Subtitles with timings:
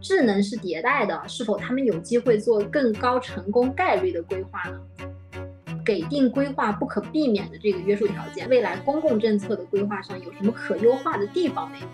[0.00, 4.80] 智能是迭代的，是否他们有机会做更高成功概率的规划呢？
[5.84, 11.86] 给定规划不可避免的这个约束条件，未来公共政策的规划上有什么可优化的地方没有？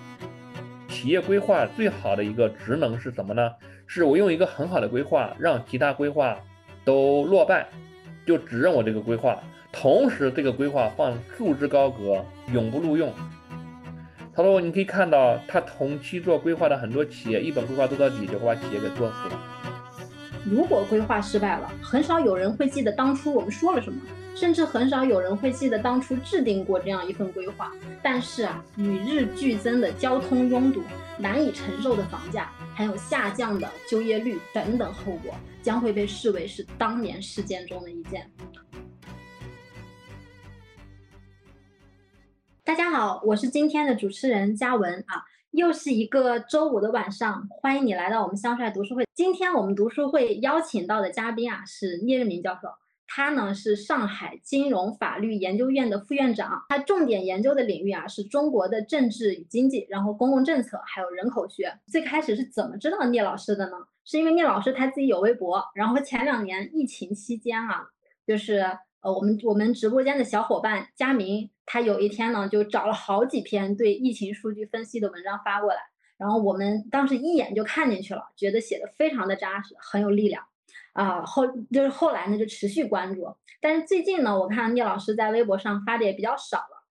[0.88, 3.50] 企业规划最好的一个职能是什么呢？
[3.86, 6.36] 是我用一个很好的规划，让其他规划
[6.84, 7.68] 都落败，
[8.26, 9.38] 就只认我这个规划，
[9.72, 13.12] 同时这个规划放束之高阁，永不录用。
[14.36, 19.40] 他说，你可以看到，他同期做规划的很多企业，一本规划做到底，就会把企业给做死了。
[20.44, 23.98] 如果规划失败了，很少有人会记得当初我们说了什么，
[24.34, 27.72] 甚至很少有人会记得当初制定过这样一份规划。
[28.02, 30.82] 但是啊，与日俱增的交通拥堵、
[31.18, 38.30] 难以承受的房价，还有下降的就业率等等后果，将会被视为是当年事件中的一件。
[42.66, 49.06] 大家好，我是今天的主持人嘉文啊，又是一个周五的晚上，欢迎你来到我们香帅读书会。
[49.14, 52.68] 今天我们读书会邀请到的嘉宾啊是聂日明教授，
[53.06, 61.72] 他呢是上海金融法律研究院的副院长，他重点研究的领域啊是中国的政治与经济，然后公共政策还有人口学。
[61.86, 63.76] 最开始是怎么知道聂老师的呢？
[64.04, 67.86] 是因为聂老师他自己有微博，然后前两年疫情期间啊，
[68.26, 68.64] 就是
[69.12, 71.50] 我们我们直播间的小伙伴佳明。
[71.68, 75.80] 他有一天呢，就找了好几篇对疫情数据分析的文章发过来，
[76.16, 80.44] 然后我们当时一眼就看进去了，觉得写的非常的扎实，很有力量，
[80.92, 86.84] 啊，后就是后来呢就持续关注，但是最近呢，我看聂老师在微博上发的也比较少了，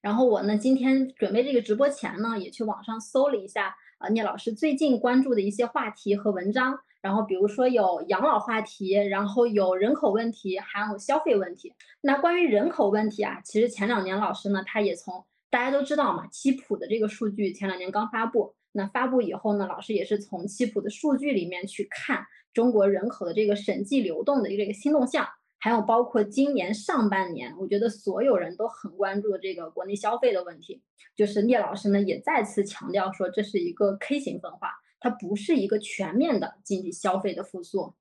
[0.00, 6.80] 然后我呢今天准备这个直播前呢，也去网上搜了一下，啊，聂老师最近关注的一些话题和文章。
[7.04, 11.70] 然后比如说有养老话题，然后有人口问题，还有消费问题。
[12.00, 18.54] 那关于人口问题啊，其实前两年老师呢，他也从大家都知道嘛，七普的这个数据前两年刚发布。
[18.72, 25.28] 那发布以后呢，老师也是从七普的数据里面去看中国人口的这个审计流动的这个新动向，
[25.58, 30.82] 还有包括今年上半年，我觉得所有人都很关注的这个国内消费的问题。
[31.14, 34.70] 就是聂老师呢也再次强调说，这是一个 K 型分化。
[35.04, 37.92] 它不是一个全面的经济消费的复苏，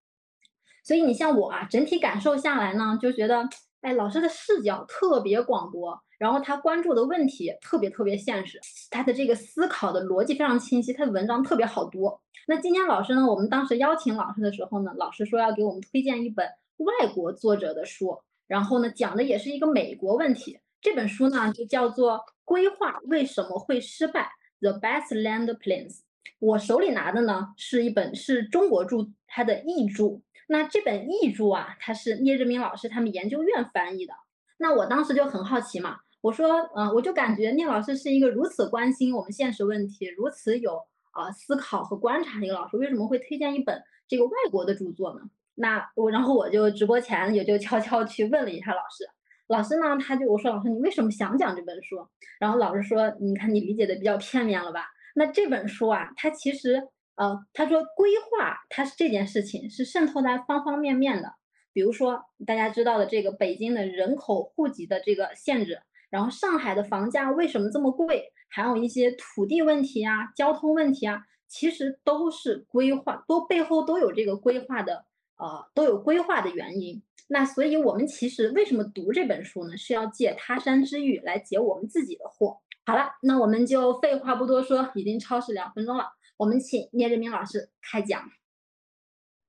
[0.86, 3.46] 所以你像我啊，整体感受下来呢，就觉得，
[3.82, 8.58] 哎，老师的视角特别广博，然后他关注的问题特别特别现实，
[8.90, 12.10] 他的这个思考的逻辑非常清晰，他的文章特别好读。
[12.48, 16.48] 那今天老师呢，我们当时邀请老师的时候呢，老师说要给我们推荐一本
[16.78, 20.58] 外国作者的书，然后呢，讲的也是一个美国问题。
[20.80, 22.14] 这本书呢，就叫做
[22.46, 24.32] 《规划为什么会失败》
[24.72, 26.00] ，The Best Land Plans。
[26.40, 28.98] 我手里拿的呢是一本是中国著
[29.28, 34.14] 它的译著，那这本译著啊，它是聂志明老师他们研究院翻译的。
[34.58, 40.80] 那我当时就很好奇嘛，我说，嗯，我就感觉聂老师是一个如此关心我们现实问题、如此有
[41.12, 45.22] 啊思考和观察的一个老师，为什么会推荐一本这个外国的著作呢？
[45.56, 49.06] 那我然后我就直播前也就悄悄去问了一下老师，
[49.48, 52.08] 老师呢他就我说老师你为什么想讲这本书？
[52.40, 54.86] 然后老师说，你看你理解的比较片面了吧？
[55.14, 61.34] 那这本书啊，它其实，呃，他说规划，它是这件事情是渗透在方方面面的。
[61.72, 75.06] 比如说大家知道的这个北京的人口户籍的这个限制，然后上海的房价为什么这么贵，还有一些土地问题啊、交通问题啊，其实都是规划，都背后都有这个规划的，
[75.38, 77.02] 呃，都有规划的原因。
[77.28, 79.76] 那所以我们其实为什么读这本书呢？
[79.76, 82.60] 是要借他山之玉来解我们自己的惑。
[82.86, 86.06] 好了，那我们就废话不多说，已经超时两分钟了，
[86.36, 88.22] 我们请聂志明老师开讲。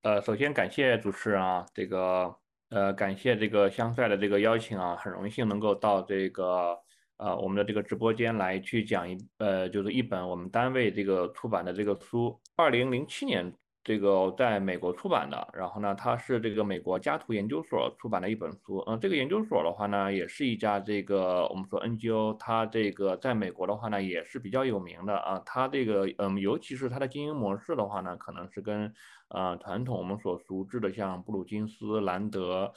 [0.02, 2.36] 呃，首先感谢主持人啊，这个
[2.68, 6.78] 呃，感谢这个香帅的这个邀请啊，很荣幸能够到这个
[7.16, 13.52] 呃我们的这个直播间来去讲一呃，就是一本我们单位这个出版的这个书，二零零七年。
[13.84, 18.78] 这个在美国出版的，然后呢，它是这个美国家图研究所出版的一本书。
[18.86, 25.38] 嗯，这个研究所的话呢，也是一家这个我们说 NGO，它这个在美国的话呢，也是比较有名的啊。
[25.44, 28.90] 它这个嗯，尤其是它的经营模式的话呢，可能是跟
[29.28, 32.72] 呃传统我们所熟知的像布鲁金斯、兰德、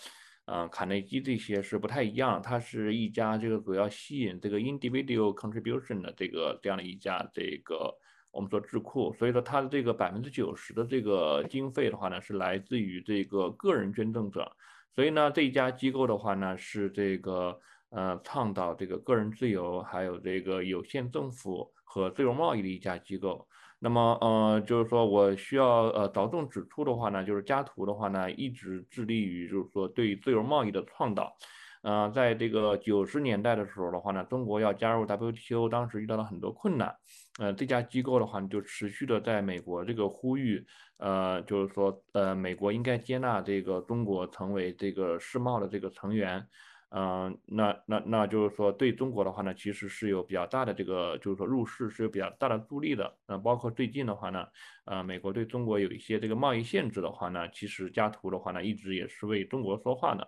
[0.45, 2.42] 嗯卡内基这些是不太一样。
[2.42, 7.98] 它是一家这个主要吸引这个 individual contribution 的这个这样的一家这个。
[8.38, 14.56] 我们说智库，所以说它的这个百分之九十的这个经费的话呢，是来自于这个个人捐赠者。
[14.94, 23.48] 所以呢，这一家机构的话呢，是这个呃倡导这个个人自由，还有这个有限政府和自由贸易的一家机构。
[23.80, 31.36] 那么呃，就是说我需要呃着重指出的话呢，就是家图的话呢，一直致力于就是说对自由贸易的倡导。
[31.83, 36.95] 呃，在这个九十年代的时候的话呢，中国要加入 WTO，当时遇到了很多困难。
[37.39, 40.65] 呃，这家机构的话呢，就持续的在美国这个呼吁，
[40.97, 46.45] 呃，就是说，呃，美国应该接纳这个中国成为这个世贸的这个成员。
[46.89, 53.13] 嗯，那那那就是说，对中国的话呢，其实是有比较大的这个，就是说入市是有比较大的助力的。
[53.27, 54.47] 那，包括最近的话呢，
[54.85, 60.25] 呃，美国对中国有一些这个贸易限制的话呢，其实加图的话呢，一直也是为中国说话的。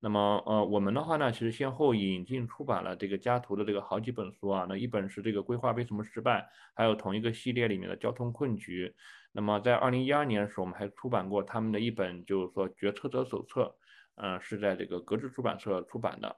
[0.00, 4.66] 那么，呃，我们的话呢，其实先后引进出版了这个加图的这个好几本书啊。
[4.68, 8.94] 那一本是这个规划为什么失败，还有同一个系列里面的交通困局。
[9.32, 13.74] 那么在二零一二年的时候，我们还出版过他们的一本，就是说决策者手册。
[14.20, 16.36] 嗯，是在这个格致出版社出版的。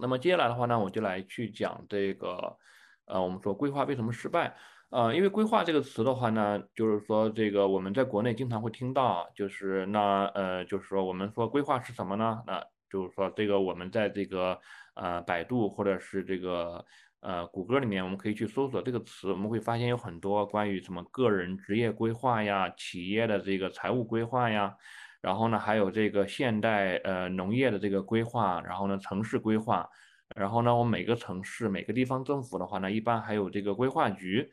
[0.00, 2.56] 那么接下来的话呢，我就来去讲这个，
[3.04, 4.56] 呃，我们说规划为什么失败？
[4.88, 12.42] 呃，因为规划这个词的话呢，就是说这个我们在国内经常会听到，就是那呃，就是说我们说规划是什么呢？
[12.46, 12.64] 那
[12.94, 14.56] 就是说这个我们在这个
[14.94, 16.84] 呃百度或者是这个
[17.18, 24.76] 呃谷歌里面，我们可以去搜索这个词，我们会发现有很多关于什么个人职业规划呀、企业的这个财务规划呀。
[25.20, 29.88] 然后呢，还有这个现代呃农业的这个规划，然后呢城市规划，
[30.36, 34.50] 然后呢我们每个城市每个地方政府的话呢，一般还有这个规划局，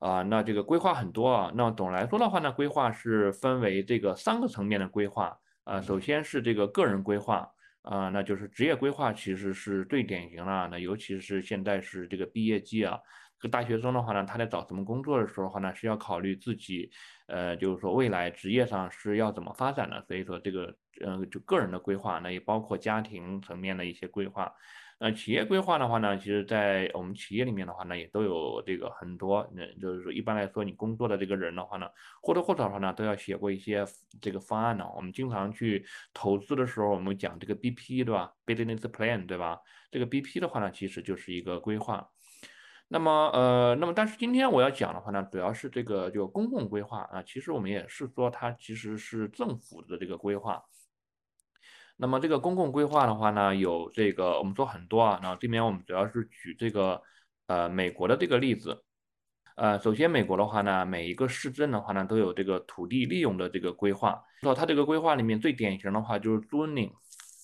[0.00, 1.52] 啊，那这个规划很多啊。
[1.54, 5.80] 那总来说的话呢，规划是分为这个三个层面的规划啊。
[5.80, 7.48] 首先是这个个人规划
[7.88, 10.68] 啊，那就是职业规划，其实是最典型了。
[10.70, 12.98] 那尤其是现在是这个毕业季啊。
[13.40, 16.90] 这个大学生的话呢，他在找什么工作的时候的话呢，是要考虑自己，
[17.28, 20.04] 呃，就是说未来职业上是要怎么发展的。
[20.06, 24.52] 所以说这个，呃，就个人的规划，那也包括家庭层面的一些规划。
[25.00, 29.48] 那企业规划的话呢，其实在我们企业里面的话呢，也都有这个很多。
[29.54, 31.86] 那就是说，一般来说，你工作的这个人的话呢，
[32.20, 33.84] 或多或少的话呢，都要写过一些
[34.20, 34.84] 这个方案呢。
[34.96, 39.60] 我们经常去投资的时候，我们讲这个 BP 对吧？Business Plan 对吧？
[39.92, 42.08] 这个 BP 的话呢，其实就是一个规划。
[42.88, 50.60] 那么，呃，那么但是今天我要讲的话呢，主要是这个就公共规划啊，其实我们也是说它其实是政府的这个规划。
[51.98, 57.02] 那么这个公共规划的话呢，有这个我们说很多啊，那这边我们主要是举这个
[57.48, 58.82] 呃美国的这个例子。
[59.56, 64.22] 呃，首先美国的话呢，每一个市镇的话呢，都有这个土地利用的这个规划。
[64.42, 66.92] 说它这个规划里面最典型的话就是 zoning。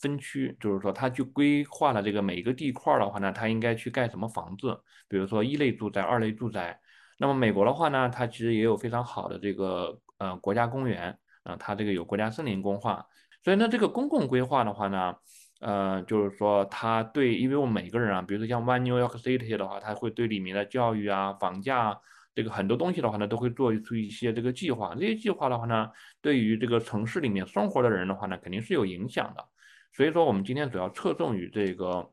[0.00, 4.78] 分区就是说，他去规划了这个每一个地块的话呢，他应该去盖什么房子？
[5.08, 6.78] 比如说一类住宅、二类住宅。
[7.16, 13.06] 那么美国的话呢，它其实也有非常好的这个呃国家公园啊，它这个有国家森林公划。
[13.44, 15.14] 所以呢，这个公共规划的话呢，
[15.60, 21.96] 呃，就是说它对，因为我们每个人啊，比如说像 One New York City 的话，它会对里面的教育啊、房价啊
[22.34, 24.94] 这个很多东西的话呢，都会做出一些这个计划。
[24.94, 25.90] 这些计划的话呢，
[26.22, 29.46] 对于这个城市里面生活的人的话呢，肯定是有影响的。
[29.92, 32.10] 所以说，我们今天主要侧重于这个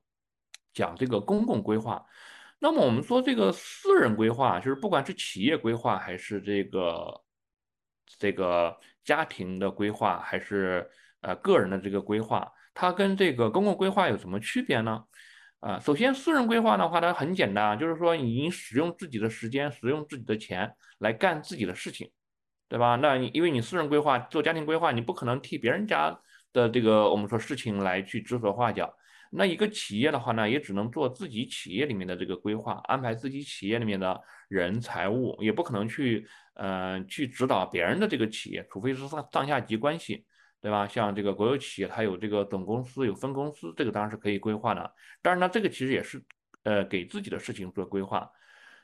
[0.74, 2.06] 讲这个公共规划。
[2.60, 7.22] 那么，我们说这个私人规划，就是不管是企业规划，还是这个
[8.20, 10.88] 这个家庭的规划，还是
[11.22, 15.04] 呃个人的这个规划，它跟这个公共规划有什么区别呢？
[15.60, 22.10] 啊，首先，私人规划的话，它很简单，就是说你使用自己的时间，使用自己的钱来干自己的事情，
[22.68, 22.96] 对吧？
[22.96, 26.20] 那你因为你私人规划做家庭规划，你不可能替别人家。
[26.54, 28.94] 的这个我们说事情来去指手画脚，
[29.32, 40.26] 那一个企业的话呢，也只能做自己企业里面的这个规划，安排自己企业里面的人财务，也不可能去呃去指导别人的这个企业，除非是上上下级关系，
[40.62, 40.88] 对吧？
[40.88, 44.94] 像这个国有企业，它有这个总公司，有分公司，这个当然是可以规划的。
[45.22, 46.24] 当然呢，这个其实也是
[46.64, 48.30] 呃给自己的事情做规划。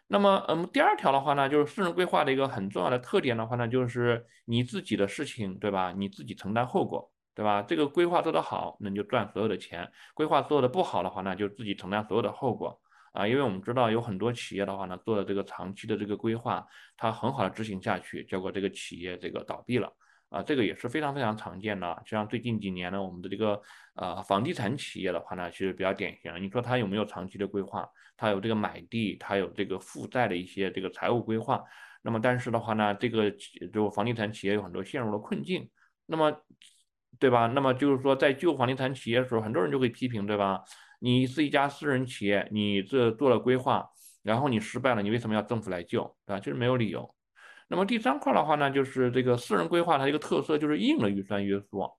[0.07, 5.93] 那么，嗯，第二条的话呢，就是私人规划的一个很重要的特点的话呢，就是你自己的事情，对吧？
[5.95, 7.11] 你自己承担后果。
[7.37, 7.61] 对吧？
[7.61, 12.81] 这个规划做得好，那你就赚所有的钱；规划做得不好的话，呢就自己承担所有的后果
[13.13, 13.27] 啊。
[13.27, 16.65] 因为我们知道有很多企业的话呢，做的这个长期的这个规划，
[16.97, 19.87] 它很好的执行下去，结果这个企业这个倒闭了
[20.29, 20.41] 啊。
[20.43, 22.01] 这个也是非常非常常见的。
[22.05, 23.61] 就像最近几年呢，我们的这个
[23.95, 26.31] 呃房地产企业的话呢，其实比较典型。
[26.41, 27.87] 你说它有没有长期的规划？
[28.15, 31.63] 它有这个买地，它有这个负债的一些这个财务规划。
[32.01, 33.29] 那么但是的话呢，这个
[33.73, 35.69] 就房地产企业有很多陷入了困境。
[36.05, 36.31] 那么
[37.19, 37.47] 对吧？
[37.47, 40.63] 那么就是说，在救房地产企业的时候，很多人就会批评，对吧？
[40.99, 43.87] 你是一家私人企业，你这做了规划，
[44.23, 46.03] 然后你失败了，你为什么要政府来救？
[46.25, 46.39] 对吧？
[46.39, 47.13] 就是没有理由。
[47.67, 51.89] 那么第三块的话呢，就是这个私人规划它一个特色就是硬的预算约束。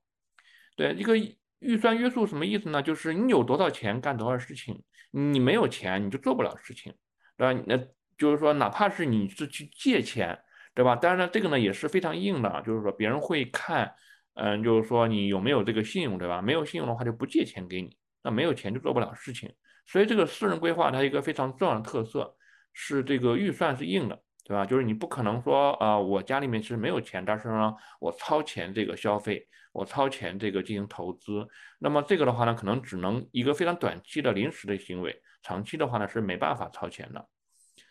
[0.76, 1.14] 对，一个
[1.58, 2.82] 预算约束什么意思呢？
[2.82, 6.94] 就是你有多少钱干多少事情，你没有钱你就做不了事情，
[7.36, 7.62] 对吧？
[7.66, 7.76] 那
[8.16, 10.38] 就是说，哪怕是你是去借钱，
[10.74, 10.96] 对吧？
[10.96, 13.94] 当然呢，这个呢也是非常硬的，就是说别人会看。
[14.40, 16.40] 嗯，就是说你有没有这个信用，对吧？
[16.40, 19.52] 没有信用的话就不借钱给你那没有钱就做不了事情。
[19.84, 22.36] 所以这个私人规划它一个非常重要的特色
[22.72, 24.64] 是这个预算是硬的，对吧？
[24.64, 31.46] 就是你不可能说啊，我家里面其实没有钱，但是呢，我超前这个消费，我超前这个进行投资。
[31.78, 37.28] 那么这个的话呢，可能只能一个非常短期的临时的行为，长期的话呢是没办法超前的。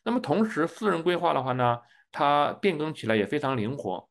[0.04, 1.78] 那么同时，私人规划的话呢，
[2.12, 4.10] 它变更起来也非常灵活，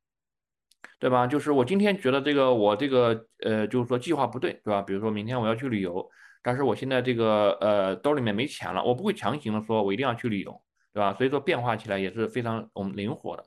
[1.00, 1.26] 对吧？
[1.26, 4.80] 就是我今天觉得这个我这个呃，就是说计划不对，对吧？
[4.82, 6.08] 比如说明天我要去旅游。
[6.42, 10.62] 但是我现在这个呃兜里面没钱了，我不会强行的说我一定要去旅游，
[10.96, 11.12] 对吧？
[11.12, 13.44] 所以说变化起来也是非常我们灵活的。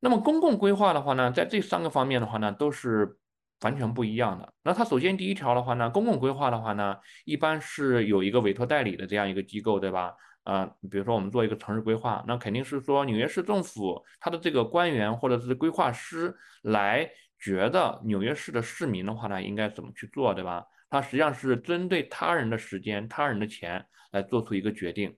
[0.00, 3.16] 那么公共规划的话呢，在这三个方面的话呢，都是
[3.60, 4.52] 完全不一样的。
[4.64, 10.12] 那它首先第一条的话呢，公共规划的话呢，一般是有一个委托代理的这样一个机构，对吧？
[10.42, 20.64] 啊，比如说我们做一个城市规划，那肯定是说纽约市政府它的这个官员或者是规划师来觉得纽约市的市民的话呢，应该怎么去做，对吧？
[20.90, 25.16] 它实际上是针对他人的时间、他人的钱来做出一个决定，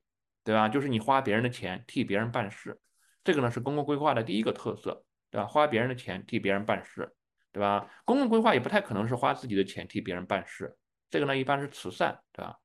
[0.51, 0.69] 对吧？
[0.69, 2.77] 就是你花别人的钱替别人办事，
[3.23, 5.47] 这个呢是公共规划的第一个特色，对吧？
[5.47, 7.09] 花别人的钱替别人办事，
[7.53, 7.89] 对吧？
[8.05, 10.77] 公共规划也不太可能是花自己的钱替别人办事，
[11.09, 12.57] 这个呢一般是慈善，对吧？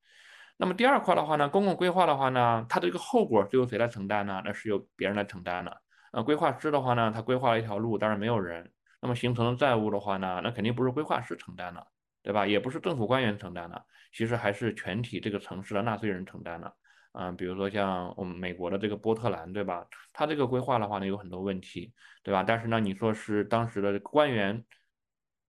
[0.57, 4.41] 那么第二块的话呢，公共规划的话呢，它的这个后果是由谁来承担呢？
[4.43, 5.81] 那是由别人来承担的。
[6.11, 11.85] 呃，规划师的话呢，他规划了一条路，但是没有人，那么形成的债务的话呢，那肯定不是规划师承担的。
[12.23, 12.47] 对吧？
[12.47, 16.75] 也不是政府官员承担的，其实还是全体这个城市的纳税人承担的。
[17.17, 19.85] 嗯，比如说像我们美国的这个波特兰，对吧？
[20.11, 21.93] 它这个规划的话呢，有很多问题，
[22.23, 22.43] 对吧？
[22.43, 24.65] 但是呢，你说是当时的官员，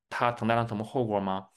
[0.08, 1.48] 他承担了什么后果吗？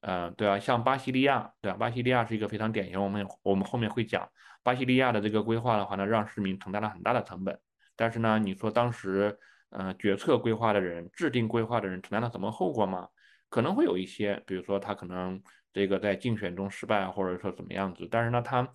[0.00, 1.76] 嗯，对啊，像巴西利亚，对吧？
[1.76, 4.28] 巴西利亚是一个非常典型，我们我们后面会讲
[4.62, 7.58] 巴西利亚的这个规划的话呢，让市民承担了很大的成本。
[7.96, 9.38] 但是呢，你说当时，
[9.70, 13.08] 嗯，决策规划的人、制定规划的人承担了什么后果吗？
[13.48, 18.66] 可能会有一些，比如说他可能这个在竞选中失败，或者说怎么样子，但是呢，他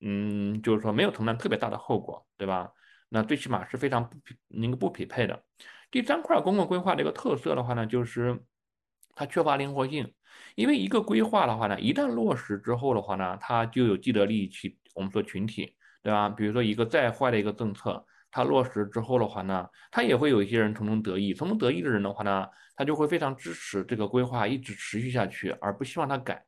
[0.00, 2.72] 嗯，就是说没有承担特别大的后果，对吧？
[3.08, 5.42] 那最起码是非常不匹那个不匹配的。
[5.90, 8.40] 第三块公共规划的一个特色的话呢，就是
[9.14, 10.12] 它缺乏灵活性，
[10.54, 16.28] 因为一个规划的话呢，一旦落实之后的话呢，它就有既得利益群，我们说群体，对吧？
[16.28, 18.04] 比如说一个再坏的一个政策。
[18.32, 26.40] 它落实之后的话呢，它也会有一些人从中得益，从中得益的人的话呢，他就会非常支持这个规划一直持续下去，而不希望它改。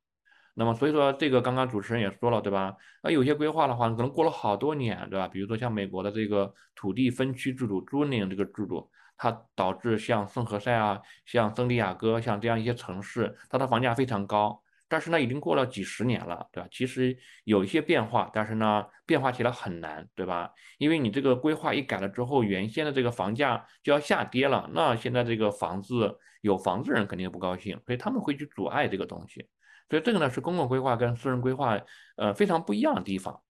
[0.55, 2.77] 那么所以说，这个刚刚主持人也说了，对吧？
[3.03, 5.27] 那有些规划的话，可能过了好多年，对吧？
[5.27, 14.63] 比如说像美国的这个土地分区制度 （zoning） 这个制度，它导致像圣何塞啊、像圣地亚哥、像这样一些城市，它的房价非常高。
[14.89, 16.69] 但是呢，已经过了几十年了，对吧？
[16.71, 20.51] 其实有一些变化，但是呢，变化起来很难，对吧？
[20.77, 29.49] 因为你这个规划一改了之后，原先的这个房价就要下跌了，那现在这个房子有房子人肯定不高兴，所以他们会去阻碍这个东西。
[29.93, 31.79] 所以这个呢是公共规划跟私人规划
[32.17, 33.43] 呃非常不一样的地方。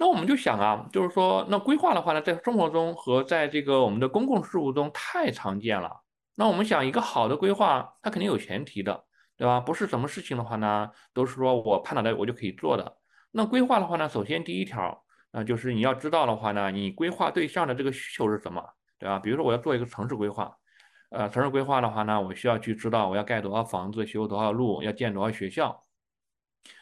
[0.00, 6.02] 那我们就想啊，就是说那规划的话呢，在生活中和在这个我们的公共事务中太常见了。
[6.34, 9.04] 那我们想一个好的规划，它肯定有前提的。
[9.36, 9.58] 对吧？
[9.58, 12.98] 不是什么事情的话呢，都是说我判断的我就可以做的。
[13.32, 18.64] 那规划的话呢，首先第一条，那就是你要知道的话呢，你规划对象的这个需求是什么，
[18.96, 19.18] 对吧？
[19.18, 20.56] 比如说我要做一个城市规划，
[21.14, 25.82] 呃，城市规划的话呢，我需要去知道我要盖多少房子，修多少路，要建多少学校。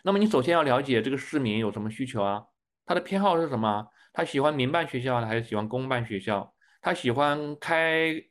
[0.03, 2.45] 那么你首先要了解这个市民有什么需求啊？
[2.87, 3.87] 他的偏好是什么？
[4.13, 6.55] 他喜欢民办学校呢，还是喜欢公办学校？
[6.81, 8.25] 他喜欢开？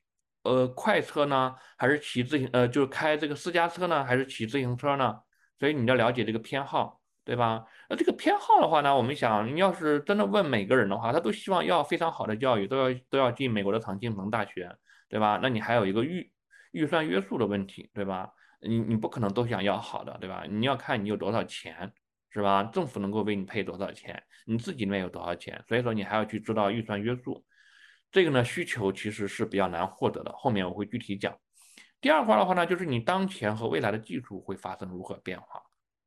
[0.44, 5.16] 呃，快车呢，还是骑自行呃，就是开这个私家车呢，还是骑自行车呢？
[5.60, 7.64] 所以你要了解这个偏好，对吧？
[7.88, 14.76] 那这个偏好的话呢，我们想，你要是真的问每个人的话，他都希望要非常好的教育，都要都要进美国的常青藤大学，
[15.12, 15.38] 对吧？
[15.44, 16.32] 那你还有一个预
[16.72, 18.32] 预算约束的问题，对吧？
[18.62, 20.46] 你你不可能都想要好的，对吧？
[20.50, 21.92] 你要看你有多少钱，
[22.30, 22.64] 是吧？
[22.64, 27.44] 政府能够为你配多少钱，你自己里面有多少钱，所以说你还要去知道预算约束。
[28.10, 31.38] 这个呢需求其实是比较难获得的，后面我会具体讲。
[32.00, 35.62] 第二块的话呢，就是你当前和未来的技术会发生如何变化，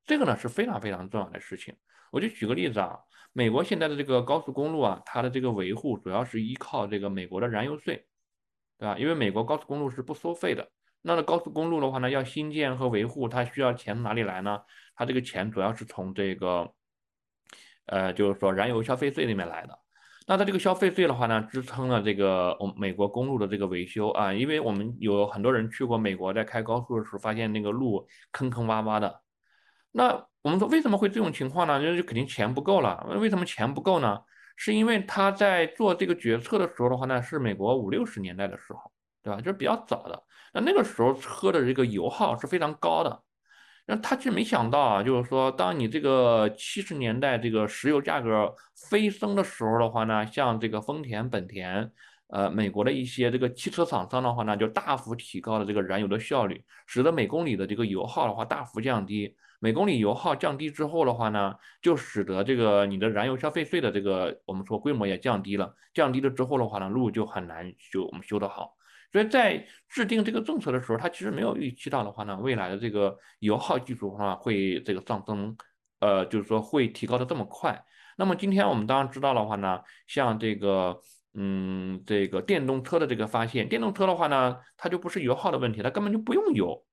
[0.07, 1.77] 这个呢是非常非常重要的事情。
[2.11, 2.99] 我就举个例子啊，
[3.33, 8.07] 美国现在的这个高速公路啊，它的这个维护主要是依靠这个美国的燃油税，
[8.79, 8.97] 对吧？
[8.99, 10.69] 因为美国高速公路是不收费的，
[11.03, 14.61] 那高速公路的话呢，要新建和维护，它需要钱哪里来呢？
[14.97, 16.73] 它这个钱主要是从这个，
[17.87, 19.79] 呃，就是说燃油消费税里面来的。
[20.27, 29.21] 那它这个消费税的话呢，支撑了这个我美国公路的这个维修啊，因为我们有很多人去过美国，在开高速的时候发现那个路坑坑洼洼的。
[29.93, 31.81] 那我们说为什么会这种情况呢？
[31.81, 33.07] 就是肯定钱不够了。
[33.21, 34.19] 为什么钱不够呢？
[34.57, 38.91] 是因为他在做这个决策的时候的话呢，是美国五六十年代的时候，
[39.23, 39.39] 对吧？
[39.41, 40.23] 就是比较早的。
[40.53, 43.21] 那那个时候车的这个油耗是非常高的。
[43.87, 48.55] 那他却没想到啊，就是说，当你这个七十年代这个石油价格
[48.89, 51.93] 飞升的时候的话呢，像这个丰田、本田，
[52.29, 59.37] 呃，美国的一些这个汽车厂商的话呢，就大幅提高了这个燃油的效率，使得每公里的这个油耗的话大幅降低。
[59.65, 65.75] 每公里油耗降低之后的话呢，就使得这个你的燃油消费税的这个我们说规模也降低了。
[65.95, 68.77] 降低了之后的话呢，路就很难修，我们修得好。
[69.11, 75.57] 所以在制定这个政策的时候，他其实没有预期到的话呢，未来的这个油耗技术的话会这个上升，
[76.01, 77.83] 呃，就是说会提高的这么快。
[78.19, 81.01] 那么今天我们当然知道的话呢，像这个，
[81.33, 86.85] 嗯，这个电动车的这个发现，电动车的话呢，它就不是油耗的问题，它根本就不用油。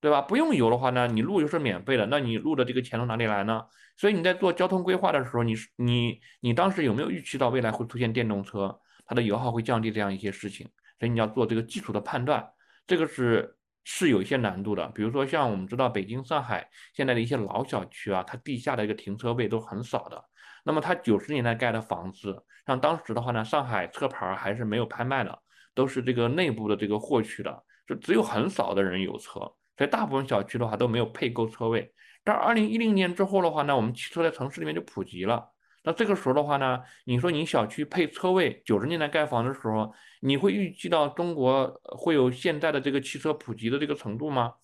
[0.00, 0.20] 对吧？
[0.20, 3.64] 不用油的话呢，你路又是免费的，那你路的这个钱从哪里来呢？
[3.96, 10.68] 所以你在做交通规划的时候，你是你你当时有没有预期到未来会出现电动车，它的油耗会降低这样一些事情？
[10.98, 12.46] 所以你要做这个基础的判断，
[12.86, 14.86] 这个是是有一些难度的。
[14.88, 20.22] 比如说像我们知道北京、上海现在的一些老小区啊，它地下的一个停车位都很少的。
[20.62, 25.38] 那么它九十年代盖的房子，像当时的话呢，上海车牌还是没有拍卖的，
[25.74, 29.40] 都是这个内部的这个获取的，就只有很少的人有车。
[29.76, 31.92] 所以大部分小区的话都没有配够车位，
[32.24, 35.52] 但二零一零年之后的话呢，我们汽车在城市里面就普及了。
[35.84, 44.54] 那这个时候的话呢，你说你小区配车位，九十年代盖房的时候，你会预计到中国会有现在的这个汽车普及的这个程度吗？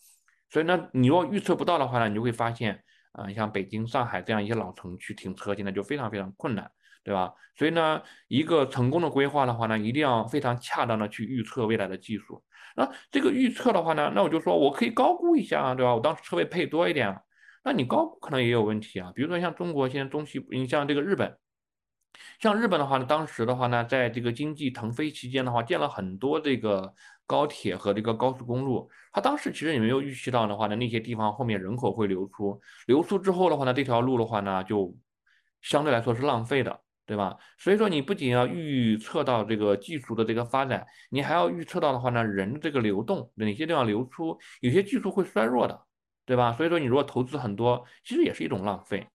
[0.50, 6.68] 所以呢，你若预测不到的话呢，你就会发现啊，像北京、上海这样一些老城区停车现在就非常非常困难，
[7.04, 7.32] 对吧？
[7.54, 12.42] 所以呢，一个成功的规划的话呢，一定要非常恰当的去预测未来的技术。
[12.76, 15.94] 那这个预测的话呢，那我就说我可以高估一下啊，对吧？
[15.94, 17.20] 我当时车位配多一点啊，
[17.64, 19.12] 那你高估可能也有问题啊。
[19.14, 21.36] 比如说像中国现在中西，你像这个日本，
[22.40, 26.94] 像日本的话呢，当时的话呢，在这个经济腾飞期间的话，建了很多这个
[27.26, 28.90] 高铁和这个高速公路。
[29.12, 34.94] 他当时其实也没有预期到的话呢，那些地方后面人口会流出，流出之后的话呢，这条路的话呢，就
[35.60, 36.81] 相对来说是浪费的。
[37.04, 37.36] 对吧？
[37.58, 45.80] 所以说你不仅要预测到这个技术的这个发展，你还要预测到的话呢，人的这个流动，哪些地方流出，有些技术会衰弱的，
[46.24, 46.52] 对吧？
[46.52, 49.06] 所以说你如果投资很多，其实也是一种浪费。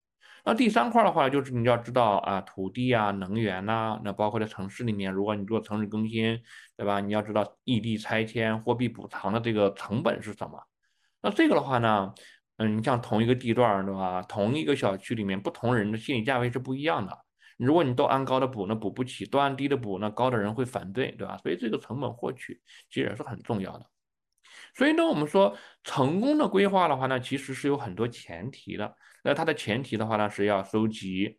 [0.45, 6.41] 那第三块的话，就是你要知道啊，土地啊，能源呐，那包括在城市里面，如果你做城市更新，
[6.77, 7.01] 对吧？
[7.01, 10.57] 你要知道异地拆迁、货币补偿的这个成本是什么。
[11.21, 12.13] 那这个的话呢，
[12.57, 14.21] 嗯，你像同一个地段，对吧？
[14.21, 17.26] 同一个小区里面，不同人的心理价位是不一样的。
[17.57, 21.37] 如果你都按高的补，那补不起；都按低的补，那高的人会反对，对吧？
[21.37, 23.85] 所以这个成本获取其实也是很重要的。
[24.75, 28.95] 所以呢，我们说成功的规划的话呢，其实是有很多前提的。
[29.23, 31.37] 那它的前提的话呢，是要收集，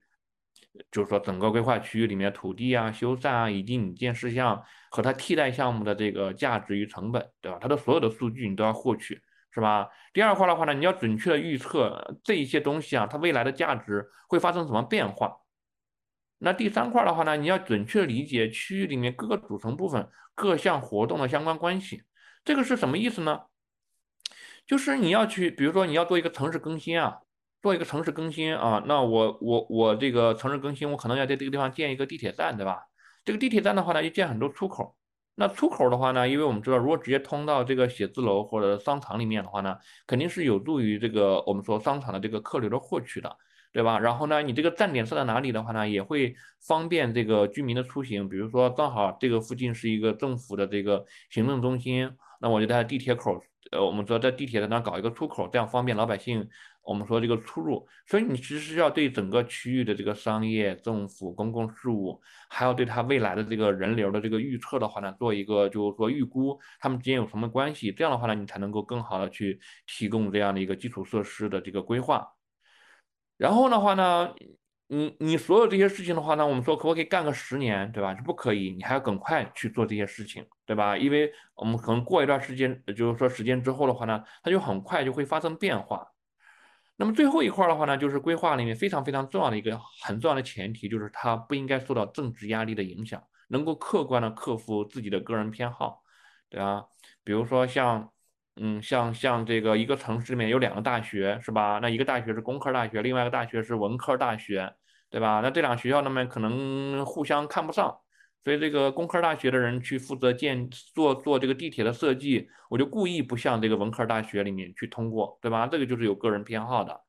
[0.90, 7.58] 就是说整个规划区域里面土地啊、修缮啊以及引建事项和它替代项目的这个价值与成本，对吧？
[7.60, 9.88] 它的所有的数据你都要获取，是吧？
[10.12, 15.32] 第二块的话呢，你要准确的预测这一些东西啊，它未来的价值会发生什么变化。
[16.38, 22.04] 那第三块的话呢，你要准确理解区域里面各个组成部分各项活动的相关关系。
[22.44, 23.40] 这个是什么意思呢？
[24.66, 27.18] 就是你要去，比如说你要做一个城市更新啊，
[27.60, 32.82] 做一个城市更新啊，那我我我这个城市更新，我可能要在这个地方建一个地铁站，对吧？
[33.24, 34.94] 这个地铁站的话呢，要建很多出口。
[35.34, 43.36] 那出口的话呢，因为我们知道，如果直接通到这个写字楼或者商场里面的话呢，肯定是有助于这个我们说商场的这个客流的获取的。
[43.72, 43.98] 对吧？
[43.98, 46.34] 然后呢，你这个站点设在哪里的话呢，也会
[46.66, 48.28] 方便这个居民的出行。
[48.28, 56.48] 比如说，正好这个附近是一个政府的这个行政中心，那我就在地铁口，呃，我们说在地铁的那搞一个出口，这样方便老百姓。
[56.82, 67.92] 我们说这个出入，所以你其实是要对整个区域的这个商业、政府、公共事务，还要对它未来的这个人流的这个预测的话呢，做一个就是说预估，他们之间有什么关系？
[67.92, 72.26] 这样的话呢，你才能够更好的去提供这样的一个基础设施的这个规划。
[73.38, 74.34] 然后的话呢，
[74.88, 78.14] 你你所有这些事情的话呢，我们说可不可以干个十年，对吧？
[78.16, 80.98] 是不可以，你还要更快去做这些事情，对吧？
[80.98, 86.06] 因为我们可能过一段时间，就是说时间之后的话呢，它就很快就会发生变化。
[86.96, 96.02] 那么最后一块的话呢，就是规划里面非常非常重要的一个很重要的前提，就是它不应该受到政治压力的影响，能够客观的克服自己的个人偏好，
[96.50, 96.86] 对吧？
[97.22, 98.10] 比如说像。
[98.60, 101.78] 嗯，像像这个一个城市里面有两个大学，是吧？
[101.80, 104.72] 那一个大学是工科大学，另外一个大学是文科大学，
[105.10, 105.40] 对吧？
[105.42, 107.96] 那这两个学校那边可能互相看不上，
[108.42, 115.66] 所以这个工科大学的人去负责建做做这个地铁的设计，我就故意不向这个文科大学里面去通过，对吧？
[115.66, 117.00] 这个就是有个人偏好的，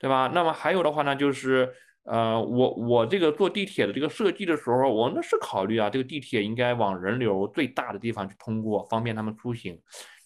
[0.00, 0.30] 对吧？
[0.34, 1.70] 那么还有的话呢，就是
[2.04, 9.78] 呃，我我这个做地铁的这个设计的时候，我那是考虑啊，这个地铁应该往人流最大的地方去通过，方便他们出行。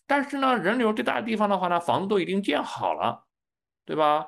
[0.09, 3.27] 但是呢，人流最大的地方的话呢，房子都已经建好了，
[3.87, 4.27] 对吧？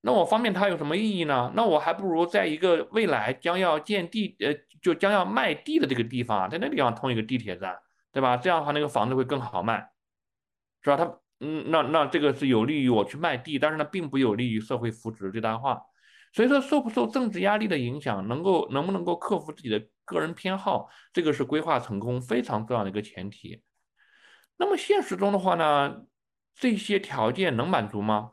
[0.00, 1.52] 那我方便它有什么意义呢？
[1.54, 7.78] 那我还不如在一个未来将要建地，呃，就将要卖地的这个地方，在那地方通一个地铁站，
[8.10, 8.36] 对吧？
[8.36, 9.90] 这样的话，那个房子会更好卖，
[10.82, 10.96] 是吧？
[10.96, 11.04] 它，
[11.40, 15.82] 嗯，那那这个是有利于我去卖地，但是呢，并不有利于社会福祉最大化。
[16.32, 23.62] 所以说，受不受政治压力的影响，能够能不能够克服自己的个人偏好，这个是规划成功非常重要的一个前提。
[24.60, 26.04] 那么现实中的话呢，
[26.54, 28.32] 这些条件能满足吗？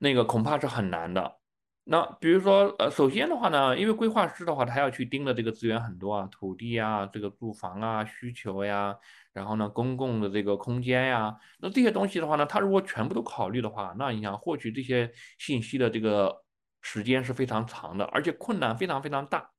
[0.00, 1.38] 那个恐怕是很难的。
[1.84, 8.96] 那比如说，呃，首先的话呢，因为规划师的话，他要去盯的这个资源很多啊，土地啊，这个住房啊，需求呀，
[9.32, 15.08] 然后呢，公共的这个空间呀，那这些东西的话呢，他如果全部都考虑的话，那你想获取这些
[15.38, 16.42] 信息的这个
[16.80, 19.52] 时间是非常长的，而且困难非常非常大。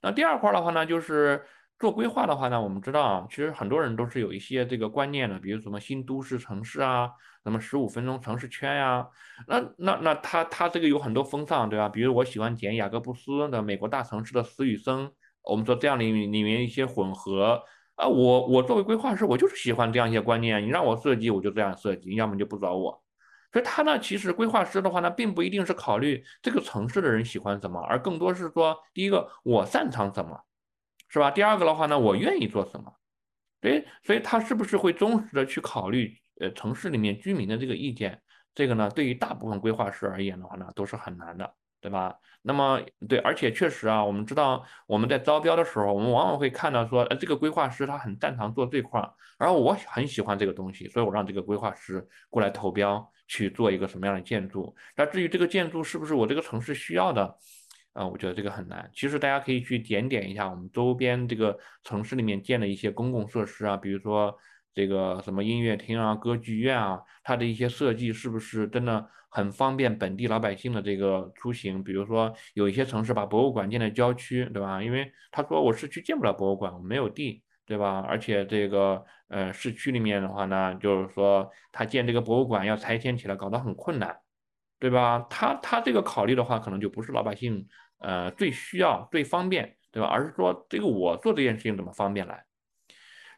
[0.00, 1.44] 那第二块的话呢，就是。
[1.78, 7.10] 做规划的话呢，我们知道啊，其实很多人都是有一些这个观念的，比如什么新都市城市啊，
[7.44, 9.06] 什么十五分钟城市圈呀，
[9.46, 11.86] 那那那他他这个有很多风尚，对吧？
[11.86, 15.12] 比如我喜欢捡雅各布斯的美国大城市的死与生，
[15.42, 17.62] 我们说这样里里面一些混合
[17.96, 23.02] 啊，我我作为规划师，我就是喜欢这样一些观念，你让我设计我就这样设计，要么就不找我。
[23.52, 30.40] 所以他呢，其实规划师的话呢，并不一定是考虑这个城市的人喜欢什么，而更多是说，第一个我擅长什么。
[31.08, 31.30] 是吧？
[31.30, 32.92] 第二个的话呢，我愿意做什么？
[33.62, 38.20] 所以，所以他是不是会忠实的去考虑呃城市里面居民的这个意见？
[38.54, 42.14] 这个呢，对于大部分规划师而言的话呢，都是很难的，对吧？
[42.42, 54.74] 那么，对，而且确实啊，我们知道我们在招标的时候，我们往往会看到说，呃，这个规划师他很擅长做这块儿，然后我很喜欢这个东西，所以我让这个规划师过来投标去做一个什么样的建筑。
[54.94, 57.36] 那至于这个建筑是不是我这个城市需要的？
[57.96, 58.88] 啊，我觉得这个很难。
[58.92, 64.36] 其实大家可以去点点一下我们周边这个城市里面建的一些公共设施啊，比如说
[64.74, 71.82] 这个什么音乐厅啊、歌剧院啊，它的一些设计是不是真的很方便本地老百姓的这个出行？
[71.82, 74.82] 比如说有一些城市把博物馆建在郊区，对吧？
[74.82, 78.00] 因为他说我市区建不了博物馆，我没有地，对吧？
[78.00, 84.14] 而且这个呃市区里面的话呢，就是说他建这个博物馆要拆迁起来，搞得很困难，
[84.78, 85.26] 对吧？
[85.30, 87.66] 他他这个考虑的话，可能就不是老百姓。
[87.98, 90.08] 呃，最需要、最方便，对吧？
[90.08, 92.44] 而是说，这个我做这件事情怎么方便来？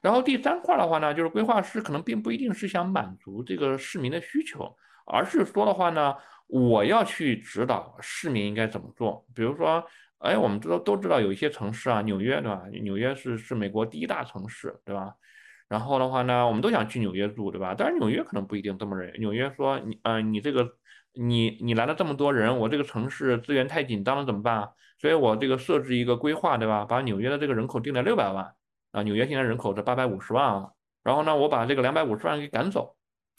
[0.03, 6.15] 然后第三块的话呢，就是规划师可能并不一定是想满足这个市民的需求，而是说的话呢，
[6.49, 9.25] 我要去指导市民应该怎么做。
[9.35, 9.85] 比如说，
[10.19, 12.63] 哎，我们知道都知道有一些城市啊，纽约对吧？
[12.83, 15.15] 纽约是是美国第一大城市，对吧？
[15.69, 17.75] 然后的话呢，我们都想去纽约住，对吧？
[17.79, 19.13] 但是纽约可能不一定这么认。
[19.21, 20.77] 纽约说，你，呃，你这个。
[21.21, 24.71] 你你来了这么多人，我这个城市资源太紧张了，怎么办啊？
[25.01, 26.85] 所以我这个设置一个规划，对吧？
[26.85, 28.55] 把纽约的这个人口定在六百万
[28.93, 30.71] 啊，纽约现在人口是八百五十万啊。
[31.03, 32.95] 然后呢，我把这个两百五十万给赶走，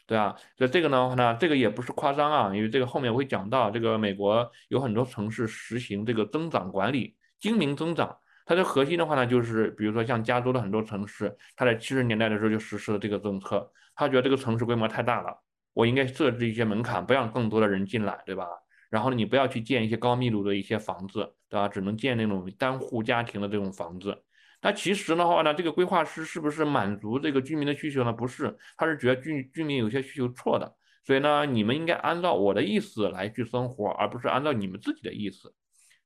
[0.06, 0.36] 对啊。
[0.58, 8.18] 所以这个呢，呢这个也不是夸张啊，因为这个后面我会讲到，这个美国有很多城市实行这个增长管理，精明增长。
[8.46, 15.34] 它的核心的话呢，就是比如说像加州的很多城市，它在七十年代的时候就实施了这个政策，他觉得这个城市规模太大了。
[15.80, 18.46] 我应该设置一些门槛，不让更多的人进来，对吧？
[18.89, 21.70] 然后呢，你不要去建一些高密度的一些房子，对吧？
[21.70, 24.26] 只能建那种单户家庭的这种房子。
[24.62, 28.12] 那其实的话呢，这个规划师是不是满足这个居民的需求呢？
[28.12, 35.56] 不是，他是觉得居居民有些需求错的，所以呢，你们应该按照我的意思来去生活，而不是按照你们自己的意思。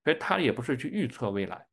[0.03, 1.65] 所以他也不是去预测未来。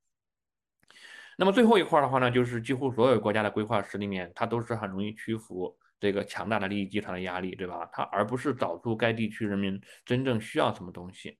[1.36, 5.76] 那么最后一块的话呢，就是几乎所有国家的规划师里面，他都是很容易屈服。
[6.00, 7.88] 这个强大的利益集团的压力，对吧？
[7.92, 11.38] 他而不是找出该地区人民真正需要什么东西。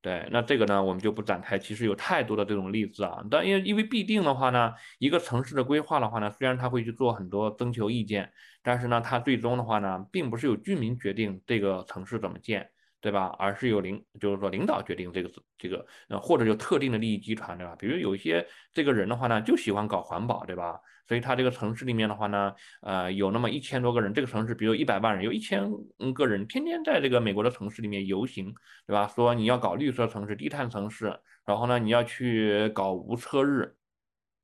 [0.00, 1.56] 对，那这个呢，我们就不展开。
[1.56, 3.22] 其实有太多的这种例子啊。
[3.30, 8.32] 但因为因为必定的话呢，一个城市的规划的话呢，虽然他会去做很多征求意见，
[8.64, 12.68] 但是呢，他最终的话呢，并不是由居民决定这个城市怎么建，
[13.02, 13.34] 对吧？
[13.38, 17.74] 而是由领，就是说领导决定这个这个，呃，或者有特定的利益集团，对吧？
[17.76, 20.80] 比如有一些这个人的话呢，就喜欢搞环保，对吧？
[21.08, 25.68] 所以他这个城市里面的话呢，呃，有那么一千多个人，这个城市比如一百万人，有一千
[26.14, 28.54] 个人天天在这个美国的城市里面游行，
[28.86, 29.08] 对吧？
[29.08, 31.12] 说你要搞绿色城市、低碳城市，
[31.44, 33.74] 然后呢，你要去搞无车日，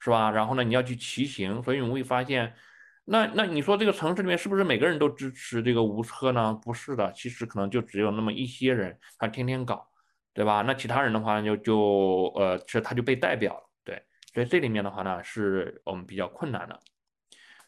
[0.01, 0.33] 是吧？
[0.33, 1.63] 然后呢，你要去骑行。
[1.63, 2.53] 所以我们会发现，
[3.11, 6.53] 那那你说这个城市里面是不是每个人都支持这个无车呢？
[6.63, 9.89] 不是的，其实可能就只有那么一些人，他天天搞，
[10.35, 10.63] 对吧？
[10.63, 13.65] 那其他人的话就就呃，其实他就被代表了。
[14.35, 16.79] 所以这里面的话呢，是我们比较困难的。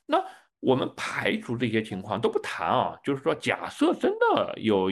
[0.07, 0.23] 那
[0.61, 4.91] 我们排除这些情况都不谈啊，就是说，假设真的有，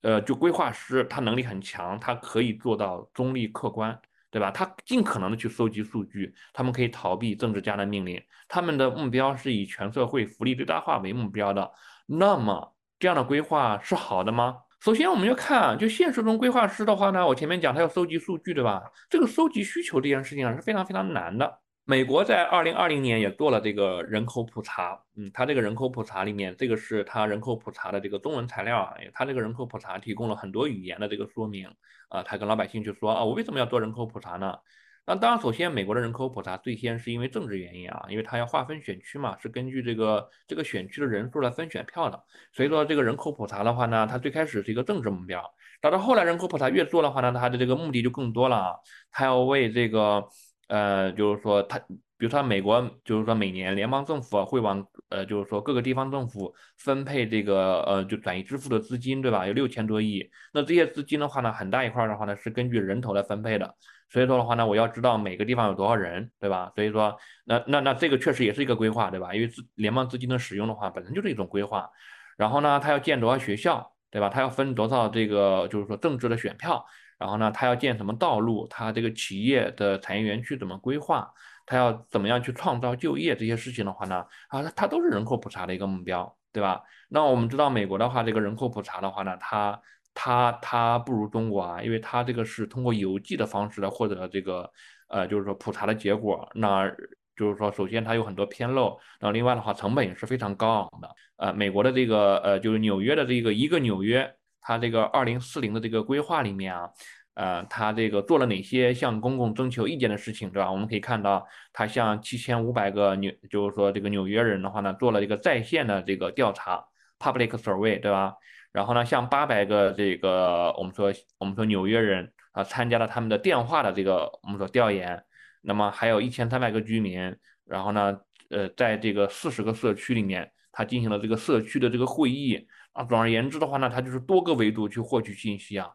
[0.00, 3.96] 呃，就规划师他能力很强，他可以做到中立客观，
[4.36, 4.50] 对吧？
[4.50, 11.72] 他尽可能的去搜集数据，他们可以逃避政治家的命令，他们的目标是以全社会福利最大化为目标的。
[12.04, 14.58] 那么这样的规划是好的吗？
[14.82, 18.82] 首先，我们要看，就现实中规划师的话呢，我前面讲他要收集数据，对吧？
[19.08, 21.60] 这个收集需求这件事情啊是非常非常难的。
[21.88, 31.68] 美国在二零二零年也做了这个人口普查，嗯，它这个人口普查里面，这个是它人口普查的这个中文材料啊，它这个人口普查提供了很多语言的这个说明
[32.08, 34.58] 啊，他跟老百姓就说啊，我为什么要做人口普查呢？
[35.06, 42.20] 那当然，首先美国的人口普查最先是因为政治原因啊，因为它要划分选区嘛，是根据这个这个选区的人数来分选票的，
[42.52, 45.40] 所以说这个人口普查的话呢，它最开始是一个政治目标，
[45.80, 48.74] 到到后来人口普查越做的话呢，它的这个目的就更多了啊，
[49.12, 50.28] 它要为这个。
[50.68, 51.78] 呃，就是说，他
[52.18, 59.46] 比如说美国，就是说每年联邦政府会往呃，就是说各个地方政府分配这个呃，就转移支付的资金，对吧？
[59.46, 60.28] 有六千多亿。
[60.52, 63.74] 那这些资金的话呢，很大一块的话呢，是根据人头来分配的。
[64.08, 66.72] 所以说的话呢，我要知道每个地方有多少人，对吧？
[66.74, 69.34] 所以说，那那那这个确实也是一个规划，对吧？
[69.34, 71.90] 因为资联邦资金的使用的话，本身就是一种规划。
[72.36, 74.28] 然后呢，他要建多少学校，对吧？
[74.28, 76.84] 他要分多少这个，就是说政治的选票。
[77.18, 78.66] 然后呢，他要建什么道路？
[78.68, 81.30] 他这个企业的产业园区怎么规划？
[81.64, 83.34] 他要怎么样去创造就业？
[83.34, 86.82] 这些事情的话呢，啊，它都是人口普查的一个目标，对吧？
[87.08, 89.80] 那我们知道美国的话，这个人口普查的话呢，它
[90.14, 94.70] 它它不如中国啊，因为它这个是通过邮寄的方式来获得这个
[95.08, 96.48] 呃，就是说普查的结果。
[96.54, 96.86] 那
[97.34, 101.10] 就是说，首先它有很多偏漏，然后另外的话，成本也是非常高昂的。
[101.36, 104.32] 呃，美国的这个呃，就是纽约的这个一个纽约。
[104.66, 106.90] 它这个二零四零的这个规划里面啊，
[107.34, 110.72] 呃，它这个做了哪些向公共征求意见的事情，对吧？
[110.72, 116.84] 我们可以看到，它向七千五百个纽，就是说这个纽约人的话呢，做了一个在线的这个调查
[117.20, 118.34] ，public survey，对吧？
[118.72, 125.22] 然后呢，向八百个这个我们说我们说纽约人啊，参加了他们的电话的这个我们说调研，
[125.62, 128.18] 那么还有一千三百个居民，然后呢，
[128.50, 132.66] 呃，在这个四十个社区里面，他进行了这个社区的这个会议。
[132.96, 135.90] 啊，总而言之的话呢，它就是多个维度去获取信息啊。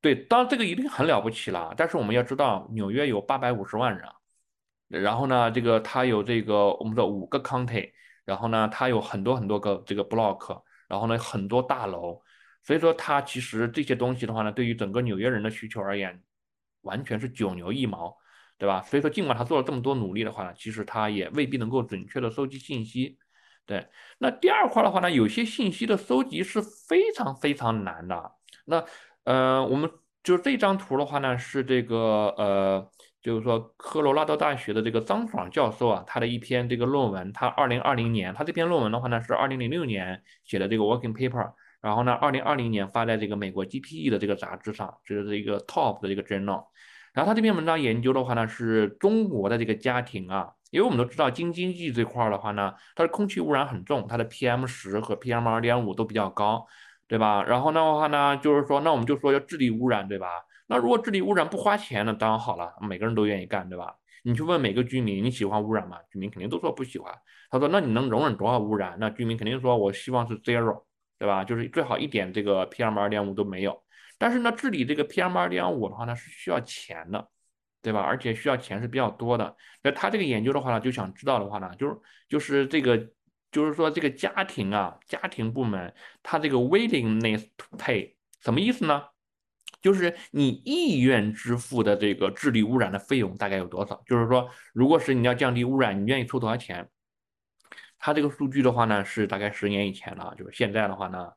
[0.00, 4.08] 对，当然这个一定很了不起了，但是我们要知道，纽约有八百五十万人，
[5.02, 7.90] 然后呢，这个它有这个我们的五个 county，
[8.24, 12.22] 然后呢，它有很多很多个这个 block，然后呢，很多大楼，
[12.62, 16.22] 所以说它其实这些东西的话呢，对于整个纽约人的需求而言，
[16.82, 18.16] 完全是九牛一毛，
[18.56, 18.80] 对吧？
[18.82, 23.18] 所以说，尽管他做了这么多努力的话呢，其实他也未必能够准确的收集信息。
[23.68, 28.32] 对，那第二块的话呢，有些信息的搜集是非常非常难的。
[28.64, 28.82] 那
[29.24, 29.90] 呃，我们
[30.22, 41.52] 就这张图的话呢，是这个呃，就是说科罗拉多大学的这个张爽教授啊，他的一篇这个论文，他二零二零年，他这篇论文的话呢是二零零六年写的这个 working paper，
[41.82, 46.64] 然后呢，二零二零年发在这个美国 GPE 的这个杂志上，这是一个 top 的这个 journal。
[47.12, 50.54] 然后他这篇文章研究的话呢，是中国的这个家庭啊。
[50.70, 56.66] 因为我们都知道，京津冀这块儿的话呢，它的空气污染很重，它的 PM 十和 PM 二点五都比较高，
[57.06, 57.42] 对吧？
[57.42, 60.28] 然后的话呢，就是说，那我们就说要治理污染，对吧？
[60.66, 63.94] 那如果治理污染不花钱呢，当然好了，每个人都愿意干，对吧？
[64.24, 65.96] 你去问每个居民，你喜欢污染吗？
[66.10, 67.14] 居民肯定都说不喜欢。
[67.50, 68.96] 他说，那你能容忍多少污染？
[69.00, 70.82] 那居民肯定说，我希望是 zero，
[71.18, 71.44] 对吧？
[71.44, 73.82] 就是最好一点这个 PM 二点五都没有。
[74.18, 77.26] 但是呢，治理这个 PM 二点五的话呢，是需要钱的。
[77.82, 78.00] 对吧？
[78.00, 79.56] 而且需要钱是比较多的。
[79.82, 81.96] 那他这个研究的话呢，就想知道的话呢，就是
[82.28, 82.98] 就是这个，
[83.50, 89.02] 就是说这个家庭啊，家庭部门，他这个 willingness to pay 什么意思呢？
[89.80, 94.02] 就是你意愿支付的这个治理污染的费用大概有多少？
[94.06, 96.88] 就是说，如果是你要降低污染，你愿意出多少钱？
[98.00, 101.28] 他这个数据的话呢，是大概十年以前了，就是现在的话呢，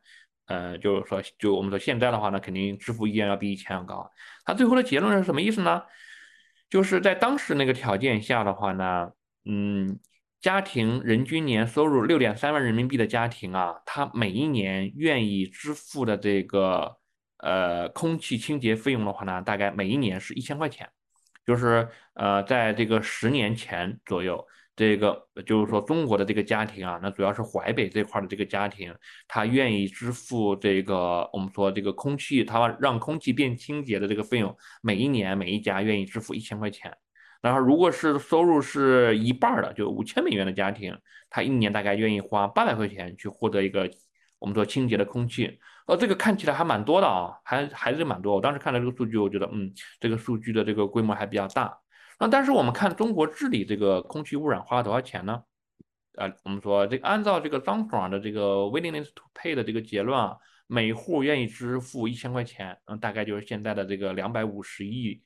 [0.45, 4.09] 呃，就是说，就我们说现在的话呢，肯定支付意愿要比以前要高。
[4.43, 5.83] 他最后的结论是什么意思呢？
[6.71, 9.11] 就是在当时那个条件下的话呢，
[9.45, 9.99] 嗯，
[10.39, 16.97] 家庭人均年收入六点三万人民币的家庭啊，他每一年愿意支付的这个
[17.39, 20.89] 呃空气清洁费用的话呢，大概每一年是一千块钱，
[21.45, 24.47] 就是呃在这个十年前左右。
[24.81, 28.91] 这个就是说，中国的这个家庭啊，那主要是淮北这块的这个家庭，
[29.27, 36.91] 他愿意支付这个我们说这个空气，他让空气变清洁的这个费用，每一年每一家愿意支付一千块钱。
[37.43, 40.97] 然后，如果是收入是一半的，就五千美元的家庭，
[41.29, 43.87] 他一年大概愿意花八百块钱去获得一个
[44.39, 45.59] 我们说清洁的空气。
[45.85, 48.33] 呃，这个看起来还蛮多的啊，还还是蛮多。
[48.33, 51.77] 我当时看到这个数据，我觉得嗯，这个数据的这个规模还比较大。
[52.21, 55.41] 那但是我们看中国治理这个空气污染花了多少钱呢？
[56.13, 65.19] 呃，我们说这个按照这个张爽的这个 willingness to pay 的这个结论啊，每户愿意支付一千块钱，嗯，大概就是现在的这个两百五十亿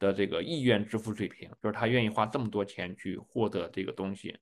[0.00, 4.36] 的这个意愿支付水平，就是他愿意花这么多钱去获得这个东西。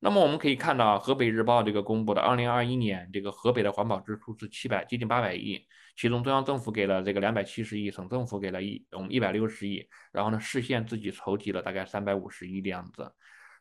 [0.00, 13.10] 那么我们可以看到，河北日报这个公布的二零二一年这个河北的环保支出是七百接近八百亿，其中中央政府给了这个两百七十亿，省政府给了一嗯一百六十亿，然后呢市县自己筹集了大概三百五十亿的样子。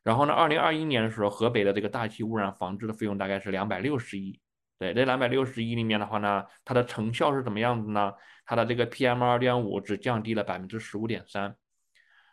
[0.03, 4.37] 然后呢，二零二一年的时候，河北的这个大气污染防治的费用大概是两百六十亿。
[4.77, 8.11] 对，这两百六十亿里面的话呢，它的成效是怎么样子呢？
[8.45, 11.55] 它的这个 PM 二点五只降低了百分之十五点三。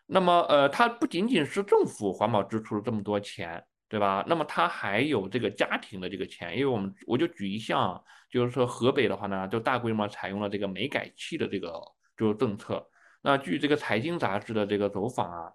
[0.07, 4.25] 那么，呃，它不仅仅是政府环保支出了这么多钱，对吧？
[4.27, 11.79] 那么它还有这个家庭的这个钱，因为我们我就举一项，就是说河北的话呢，就大规模采用了这个煤改气的这个
[12.17, 12.89] 就是政策。
[13.21, 15.53] 那据这个财经杂志的这个走访啊。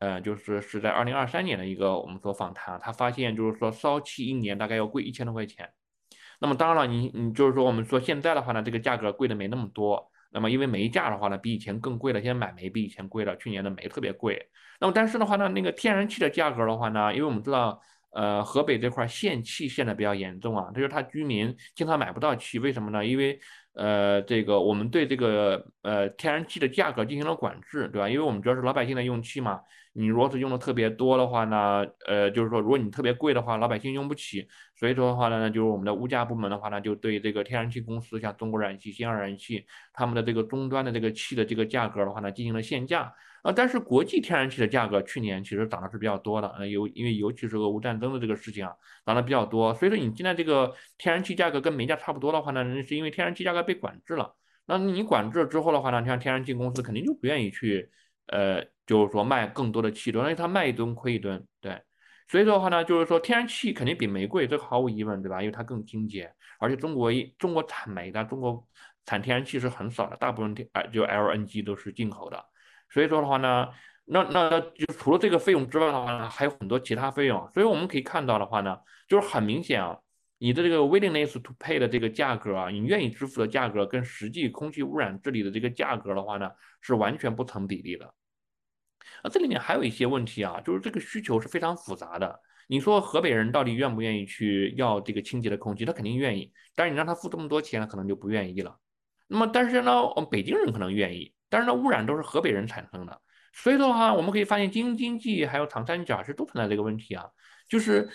[0.00, 5.68] 呃，就是是在二零二三年的一个我们做访谈，他发现就是说烧气一年大概要贵一千多块钱。
[6.38, 10.08] 那么当然了，你你就是说我们说现在的话呢，这个价格贵的没那么多。
[10.30, 13.36] 那么因为煤价的话呢，比以前更贵了，现在买煤比以前贵了。
[13.36, 14.48] 去年的煤特别贵。
[14.80, 23.04] 那么但是的话呢，那个天然气的价格的话呢，因为我们知道，呃，河北这块限气限的比较严重啊，就是他居民经常买不到气，为什么呢？
[23.04, 23.38] 因为
[23.78, 28.08] 呃，这个我们对这个呃天然气的价格进行了管制，对吧？
[28.08, 29.60] 因为我们主要是老百姓在用气嘛。
[29.92, 43.52] 你如果是用的特别多的话呢，呃，就是说，如果你特别贵的话，老百姓用不起，所以说的话呢，就是我们的物价部门的话呢，就对这个天然气公司，像中国燃气、新奥燃气，他们的这个终端的这个气的这个价格的话呢，进行了限价啊。
[43.52, 48.72] 但是国际天然气的价格去年其实涨的是比较多的，呃，尤因为尤其是俄乌战争的这个事情啊，
[49.06, 49.74] 涨得比较多。
[49.74, 54.34] 所以说你现在这个天然气价格跟煤价差不多的话呢，那是因为天然气价格被管制了。
[54.66, 57.90] 那你管制了之后的话呢，像天然气公司肯定就不愿意去，
[58.26, 58.64] 呃。
[58.88, 61.78] 就是说卖更多的气，对因为它卖一吨亏一吨，对，
[62.26, 65.42] 所以说的话呢，就是说天然气肯定比煤贵，这毫无疑问，对吧？
[65.42, 68.66] 因为它更清洁，而且中国一中国产煤的，中国
[69.04, 72.42] 产天然气是很少的，大部分天就 LNG 都是进口的，
[72.90, 73.68] 所以说的话呢，
[74.06, 79.98] 那那就除了这个费用之外的话呢，还有很多其他费用，所以我们可以看到的话呢，就是很明显啊，
[80.38, 88.06] 你的这个 willingness to pay 的这个价格啊，你愿意支付的价格跟实际空气污染治理的这个价格的话呢，是完全不成比例的。
[89.22, 92.40] 啊这里面还有一些问题啊，就是这个需求是非常复杂的。
[92.68, 95.84] 你说河北人到底愿不愿意去要这个清洁的空气？
[95.84, 98.78] 他肯定愿意，但是你让他付这么多钱，他可能就不愿意了。
[99.26, 103.20] 那么，但是呢，我们北京人可能愿意，但是呢，污染都是河北人产生的。
[103.52, 107.24] 所以的话，我们可以发现，京津冀还有长三角是都存在这个问题啊，
[107.68, 108.08] 就是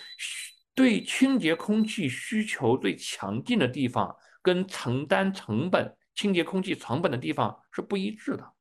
[0.74, 8.52] 对清洁空气需求最强劲的地方，跟承担成本、清洁空气成本的地方是不一致的。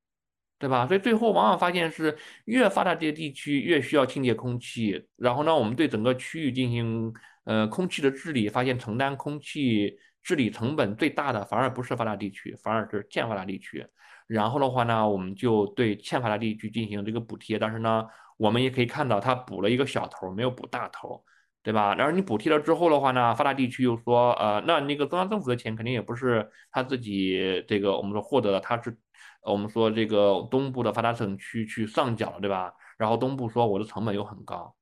[0.60, 0.88] 对吧？
[0.88, 7.12] 所以最后往往发现是越发达这些地区越需要清洁空气，然后呢，我们对整个区域进行
[7.44, 13.86] 呃空气的治理，发现承担空气治理成本最大的反而不是发达地区，反而是欠发达地区。
[14.28, 18.06] 然后的话呢，我们就对欠发达地区进行这个补贴，但是呢，
[18.38, 21.24] 我们也可以看到它补了一个小头，没有补大头，
[21.62, 21.96] 对吧？
[21.96, 28.98] 然后你补贴了之后的话呢，发达地区又说呃，那那个中央政府的钱肯定也不是他自己这个我们说获得的，他是。
[29.46, 32.74] 我们说这个东部的发达省区去上缴了，对吧？
[32.98, 34.74] 然后东部说我的成本又很高，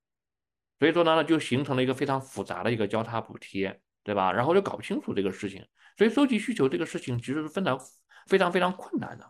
[0.78, 4.32] 所以说呢，就形成了一个非常复杂的一个交叉补贴，对吧？
[4.32, 5.66] 然后就搞不清楚这个事情，
[5.98, 7.76] 所以收集需求这个事情其实是非常
[8.28, 9.26] 非常非常困难的。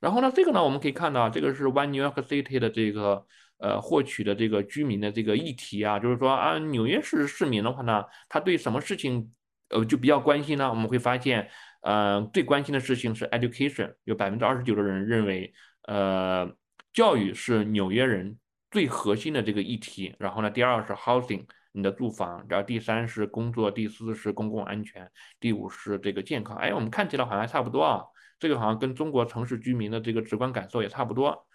[0.00, 3.26] 然后呢，这个呢，我们可以看到，这个是 One New York City 的这个
[3.58, 9.32] 呃获取的这个居民的这个议题啊，就是说啊，纽约市市民的话呢，他对什么事情
[9.70, 10.68] 呃就比较关心呢？
[10.68, 11.48] 我们会发现。
[11.86, 16.50] 呃，最关心的事情是 education，有百分之二十九的人认为，呃，
[16.94, 18.38] 教育是纽约人
[18.70, 20.16] 最核心的这个议题。
[20.18, 21.44] 然后呢，第二是 housing，
[21.76, 25.10] 你的住房，然后第三是工作，第四是公共安全，
[25.40, 26.56] 第五是这个健康。
[26.56, 28.04] 哎，我们看起来好像差不多啊，
[28.38, 31.46] 这个好像跟中国城市居民的这个直观感受也差不多。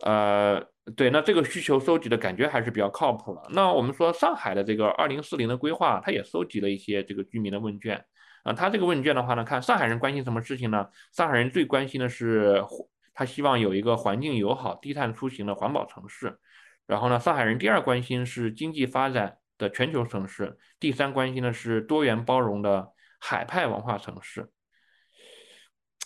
[0.00, 0.64] 呃，
[0.96, 3.42] 对，那这个需求收集的感觉还是比较靠谱的。
[3.50, 8.02] 那我们说上海的这个二零四零的规划，它也收集了一些这个居民的问卷。
[8.44, 10.86] 啊，他这个问卷的话呢，看上海人关心什么事情呢？
[11.12, 12.64] 上海人最关心的是，
[13.12, 16.38] 他希望有一个环境友好、低碳出行的环保城市。
[16.86, 24.48] 然后呢，上海人第二关心是经济发展的全球城市，第三关心的是多元包容的海派文化城市。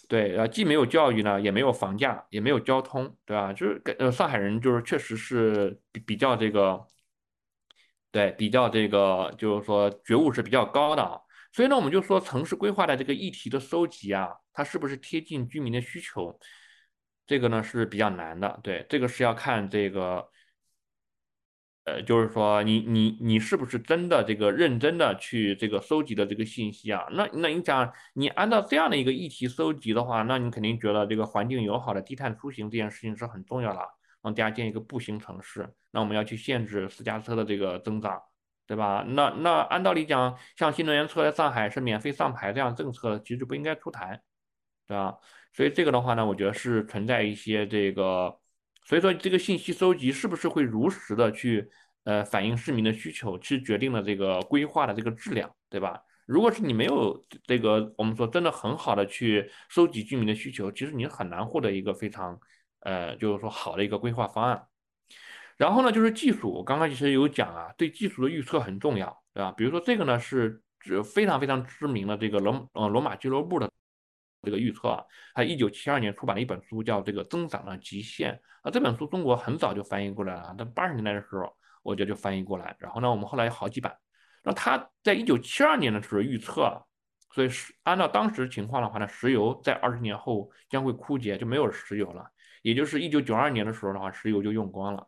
[0.09, 3.53] 对，呃，既没有教育呢，也没有房价，也没有交通，对吧？
[3.53, 6.87] 就是呃，上海人就是确实是比比较这个，
[8.11, 11.19] 对，比较这个，就是说觉悟是比较高的啊。
[11.53, 16.39] 所以呢，我们就说城市规划的这个议题的收集啊，它是不是贴近居民的需求？
[17.27, 18.61] 这个呢是比较难的。
[18.63, 20.27] 对，这个是要看这个。
[21.85, 27.05] 呃，就是说你你你是不是真的这个认真的去这个收集的这个信息啊？
[27.11, 33.81] 那那你讲你按照这样的一个议题收集的话，那你肯定觉得这个环境友好的低碳出行这件事情是很重要的，
[34.23, 38.23] 让大家建一个步行城市，那我们要去限制私家车的这个增长，
[38.65, 39.05] 对吧？
[39.09, 44.23] 那那按道理讲，像新能源车在上海是免费上牌这样政策，其实不应该出台，
[44.87, 45.17] 对吧？
[45.53, 48.39] 所以这个的话呢，我觉得是存在一些这个。
[48.85, 51.71] 所以说，这个信息收集是不是会如实的去
[52.05, 56.01] 呃反映市民的需求，去决定了这个规划的这个质量，对吧？
[56.27, 62.39] 如果是你没有这个我们说真的很好的去收集居民的需求，其实你很难获得一个非常
[62.81, 64.63] 呃就是说好的一个规划方案。
[65.57, 69.53] 然后呢，就是技术，我刚刚其实有讲啊，对技术的预测很重要，对吧？
[69.53, 70.61] 比如说这个呢是
[71.15, 73.71] 非常非常知名的这个罗呃罗马俱乐部的。
[74.43, 78.71] 这个预测啊，他一九七二年出版了一本书，叫《这个增长的极限》啊。
[78.71, 82.75] 这本书中国很早就翻译过来了，在八十年代的时候，我觉得就翻译过来。
[82.79, 83.97] 然后呢，我们后来有好几版。
[84.43, 86.85] 那他在一九七二年的时候预测，
[87.31, 92.27] 所以是按照当时情况的话呢，石油在二十年后将会枯竭，就没有石油了。
[92.63, 95.07] 也就是一九九二年的时候的话，石油就用光了。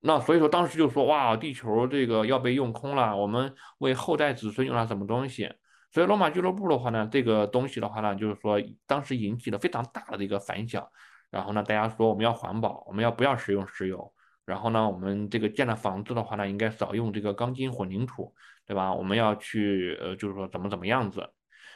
[0.00, 5.52] 那所以说当时就说哇，地球这个要被用空了，我们为后代子孙用了什么东西？
[5.96, 10.86] 所以罗马俱乐部的话呢，这个东西的话呢，就是说当时引起了非常大的一个反响。
[11.30, 14.12] 然后呢，大家说我们要环保，我们要不要使用石油？
[14.44, 18.30] 然后呢，我们这个建的房子的话呢，应该少用这个钢筋混凝土，
[18.66, 18.92] 对吧？
[18.92, 21.26] 我们要去呃，就是说怎么怎么样子。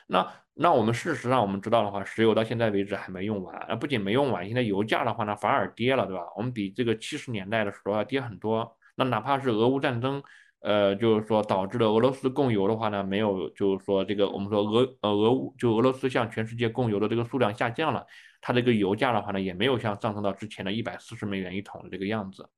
[0.06, 3.78] 那那我们事实上我们知道的话，石油到现在为止还没用完。
[3.78, 6.24] 不仅没用完，现在油价的话呢反而跌了，对吧？
[6.36, 8.76] 我们比这个七十年代的时候要跌很多。
[8.96, 10.22] 那哪怕是俄乌战争。
[10.60, 18.04] 呃，就是说导致了俄罗斯供油的话呢，没有，就是说这个我们说俄呃俄乌就俄罗斯向全世界供油的这个数量下降了，
[18.40, 22.48] 它这个油价的话呢，也没有像上升到之前的一百四十美元一桶的这个样子。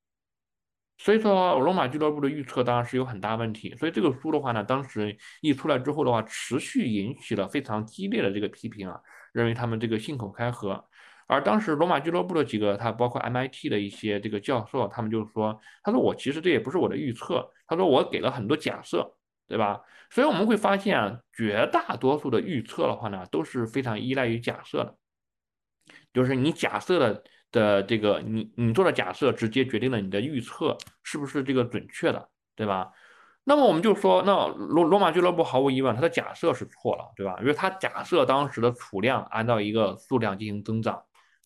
[0.98, 3.74] 所以说，罗马俱乐部的预测当然是有很大问题。
[3.76, 9.00] 所以这个书的话呢，当时一出来之后的话，持续引起了非常激烈的这个批评啊，
[9.32, 10.84] 认为他们这个信口开河。
[11.32, 19.10] 而当时罗马俱乐部的几个，他包括 MIT 的一些这个教授，他们就说，他说我其实这也不是我的预测，他说我给了很多假设，
[19.48, 19.80] 对吧？
[20.10, 24.94] 所以我们会发现啊，绝大多数的预测的话呢，都是非常依赖于假设的，
[26.12, 32.92] 就是你假设的的这个，你你做的假设直接决定了你的预测是不是这个准确的，对吧？
[33.44, 37.36] 那么我们就说，那罗罗马俱乐部毫无疑问，它的假设是错了，对吧？
[37.40, 41.02] 因为它假设当时的储量按照一个数量进行增长。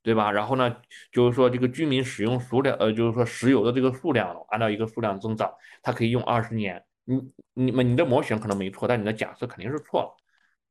[0.06, 0.30] 对吧？
[0.30, 0.76] 然后呢，
[1.10, 5.52] 就是说这个居民使用数量，呃，就是说石油的这个数量按照一个数量增长，
[5.82, 6.80] 它可以用二十年。
[7.04, 7.20] 你
[7.54, 10.14] 你们你的模型可能没错，但你的假设肯定是错了。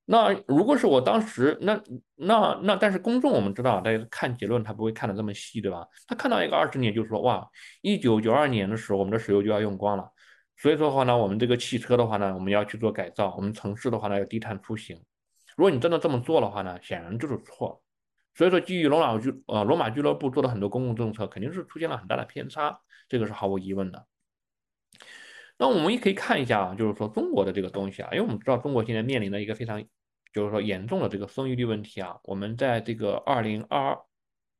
[0.05, 1.81] 那如果是我当时，那
[2.15, 5.85] 那那，但是公众我们知道，大家看结论他不会看的这么细，对吧？
[6.07, 7.45] 他看到一个二十年，就说哇，
[7.81, 10.09] 一九九二年的时候我们的石油就要用光了。
[10.55, 14.97] 所以说的话呢，我们这个汽车的话呢，我们要去做改造，我们城市的话呢要低碳出行。
[15.57, 17.84] 如果你真的这么做的话呢，显然就是错了。
[18.35, 24.05] 所以说，基于罗马俱呃罗马俱乐部做的很多公共政策，肯定是出现了很大的偏差，这个是毫无疑问的。
[25.57, 29.81] 那我们也可以看一下啊，就是说中国的这个东西啊，因为我们知道中国现在面临的一个非常，
[30.33, 32.17] 就是说严重的这个生育率问题啊。
[32.23, 33.97] 我们在这个二零二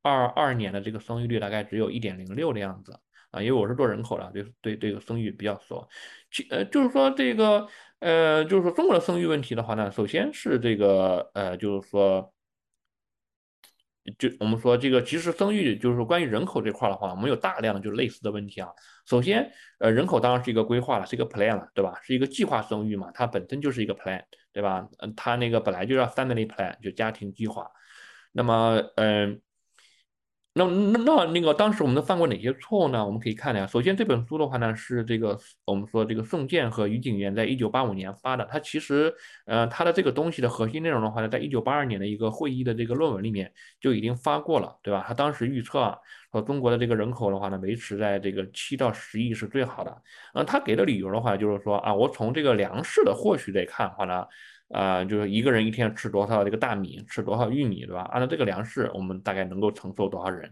[0.02, 2.98] 二二年的这个生育率大概只有一点零六的样子
[3.32, 5.86] 啊，因为我是做人口的，对对这个生育比较熟。
[6.32, 7.68] 其呃就是说这个
[8.00, 12.32] 呃就是说中国的生育问题的话呢，首先是这个呃就是说。
[14.18, 18.70] 就我们说这个，其实生育就是关于人口这块的话，我们有大量的就是类似的问题啊。
[19.06, 22.00] 首先，呃，人口当然是一个规划了，是一个 plan 了，对吧？
[22.04, 24.22] 是一个计划生育嘛，它本身就是一个 plan，
[24.54, 24.88] 对吧？
[25.00, 27.70] 嗯，它那个本来就叫 family plan，就家庭计划。
[28.32, 29.42] 那么，嗯。
[30.58, 33.06] 那那那那个当时我们都犯过哪些错误呢？
[33.06, 33.68] 我们可以看一下。
[33.68, 38.46] 首先这本书的话呢，是这个我们说这个宋健和于景元在一九八五年发的。
[38.46, 39.14] 他其实
[39.46, 43.52] 呃他的这个东西的核心内容的话呢，在一九八二年的一个会议的这个论文里面
[43.82, 45.04] 就已经发过了，对吧？
[45.06, 45.98] 他当时预测啊，
[46.32, 50.02] 说中国的这个人口的话呢，维持在这个七到十亿是最好的。
[50.36, 54.26] 嗯，他给的理由的话就是说啊，我从这个粮食的获取来看的话呢。
[54.70, 58.02] 啊，就是一个人一天吃多少这个大米，吃多少玉米，对吧？
[58.12, 60.52] 按照这个粮食，我们大概能够承受多少人？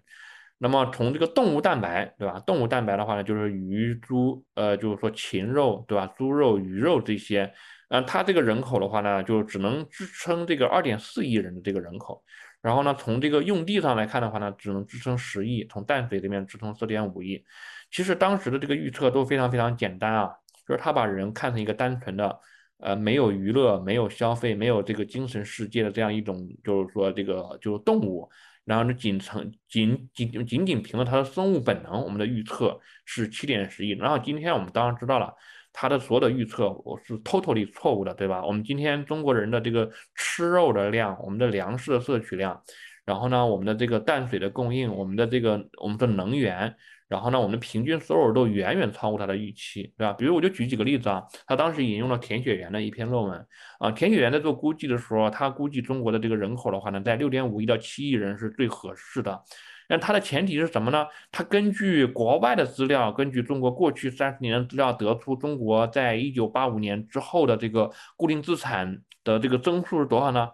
[0.59, 2.39] 那么从这个动物蛋白，对吧？
[2.45, 6.05] 动物蛋白的话呢，就是鱼、猪，呃，就是说禽肉，对吧？
[6.15, 7.51] 猪肉、鱼肉这些，
[7.89, 12.23] 嗯，它这个人口的话呢，就只能支撑这个二点四亿人的这个人口。
[12.61, 17.43] 然后呢，从这个用地上来看的话呢，只能支撑十亿，从淡水这边支撑四点五亿。
[17.91, 20.29] 其实当时的这个预测都非常非常简单啊，
[20.67, 22.39] 就是他把人看成一个单纯的。
[22.79, 28.29] 呃，没有娱乐，没有消费，没有这个精神世界的这样一种，就是说这个就是动物，
[28.65, 33.91] 然后呢，仅成仅仅仅仅凭了它的生物本能，我们的预测是七点十亿。
[33.91, 35.33] 然后今天我们当然知道了，
[35.71, 38.45] 它的所有的预测我是 totally 错误的，对吧？
[38.45, 42.61] 我们今天中国人的这个吃肉的量，我们的粮食的摄取量，
[43.05, 46.75] 然后呢，我们的这个淡水的供应，我们的这个我们的能源。
[47.13, 50.13] 然后呢，我们的平均收入都远远超过他的预期，对吧？
[50.13, 53.47] 比如我就举几个例子啊，他当时引用了田雪原的一篇论文
[53.77, 59.43] 啊，田雪原在做估计的时候，他估计中国的这个人口的话呢，在六点五亿到七亿人是最合适的。
[59.87, 61.05] 那他的前提是什么呢？
[61.31, 70.49] 他根据国外的资料，根据中国过去三十年的资料，得出中国在一九八五年之后的这个固定资产的这个增速是多少呢？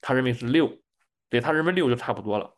[0.00, 0.70] 他认为是六，
[1.28, 2.54] 对他认为六就差不多了。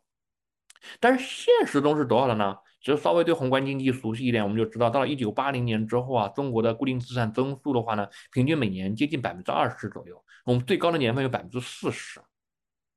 [0.99, 2.55] 但是现实中是多少了呢？
[2.79, 10.23] 其实稍微对宏观经济熟悉一点，我们就知道，到了一九八零年之后啊，中国的固定资产增速的话呢，平均每年接近百分之二十左右。
[10.45, 12.21] 我们最高的年份有百分之四十，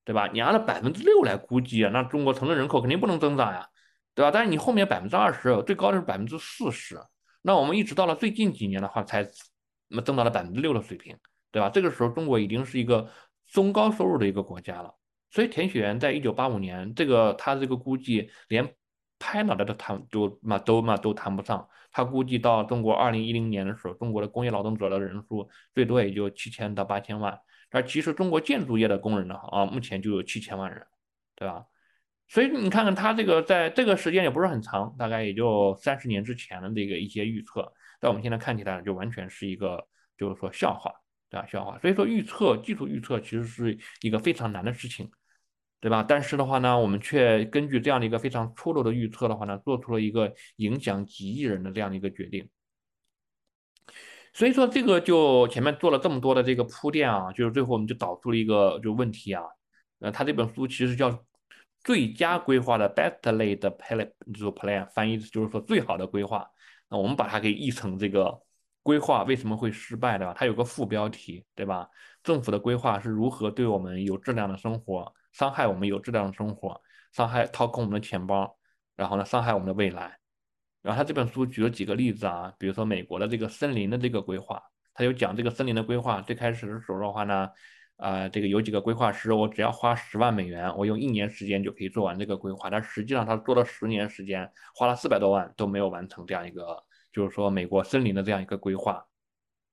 [0.05, 0.29] 对吧？
[0.33, 3.67] 你按照百分之六来估计啊，那中国城镇人口肯定不能增长呀，
[4.15, 4.31] 对吧？
[4.31, 7.01] 但是你后面百分之二十，最高的是百分之四十，
[7.43, 9.27] 那我们一直到了最近几年的话，才
[9.89, 11.17] 那么增到了百分之六的水平，
[11.51, 11.71] 对吧？
[11.71, 13.11] 这个时候中国已经是一个
[13.49, 14.95] 中高收入的一个国家了。
[15.31, 18.73] 所以田雪原在一九八五年，这个他这个估计连。
[19.21, 21.69] 拍脑袋都谈就嘛都嘛都谈不上。
[21.93, 27.39] 他估计到中国二零一零年的时候，中国的工业劳动者的人数最多也就七千到八千万。
[27.71, 30.85] 而其实中国建筑业的工人呢，啊，目前就有七千万人，
[31.37, 31.65] 对吧？
[32.29, 39.85] 所以你看看他这个在这个时间也不是很长，大概也就三十年之前的这个一些预测，在我们现在看起来就完全是一个
[40.17, 40.93] 就是说笑话，
[41.29, 41.47] 对吧？
[41.47, 41.79] 笑话。
[41.81, 45.11] 所以说预测技术预测其实是一个非常难的事情。
[45.81, 46.05] 对吧？
[46.07, 52.47] 但是的话呢，我们却根据这样的一个非常粗陋的预测的话呢，做出了一个影响几亿人的这样的一个决定。
[54.33, 59.43] 所以说，这个就前面做了这么多的这个铺垫啊，就是最后我们就导出了一个就问题啊。
[60.01, 61.11] 呃，他这本书其实叫
[61.83, 66.47] 《最佳规划的 Best Laid Plan》，就是 Plan，翻译就是说最好的规划。
[66.89, 68.39] 那我们把它给译成这个
[68.83, 70.35] 规划为什么会失败，对吧？
[70.37, 71.89] 它有个副标题，对吧？
[72.23, 75.13] 政府的规划是如何对我们有质量的生活？
[75.33, 76.81] 伤害我们有质量的生活，
[77.13, 78.57] 伤害掏空我们的钱包，
[78.97, 80.19] 然后呢，伤害我们的未来。
[80.83, 84.63] 然后他这本书举了几个例子啊，比如说美国的这个森林的这个规划，
[84.95, 86.23] 他就讲这个森林的规划。
[86.23, 87.49] 最开始的时候的话呢，
[87.97, 92.71] 啊，这个有几个规划师，我只要花十万美元，我用一年时间就可以做完这个规划。
[92.71, 99.05] 但实际上他做了十年时间，花了四百多万都没有完成这样一个，就是说美国森林的这样一个规划，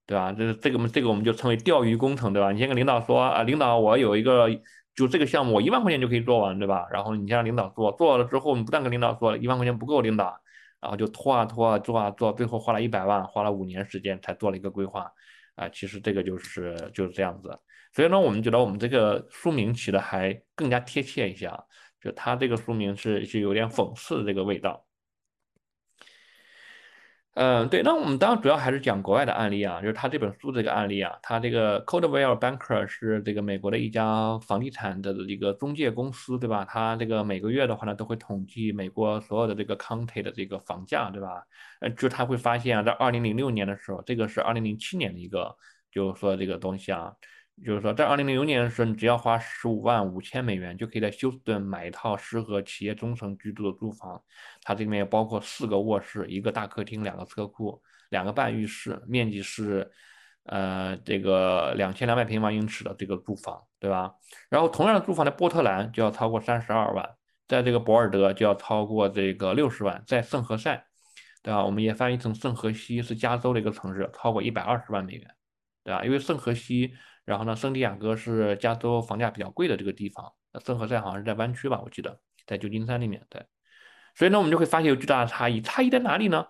[0.06, 0.34] 对吧？
[0.34, 2.52] 这这个这个我们就称为钓鱼工程，对吧？
[2.52, 4.50] 你先跟领导说啊，领导，我有一个。
[4.98, 6.88] 就这个项目，我一万块钱就可以做完，对吧？
[6.92, 10.36] 然后你先让领导做，做了之后，你不但跟领导说一万块钱不够，领导，
[10.82, 15.12] 然后就拖啊拖啊做啊做，最后花了一百万，花了五年时间才做了一个规划，
[15.54, 17.56] 啊，其实这个就是就是这样子。
[17.94, 21.64] 所以呢，我们觉得我们这个书名起的还更加贴切一些啊，
[22.02, 24.84] 就他这个书名是是有点讽刺的这个味道。
[27.40, 36.66] 嗯，对，那我们当然主要还是讲国外的案例啊，就是他这本书这个案例啊，他这个 Coldwell Banker 是这个美国的一家房地产的一个中介公司，对吧？
[36.66, 41.44] 他这个每个月的话呢，都会统计美国所有的这个 county 的这个房价，对吧？
[41.80, 45.56] 呃，就他会发现啊，在二零零六年的时候，这个是二零零七年的一个，
[45.92, 47.14] 就是说这个东西啊。
[47.66, 54.22] 就是说，在二零零六年的时候，你只要花十五万五千美元，就可以在休斯顿买一套适合企业中层居住的住房。
[54.62, 57.82] 它这里面包括四个卧室、一个大客厅、两个车库、
[58.12, 59.90] 两个半浴室，面积是
[60.44, 64.14] 呃这个两千两百平方英尺的这个住房，对吧？
[64.50, 67.10] 然后同样的住房在波特兰就要超过三十二万，
[67.48, 70.86] 在这个博尔德就要超过这个六十万，在圣何塞，
[71.42, 71.66] 对吧？
[71.66, 75.28] 我们也翻译成圣荷西是加州的一个城市，超过一百二十万美元，
[75.84, 76.06] 对吧？
[76.06, 76.94] 因为圣荷西。
[77.28, 80.32] 然后呢，圣地亚哥是加州房价比较贵的这个地方，
[80.64, 83.22] 圣何塞好像是在湾区吧，我记得在旧金山里面。
[83.30, 83.46] 对，
[84.16, 86.48] 所以呢，我们就会发现有巨大的差异，差异在哪里呢？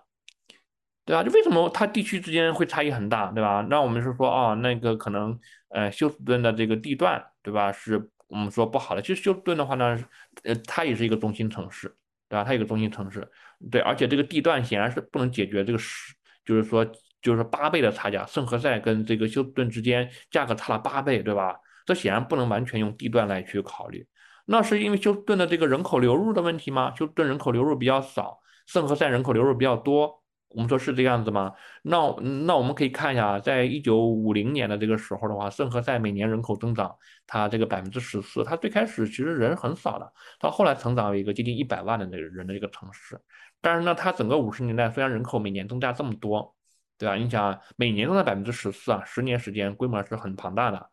[1.04, 1.24] 对吧？
[1.24, 3.66] 就为什么它地区之间会差异很大，对吧？
[3.68, 5.36] 那我们是说，哦，那个可能，
[5.70, 7.72] 呃，休斯顿的这个地段，对吧？
[7.72, 9.02] 是我们说不好的。
[9.02, 9.98] 其实休斯顿的话呢，
[10.44, 11.88] 呃，它也是一个中心城市，
[12.28, 12.44] 对吧？
[12.44, 13.28] 它一个中心城市，
[13.68, 16.14] 对，而且这个地段显然是不能解决这个是，
[16.44, 16.86] 就是说。
[17.20, 21.56] 就是八倍的差价，圣何塞跟这个休斯顿之间价格差了八倍，对吧？
[21.84, 24.06] 这显然不能完全用地段来去考虑。
[24.44, 26.94] 那是因为休斯顿的这个人口流入的问题吗？
[26.94, 30.22] 休斯顿人口流入比较少，圣何塞人口流入比较多。
[30.50, 31.52] 我们说是这样子吗？
[31.82, 31.98] 那
[32.46, 36.94] 那我们可以看一下，在一九五零年的这个时候的话，圣何塞每年人口增长，
[37.26, 40.10] 它这个百分之十四，它最开始其实人很少的，
[40.40, 43.18] 到后来成长为一个接近一百万的那个人的一个城市。
[43.60, 46.54] 但是呢，它整个五十年代虽然人口每年增加这么多。
[46.98, 47.14] 对吧？
[47.14, 50.90] 你想，每年都在百分之十四啊，十年时间规模是很庞大的。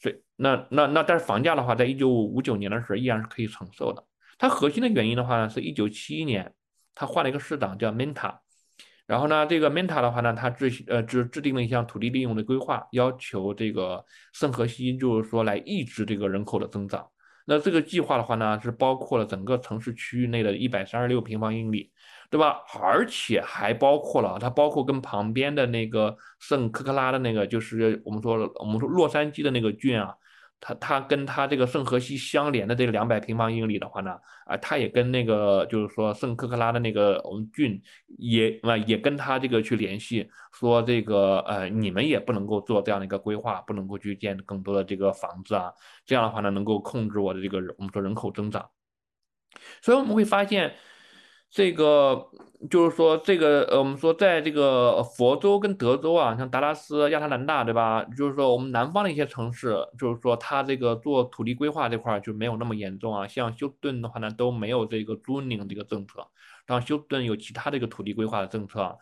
[0.00, 4.04] 所以，那那那，但是房价的话，在一九五九年的时候依然是可以承受的。
[4.38, 6.54] 它核心的原因的话呢，是一九七一年，
[6.94, 8.36] 他换了一个市长叫 Minta，
[9.06, 17.04] 然后呢，这个 Minta 的话呢，他制呃制制定了一项土地利用的规划，要求这个圣荷西就是说来抑制这个人口的增长。
[17.46, 21.90] 那这个计划的话呢，是包括了整个城市区域内的一百三十六平方英里，
[22.30, 22.62] 对吧？
[22.80, 30.14] 而且还包括了它包括跟旁边的那个圣科克拉的那个，就是我们说我们说洛杉矶的那个郡啊。
[30.60, 37.80] 它它跟它这个圣河西相连的这两百平方英里的话呢，啊，它也跟那个就是说圣科克拉的那个我们郡
[38.18, 45.72] 也啊也跟它这个去联系，说这个呃你们也不能够做这样的一个规划，不能够去建更多的这个房子啊，
[46.04, 48.68] 这样的话呢能够控制我的这个我们说人口增长，
[49.80, 50.74] 所以我们会发现。
[51.50, 52.28] 这个
[52.70, 58.04] 就是说，这个呃，我们说在这个佛州跟德州啊，像达拉斯、亚特兰大，对吧？
[58.16, 63.26] 就是说我们南方的一些城市，就是说它这个做土地规划这块就没有那么严重啊。
[63.26, 66.26] 像休斯顿的话呢，都没有这个 zoning 这个政策，
[66.66, 68.98] 然后休斯顿有其他的一个土地规划的政策。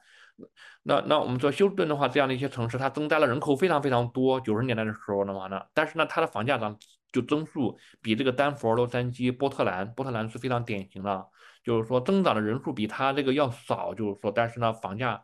[0.82, 4.40] 那那我们说休斯顿的话，这样的一些城市，它增加了人口非常非常多。
[4.40, 6.78] 九十年代的时候的话呢，但是呢，它的房价涨
[7.10, 11.26] 就增速比这个丹佛、洛杉矶、波特兰，波特兰是非常典型的。
[11.66, 15.20] 就是说增长的人数比它这个要少，就是说，但是呢，房价，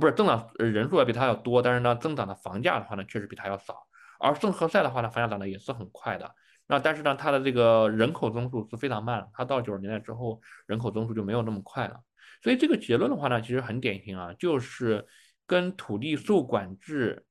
[0.00, 3.76] 不是增长人数要比它要多，但是呢，增长的房价的话呢，确实比它要少。
[4.18, 6.34] 而圣何塞的话呢，房价涨得也是很快的。
[6.66, 12.00] 那但是呢，它的这个人口增速是非常慢，它到九十年代之后，人口增速就没有那么快了。
[12.42, 15.06] 所以这个结论的话呢，其实很典型啊，就是
[15.46, 17.26] 跟土地受管制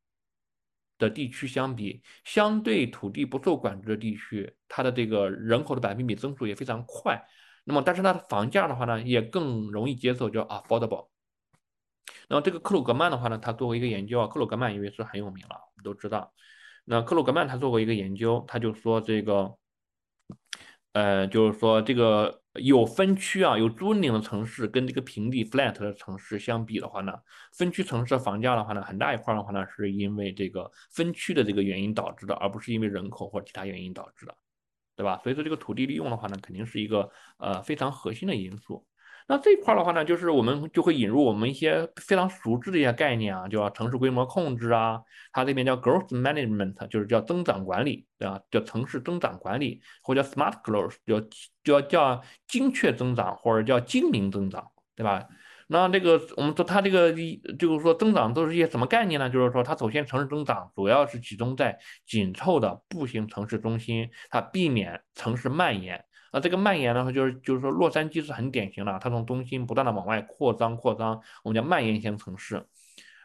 [1.00, 7.20] 的地区相比，相对土地不受管制的地区，它的这个人口的百分比增速也非常快。
[7.64, 11.10] 那么，但是它的房价的话呢，也更容易接受，叫 affordable。
[12.28, 16.34] 那么这个克鲁格曼的话呢，他做过一个研究啊，克鲁格曼因为是很有名了，我们都知道。
[16.86, 19.56] 那克鲁格曼他做过一个研究，他就说这个，
[20.94, 27.14] 呃，就是说这个有分区啊，有租赁的城市跟这个平地 flat 的城市相比的话呢，
[27.54, 34.36] 分区城市的房价的话呢，很大一块的话呢，是因为这个分区的这个原因导致的，而不是因为人口或者其他原因导致的。
[34.96, 35.20] 对吧？
[35.24, 38.86] 所以说这个土地利用的话呢，肯定是一个呃非常核心的因素。
[39.28, 45.00] 那这块的话呢，就是我们就会引入我们一些非常熟知的一些概念啊，叫城市规模控制啊，
[45.32, 48.42] 它这边叫 growth management，就是叫增长管理，对吧？
[48.50, 51.22] 叫城市增长管理，或者叫 smart growth，叫
[51.64, 55.26] 叫叫精确增长或者叫精明增长，对吧？
[55.74, 59.30] 那这个我们说它这个一就是说增长都是一些什么概念呢？
[59.30, 66.04] 就是说它首先城市增长主要是集中在紧凑的步行城市中心，它避免城市蔓延。
[66.34, 72.68] 那这个蔓延的话，就是就是说洛杉矶是很典型的，它从中心不断的往外扩张扩张，我们叫蔓延型城市。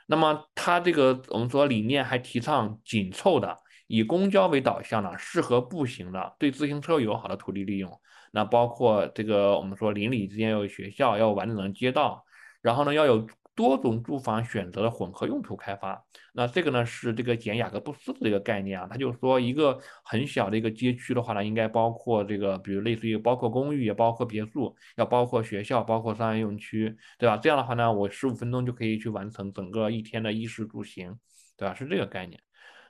[0.06, 3.56] 那么它这个我们说理念还提倡紧凑的，
[3.88, 7.90] 以公交为导向的，适合步行的，对自行车友好的土地利用。
[8.30, 12.22] 那包括这个我们说邻里之间要有学校，要有完整的街道。
[12.66, 16.04] 然后呢，要有多种住房选择的混合用途开发。
[16.34, 27.36] 那这个呢是这个简雅各布斯的这个概念啊，他就说一个很小的一个街区的话呢，应该包括这个，比如类似于包括公寓，也包括别墅，要包括学校，包括商业用区，对吧？
[27.36, 31.16] 这样的话呢，我十五分钟就可以去完成整个一天的衣食住行，
[31.56, 31.72] 对吧？
[31.72, 32.45] 是这个概念。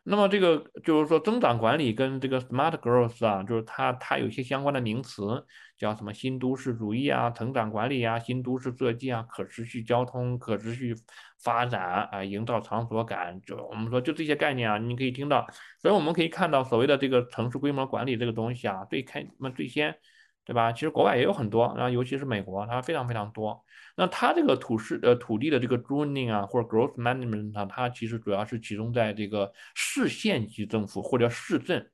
[0.09, 5.45] 那么这个就是说增长管理跟这个 smart growth 啊，就是它它有一些相关的名词，
[5.77, 10.95] 叫什么新都市主义啊、成长管理啊、新都市设计啊、可持续交通、可持续
[11.43, 15.45] 发展啊、营造场所感，就我们说就这些概念啊，你可以听到。
[15.83, 19.99] 所以我们可以看到所谓的这个城市规模管理这个东西啊，最开那最先。
[20.47, 20.71] 对吧？
[20.73, 23.61] 其实国外也有很多，然后尤其是美国，它非常非常多。
[23.97, 31.91] 那它这个土市呃土地的这个 zoning 啊，或者 growth management 啊，它其实主要是集中在这个市县级政府或者市镇，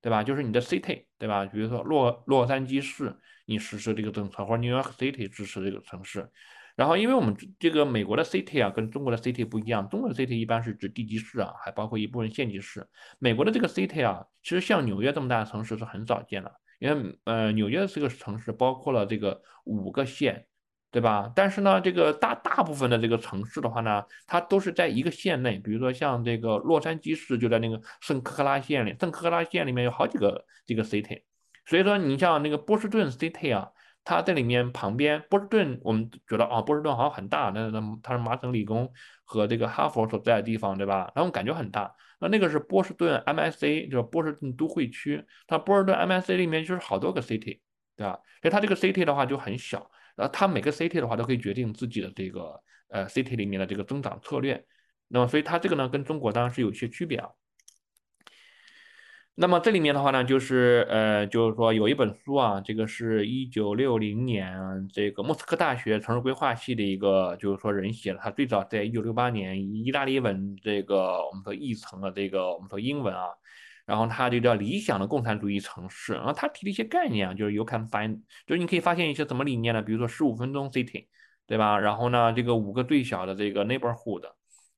[0.00, 0.22] 对吧？
[0.22, 1.44] 就是你的 city，对吧？
[1.46, 3.12] 比如说洛洛杉矶市，
[3.46, 6.30] 你实施这个政策，或者 New York City 支持这个城市。
[6.76, 12.86] 然后，因为我们这个美国的 city 啊，跟中国的 city 不一样，中国的 city 一般是指地级市啊，还包括一部分县级市。
[13.18, 16.52] 美国的这个 city 啊，其实像纽约这么大的城市是很少见的。
[16.78, 20.46] 因为呃，纽约这个城市包括了这个五个县，
[20.90, 21.30] 对吧？
[21.34, 25.58] 但是呢，这个大大部分的这个城市的话呢，它都是在一个县内。
[25.58, 31.22] 比如说像这个洛杉矶市就在那个圣克拉县里，圣克拉县里面有好几个这个 city。
[31.66, 33.68] 所以说，你像那个波士顿 city 啊，
[34.08, 38.90] 它在里面旁边，波士顿我们觉得啊，波士顿好像很大，那那它是麻省理工
[39.22, 41.12] 和这个哈佛所在的地方，对吧？
[41.14, 41.94] 然后感觉很大。
[42.18, 45.22] 那那个是波士顿 MSA，就是波士顿都会区。
[45.46, 47.60] 它波士顿 MSA 里面就是好多个 city，
[47.96, 48.18] 对吧？
[48.40, 54.64] 所以它这个 city 的话就很小，然后它每个 city 的话都可以决定自己的这个呃 city 里面的这个增长策略。
[55.08, 57.28] 那么所以它这个呢跟中国当然是有一些区别啊。
[59.40, 64.52] 那么这里面的话呢，就是呃，就是说有一本书啊，这个是一九六零年
[64.92, 68.18] 这个莫斯科大学城市规划系的一个，就是说人写的。
[68.18, 73.28] 他最早在一九六八年意大利文这个我们说译成了这个我们说英文啊，
[73.86, 76.14] 然后他就叫理想的共产主义城市。
[76.14, 79.80] 然后他提了一些概念啊，就是 you can find，就是你可以发现一些什么理念呢？
[79.80, 81.06] 比如说十五分钟 city，
[81.46, 81.78] 对吧？
[81.78, 84.24] 然后呢，这个五个最小的这个 neighborhood。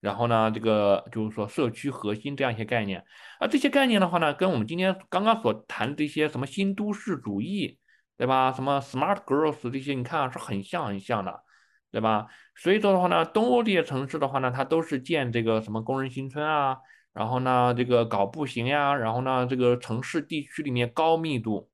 [0.01, 3.05] 然后呢，这个就是说社区核心这样一些概念，
[3.39, 7.79] 而这些概念的话呢，跟我们今天刚刚所谈的这些什么新都市主义，
[8.17, 8.51] 对吧？
[8.53, 11.43] 什么 smart girls 这些，你看啊，是很像很像的，
[11.91, 12.27] 对吧？
[12.57, 16.79] 所以说的话呢，东欧这些城市的话呢，它都是建这个什么工人新村啊，
[17.13, 21.71] 然后呢，这个搞步行呀，然后呢，这个城市地区里面高密度，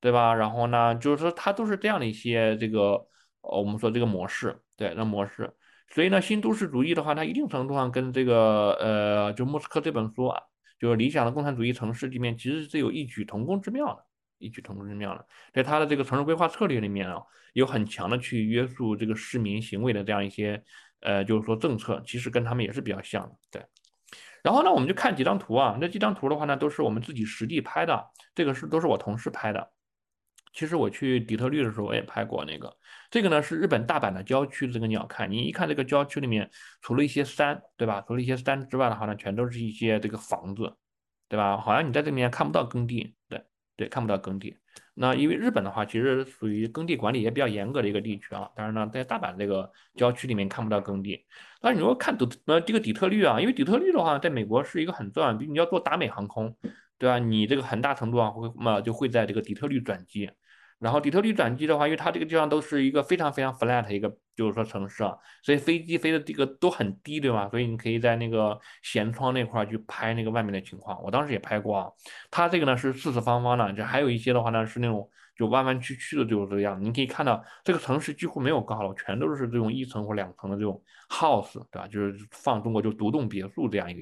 [0.00, 0.34] 对吧？
[0.34, 3.06] 然后呢，就是说它都是这样的一些这个，
[3.40, 5.54] 我们说这个模式，对，那模式。
[5.92, 10.40] 所以呢，新都市主义的话，它一定程度上跟这个呃，就莫斯科这本书啊，
[10.80, 14.02] 就是理想的共产主义城市里面，其实是有异曲同工之妙的，
[14.38, 15.26] 异曲同工之妙的。
[15.52, 17.20] 在它的这个城市规划策略里面啊，
[17.52, 20.62] 有很强的去约束这个市民行为的这样一些
[21.00, 23.32] 呃，就是说政策，其实跟他们也是比较像的。
[23.50, 23.62] 对。
[24.42, 28.02] 然后呢，我们就看几张图啊，那几张图的话呢，都是我们自己实地拍的，
[28.34, 29.70] 这个是都是我同事拍的。
[30.52, 32.74] 其实我去底特律的时候，我也拍过那个。
[33.10, 35.26] 这个呢是日本大阪的郊区这个鸟瞰。
[35.26, 36.48] 你一看这个郊区里面，
[36.80, 38.02] 除了一些山，对吧？
[38.06, 40.74] 除了一些山之外的话呢，全都是一些这个房子，
[41.28, 41.56] 对吧？
[41.56, 43.42] 好像你在这里面看不到耕地，对
[43.76, 44.56] 对，看不到耕地。
[44.94, 48.50] 那因为日本的话，其实属于耕地管理也比较严格的一个地区啊。
[48.54, 51.24] 当然呢，在大阪这个郊区里面看不到耕地。
[51.60, 56.54] 但是你说看底呃这个底特律啊，因为底特律的话，在美国是一个很重要，比如你要坐达美航空，
[56.98, 57.18] 对吧？
[57.18, 60.30] 你这个很大程度上会嘛就会在这个底特律转机。
[60.82, 67.48] 然后底特律转机的话，因为它这个地方都是一个非常非常 flat 一个，就是说城市啊，所以飞机飞的这个都很低，对吧？
[67.48, 71.00] 所以你可以在那个舷窗那块去拍那个外面的情况。
[71.00, 71.88] 我当时也拍过啊。
[72.32, 76.82] 它这个呢是四四方方的，就还有一些的话呢是那种就弯弯曲曲的，就是这个样子。
[76.84, 81.86] 你可以看到这个城市几乎没有高楼，全都是这种一层或两层的这种 house，对吧？
[81.86, 84.00] 就是放中国就独栋别墅这样一个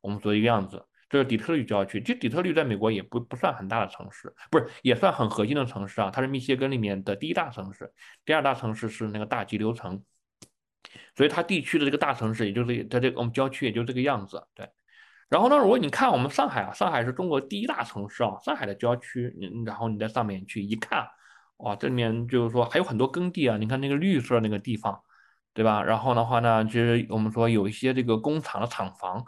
[0.00, 0.82] 我们说一个样子。
[1.12, 6.10] 这是底特律郊区，其实底特律在美国也不不算很大的城市，不是也算很核心的城市啊。
[6.10, 7.92] 它是密歇根里面的第一大城市，
[8.24, 10.02] 第二大城市是那个大急流城，
[11.14, 14.42] 所以它地区的这个大城市，也就是它这个我们郊区也就这个样子。
[14.54, 14.66] 对，
[15.28, 21.06] 然后呢，如果你看我们上海啊，上海是中国第一大城市啊，上海的郊区，你然后你在上面去一看，
[21.58, 24.98] 哇，这里面就是说还有很多耕地啊，你看那个绿色那个地方，
[25.52, 25.82] 对吧？
[25.82, 29.22] 然后的话呢，其实我们说有一些这个工厂的厂房。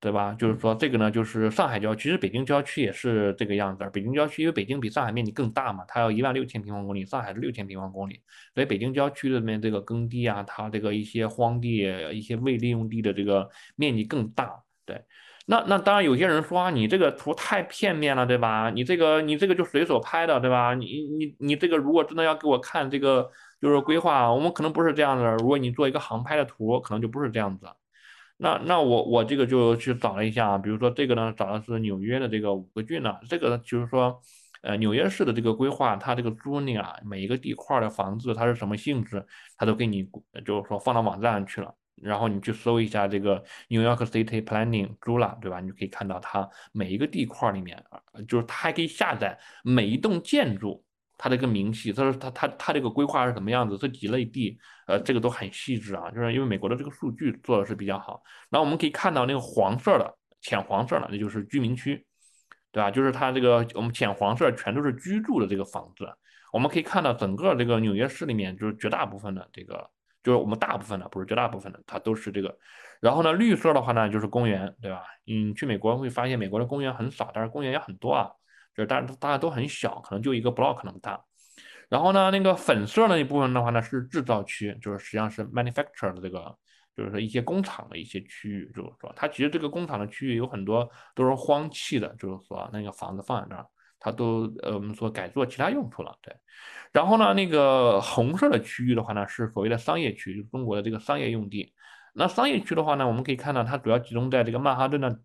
[0.00, 0.32] 对吧？
[0.38, 3.88] 就是说这个呢，就是上海郊区，其实北京郊区也是这个样子。
[3.92, 8.20] 北京郊区因为北京比上海面积更大嘛，它要一万六千平方公里，上海是六千平方公里，
[8.54, 14.62] 所以北京郊区里面这个耕地啊，它这个一些荒地、一些未利用地的这个面积更大。
[14.86, 15.02] 对，
[15.46, 18.70] 那那当然有些人说啊，你这个图太片面了，对吧？
[18.70, 20.74] 你这个你这个就随手拍的，对吧？
[20.74, 23.28] 你你你这个如果真的要给我看这个
[23.60, 25.34] 就是规划，我们可能不是这样的。
[25.38, 27.66] 如果你做一个航拍的图，可能就不是这样子。
[28.40, 34.20] 那那我我这个就去找了一下啊，比如说这个呢，找的是纽约的这个五个郡呢，这个呢就是说，
[34.62, 39.26] 呃，纽约市的这个规划，它这个租赁啊，每一个地块的房子它是什么性质，
[39.56, 40.08] 它都给你
[40.46, 45.58] 就是说放到网站上去了，然后你去搜一下这个 New York City Planning 租了，对吧？
[45.58, 47.82] 你就可以看到它每一个地块里面，
[48.28, 50.84] 就是它还可以下载每一栋建筑。
[51.18, 53.76] 它这个明细，他说他他他这个规划是什么样子？
[53.76, 54.56] 这几类地，
[54.86, 58.22] 呃，这个都很细致啊，就是因为美国的这个数据做的是比较好。
[58.48, 62.06] 然后我们可以看到那个黄色的、浅黄色的，那就是居民区，
[62.70, 62.88] 对吧？
[62.88, 66.08] 就是它这个我们浅黄色全都是居住的这个房子。
[66.52, 69.90] 我们可以看到整个这个纽约市里面，就是绝大部分的这个，
[70.22, 72.56] 就是我们大部分的，不是绝大部分的，它都是这个。
[73.00, 75.02] 然后呢，绿色的话呢，就是公园，对吧？
[75.26, 78.30] 嗯，去美国会发现美国的公园很少，但是公园也很多啊。
[78.78, 81.20] 就是大大家都很小，可能就一个 block 那么大。
[81.88, 86.56] 然后呢，那个粉色那一部分的话呢，是制造区，就是实际上是 manufacture 的这个，
[86.96, 93.66] 就是说一些工厂的一些区域，就是说它其实这个工厂的区域有很多都是荒弃的，就是说那个房子放在那儿，
[93.98, 96.32] 它都呃我们说改做其他用途了，对。
[96.92, 101.74] 然后呢，那个红色的区域的话呢，是所谓的商业区，就是中国的这个商业用地。
[102.14, 105.20] 那商业区的话呢，我们可以看到它主要集中在这个曼哈顿的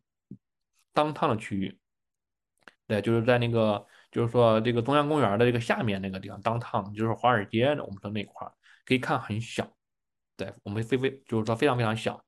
[0.91, 1.77] 当趟的区域。
[2.87, 8.51] 对，就是在那个，就是说这个中央公园的这个下面那个地方，当趟就是华尔街的，我们说那块儿
[8.85, 9.67] 可以看很小，
[10.35, 12.23] 对我们非非就是说非常非常小。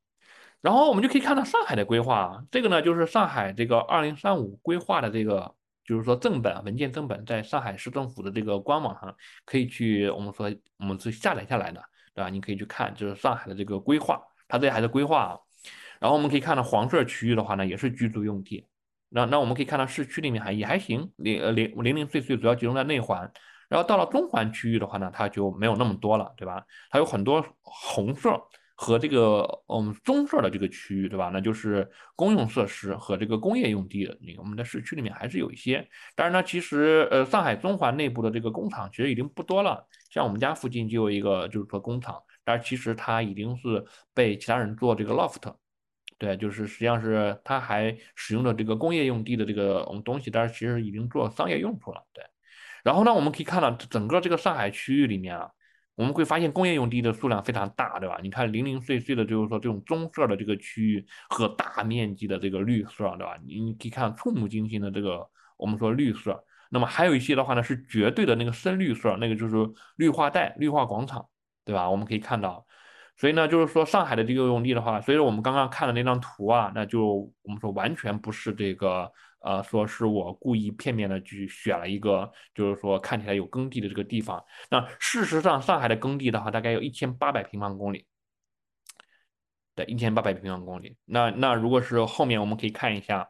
[0.61, 5.53] 然后我们就可以看到上海的规划，这个呢就是上海这个二零三五规划的这个，
[5.83, 11.79] 就是说正本文件正本，在上海市政府的这个官网上可以去，我们说我们是下载下来的，
[12.15, 12.29] 对吧？
[12.29, 15.39] 你可以去看，就是上海的这个规划，它这还是规划。
[15.99, 18.65] 然后我们可以看到黄色区域的话呢，也是居住用地。
[19.09, 23.31] 那那我们可以看到市区里面还也还行，零呃零零零碎碎主要集中在内环。
[23.67, 26.63] 然后到了中环区域的话呢，它就没有那么多了，对吧？
[26.91, 28.39] 它有很多红色
[28.75, 31.31] 和这个我们棕色的这个区域，对吧？
[31.33, 34.15] 那就是公用设施和这个工业用地的。
[34.37, 39.83] 我们在市区里面还是有一些，但是呢，其实呃，上海中环内部的这个工厂其实已经不多了。
[40.11, 43.83] 像我们家附近就有一个，就是说工厂，但是其实它已经是
[44.13, 45.41] 被其他人做这个 loft，
[46.18, 52.24] 对，就是实际上是它还使用的这个工业用地的这个我们东西，但是其实已经做商业用途了，对。
[52.84, 55.49] 然后呢，我们可以看到整个这个上海区域里面啊，
[55.95, 58.18] 我们会发现工业用地的数量非常大，对吧？
[58.24, 63.38] 你看零零碎碎的，就是说这种棕色的这个区域和大面积的这个绿色，对吧？
[63.45, 66.41] 你可以看触目惊心的这个我们说绿色。
[66.70, 69.55] 那么还有一些的话呢，是绝对的那个深绿色，那个就是
[69.97, 71.28] 绿化带、绿化广场，
[71.66, 71.89] 对吧？
[71.89, 72.64] 我们可以看到。
[73.18, 79.11] 所以呢，就是说上海的这个用地的话，所以说我们刚刚看的那张图啊，那就我们说完全不是这个。
[79.41, 84.43] 呃，说是我故意片面的去选了一个，就是说看起来有耕地的这个地方。
[84.72, 88.07] 那事实上，上海的耕地的话，大概有一千八百平方公里，
[89.76, 90.97] 对，一千八百平方公里。
[91.05, 93.30] 那那如果是后面我们可以看一下，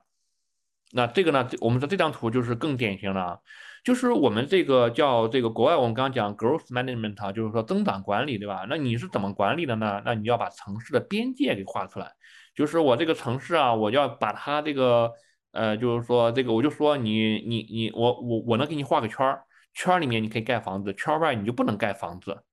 [0.94, 3.42] 那这个呢，我们说这张图就是更典型了，
[3.86, 8.66] 就是我们这个叫这个国外我们刚刚讲 growth management，就是说增长管理，对吧？
[8.70, 10.02] 那你是怎么管理的呢？
[10.04, 12.12] 那你要把城市的边界给画出来，
[12.54, 15.14] 就是我这个城市啊，我要把它这个。
[15.58, 19.42] 呃，就是说这个，我就说你你你我我我能给你画个圈儿，
[19.74, 22.44] 圈儿里面你可以盖房子，圈外你就不能盖房子，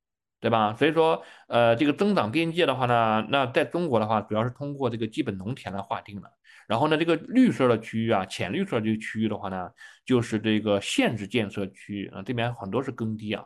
[0.41, 0.73] 对吧？
[0.79, 6.31] 所以说，呃，这个增长边界的话呢，那在中国的话，主要是通过这个基本农田来划定的。
[6.69, 9.69] 然后呢，这个绿色的区域啊，浅绿色这个区域的话呢，
[10.05, 13.45] 就是这个限制建设区域啊，这边很多是耕地啊。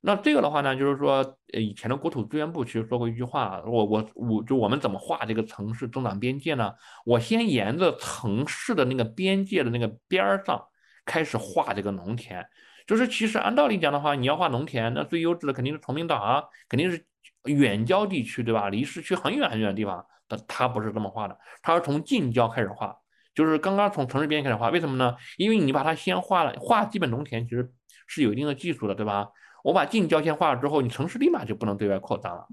[0.00, 1.16] 那这个的话呢，就是说，
[1.52, 6.72] 呃，以前的国土资源部其实说过一句话，我我我就我们怎么画这个城市增长边界呢？
[7.04, 10.64] 我先沿着城市的那个边界的那个边儿上
[11.04, 12.46] 开始画这个农田，
[12.86, 17.04] 就是其实按道理讲的话，你要画农田，那最优质的肯定是崇明岛啊，肯定是
[17.44, 18.68] 远郊地区，对吧？
[18.68, 22.94] 离市区很远很远的地方，但他不是这么画的，他是从近郊开始画，
[23.34, 25.16] 就是刚刚从城市边开始画，为什么呢？
[25.36, 27.72] 因为你把它先画了，画基本农田其实
[28.06, 29.28] 是有一定的技术的，对吧？
[29.64, 32.46] 我把近郊先画了之后，你城市立马就不能对外扩张了，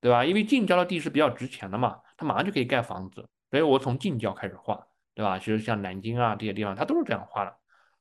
[0.00, 0.24] 对吧？
[0.24, 5.38] 因为近郊的地是比较值钱的嘛，它马上就可以盖房子，所以我从近郊开始画，对吧？
[5.38, 7.56] 其实像南京啊这些地方，它都是这样画的。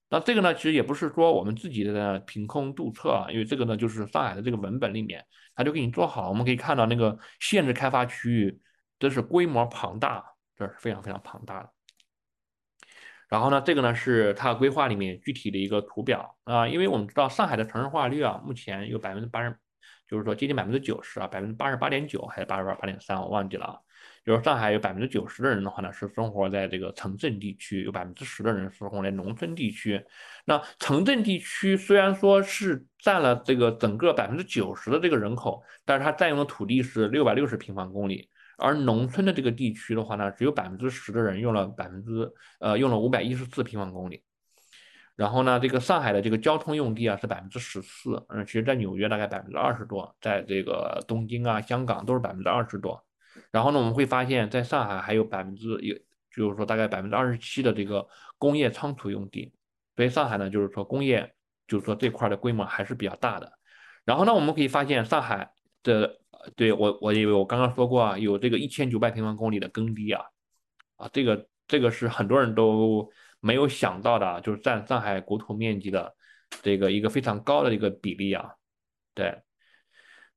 [0.09, 5.25] 那这个呢，其实也不是说我们自己的凭空杜测啊，因为这个呢，就是上海的这个文本里面，
[5.55, 6.29] 它就给你做好了。
[6.29, 8.61] 我们可以看到那个限制开发区域，
[8.99, 10.23] 这是规模庞大，
[10.55, 11.69] 这是非常非常庞大的。
[13.27, 19.57] 然后呢，这个呢是它规划里面具体的一个图表啊，因为我们知道上海的城市化率啊，目前有百分之八十，
[20.07, 23.77] 就是说接近百分之九十啊，百分之八十八点九还是八十八八点三，我忘记了啊。
[24.23, 30.03] 就是上海有百分之九十的人的话呢，是生活在这个城镇地区，有百分之十的人生活在农村地区。
[30.45, 38.27] 那城镇地区虽然说是占了这个整个百分之九十的这个人口，但是它占用的土地是六百六十平方公里。
[38.57, 44.23] 而农村的这个地区的话呢，只有百分之十的人用了百分之呃用了五百一十四平方公里，
[45.16, 53.03] 然后呢，这个上海的这个交通用地啊是百分之十四，嗯，其实在纽约大概百分之二十多，在这个东京啊、香港都是百分之二十多，
[53.51, 55.95] 然后呢，我们会发现，在上海还有百分之有，
[56.32, 58.07] 就是说大概百分之二十七的这个
[58.38, 59.53] 工业仓储用地，
[59.95, 61.34] 所以上海呢，就是说工业，
[61.68, 63.51] 就是说这块的规模还是比较大的，
[64.03, 65.51] 然后呢，我们可以发现上海
[65.84, 66.20] 的。
[66.55, 70.24] 对我，我以为我刚刚说过啊，有这个一千九百平方公里的耕地啊，
[70.95, 73.09] 啊，这个这个是很多人都
[73.45, 76.15] 没有想到的，就是占上海国土面积的
[76.63, 78.49] 这个一个非常高的一个比例啊。
[79.13, 79.39] 对，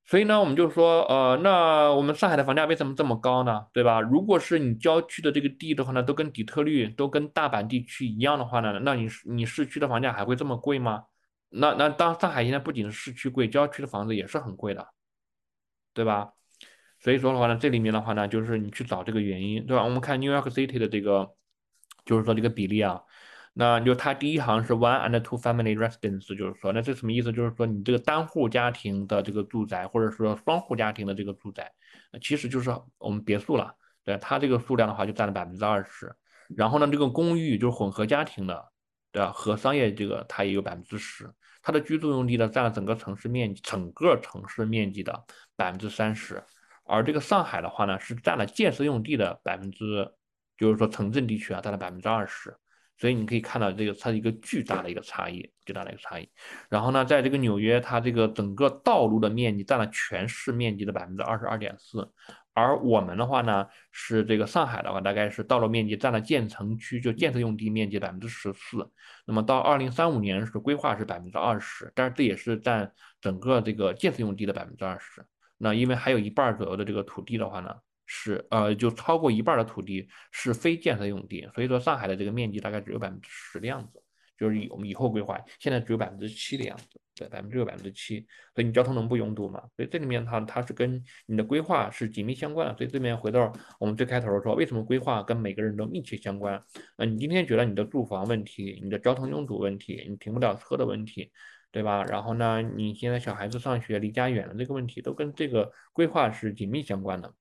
[0.05, 3.65] 所以呢，我们就说，呃，那我们上海的房价为什么这么高呢？
[3.73, 4.03] 对吧？
[4.03, 11.05] 如果是你郊区的这个地的话呢，都跟底特律、都跟大阪地区一样的话呢，那你你市区的房价还会这么贵吗？
[11.49, 14.87] 那那当上海现在不仅是市区贵，郊区的房子也是很贵的。
[15.95, 16.31] 对吧？
[17.01, 19.83] 所以说的话呢，这里面的话呢，就是你去找这个原因，对吧？
[19.83, 21.29] 我们看 New York City 的这个，
[22.09, 23.01] 就是说这个比例啊，
[23.53, 27.31] 那就它第一行是 one and two family residence，就是说，那这什么意思？
[27.31, 31.71] 就是说你这个单户家庭的这个住宅，或者说双户家庭的这个住宅，
[32.23, 33.73] 其实就是我们别墅了，
[34.05, 36.11] 对它这个数量的话就占了百分之二十。
[36.57, 38.65] 然后呢，这个公寓就是混合家庭的，
[39.13, 39.31] 对吧？
[39.31, 41.31] 和商业这个它也有百分之十。
[41.61, 45.25] 它的居住用地呢，占了整个城市面积，整个城市面积的
[45.57, 46.43] 百分之三十，
[46.85, 50.11] 而这个上海的话呢，是占了建设用地的百分之，
[50.59, 52.55] 就是说城镇地区啊，占了百分之二十，
[52.99, 56.29] 所以你可以看到这个它是一个巨大的一个差异，巨大的一个差异。
[56.69, 62.11] 然后呢，在这个纽约，它这个整个道路的面积占了全市面积的百分之二十二点四，
[62.55, 68.91] 而我们的话呢，是这个上海的话，大概是道路面积占了建成区就建设用地面积百分之十四。
[69.27, 75.25] 那么到二零三五年是规划是百分之二十，但是这也是占整个这个建设用地的百分之二十。
[75.57, 77.73] 那因为还有一半左右的这个土地的话呢，
[78.09, 84.03] 是呃就超过一半的土地是非建设用地，所以说上海的这个面积大概只有百分之十的样子。
[84.37, 89.61] 就是以我们以后规划，现在只有百分之七的样子，对，百分之六、百分之七，所以你交通能不拥堵吗？
[89.75, 92.77] 所以这里面它它是跟你的规划是紧密相关的。
[92.77, 96.63] 所以这边回到我们最开头说，为什么规划跟每个人都密切相关？
[96.99, 101.33] 呃，你今天觉得你的住房问题、你的交通拥堵问题、你停不了车的问题，
[101.73, 102.05] 对吧？
[102.05, 107.35] 然后呢，你现在小孩子上学离家远的这个问题，都跟这个规划是紧密相关的。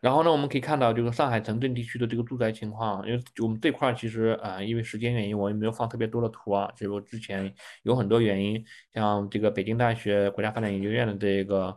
[0.00, 6.70] 然后呢，我们可以看到，就是上海城镇地区的这个住宅情况，因为我们这块其实啊，因为时间原因，我也没有放特别多的图啊。
[6.76, 11.76] 就是之前有很多原因，像这个北京大学国家发展研究院的这个，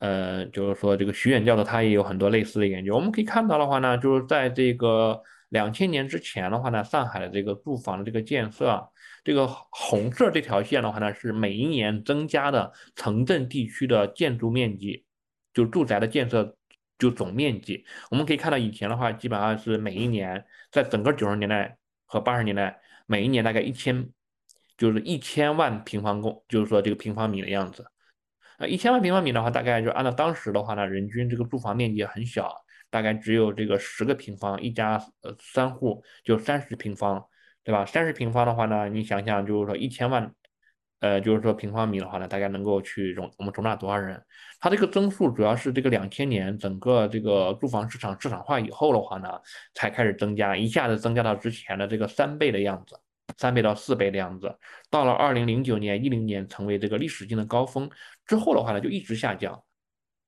[0.00, 2.92] 呃，就是说这个徐远教授他也有很多类似的研究。
[2.92, 8.84] 我们可以看到的话呢，就是在这个两千年之前的话呢，上海的这个住房的这个建设，
[9.22, 15.04] 这个红色这条线的话呢，是每一年增加的城镇地区的建筑面积，
[15.52, 16.56] 就住宅的建设。
[16.98, 21.76] 就总面积，我们可以看到以前的话，基本上是每一年，在整个九十年代
[22.06, 24.08] 和八十年代，每一年大概一千，
[24.76, 27.84] 就是一千万平方公，就是说这个平方米的样子。
[28.58, 32.54] 呃，一千万平方米的话，大概就按照当时的话呢，人均这个住房面积很小，
[32.90, 37.26] 大概只有这个十个平方，一家呃三户就三十平方，
[37.64, 37.84] 对吧？
[37.84, 40.34] 三十平方的话呢，你想想就是说一千万。
[41.00, 44.22] 呃，就是说平方米的话呢，大概能够去容我们容纳多少人？
[44.58, 49.28] 它这个增速主要是这个两千年整个这个住房市场市场化以后的话呢，
[49.74, 52.98] 才开始增加，一下子增加到之前的这个三倍的样子，
[53.36, 54.56] 三倍到四倍的样子。
[54.88, 57.90] 到了二零零九年、一零年成为这个历史性的高峰
[58.26, 59.62] 之后的话呢，就一直下降。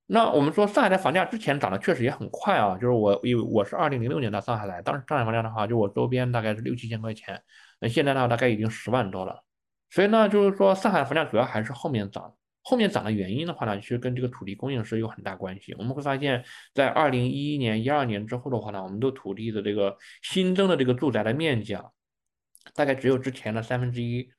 [0.05, 7.41] 那我们说上海的房价之前涨得确实也很快啊，就是我因为我是二零零六年到上海来，当时上海房价的话，就我周边大概是六七千块钱，
[7.79, 9.43] 那现在的话大概已经十万多了。
[9.89, 15.73] 所以呢，就是说上海房价主要还是后面涨，后面涨的原因的话呢，其实跟这个土地供应是有很大关系。
[15.77, 21.85] 我们会发现，在二零一一年、一二年之后的话呢，我们的土地的这个新增的这个住宅的面积啊，
[22.75, 24.29] 大概只有之前的三分之一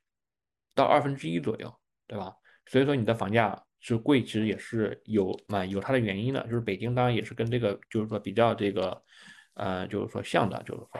[0.75, 1.75] 到二分之一左右，
[2.07, 2.35] 对吧？
[2.67, 6.43] 所以说你的房价是贵，其实也是有嘛有它的原因的。
[6.45, 9.03] 就是北京当然也是跟这个就是说比较这个，
[9.55, 10.91] 呃，就是说像的，就是说。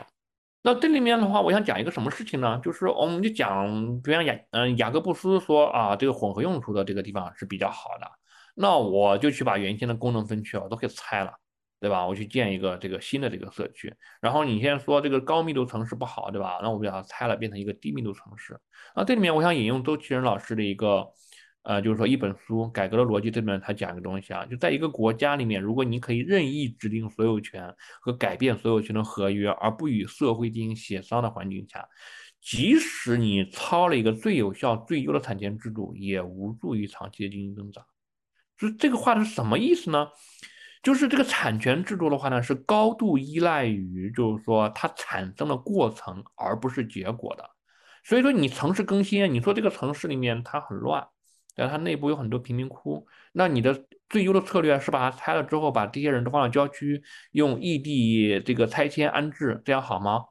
[0.63, 2.61] 那这里面的话，我想讲一个什么事情呢？
[2.63, 3.67] 就是我们就讲，
[4.03, 8.11] 比方雅，嗯，雅各布斯说啊，这个混合用途的这个地方是比较好的。
[8.55, 11.33] 那我就去把原先的功能分区啊都给拆了，
[11.81, 12.07] 对吧？
[12.07, 13.95] 我去建一个这个新的这个社区。
[14.21, 16.59] 然后你现在说这个高密度城市不好，对吧？
[16.63, 18.59] 那我把它拆了，变成一个低密度城市。
[18.97, 21.07] 那这里面我想引用周其仁老师的一个。
[21.69, 31.87] 呃，就是说一本书《改革的逻辑》这边他讲一个东西啊，就在一个国家里面，如果你可以任意指定所有权和改变所有权的合约，而不与社会进行协商的环境下，
[32.41, 37.85] 即使你抄了一个最有效、最优的产权制度，也无助于长期的经济增长。
[38.57, 40.09] 就这个话是什么意思呢？
[40.83, 47.45] 就是这个产权制度的话呢，是高度依赖于，就是说它产生的过程，而不是结果的。
[48.05, 51.07] 所以说，你城市更新，你说这个城市里面它很乱。
[51.59, 57.03] 但它内部有很多贫民窟，那你的最优的策略是把它拆了之后，把这些人都放到郊区，
[57.33, 60.25] 用异地这个拆迁安置，这样好吗？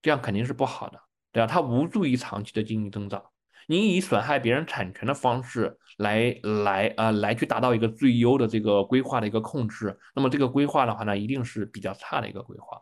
[0.00, 0.98] 这样肯定是不好的，
[1.32, 1.46] 对吧？
[1.46, 3.22] 它无助于长期的经济增长。
[3.66, 6.34] 你以损害别人产权的方式来
[6.64, 12.80] 来呃来去达到一个最优的这个规划的一个控制，那么这个规划的话呢，一定是比较差的一个规划。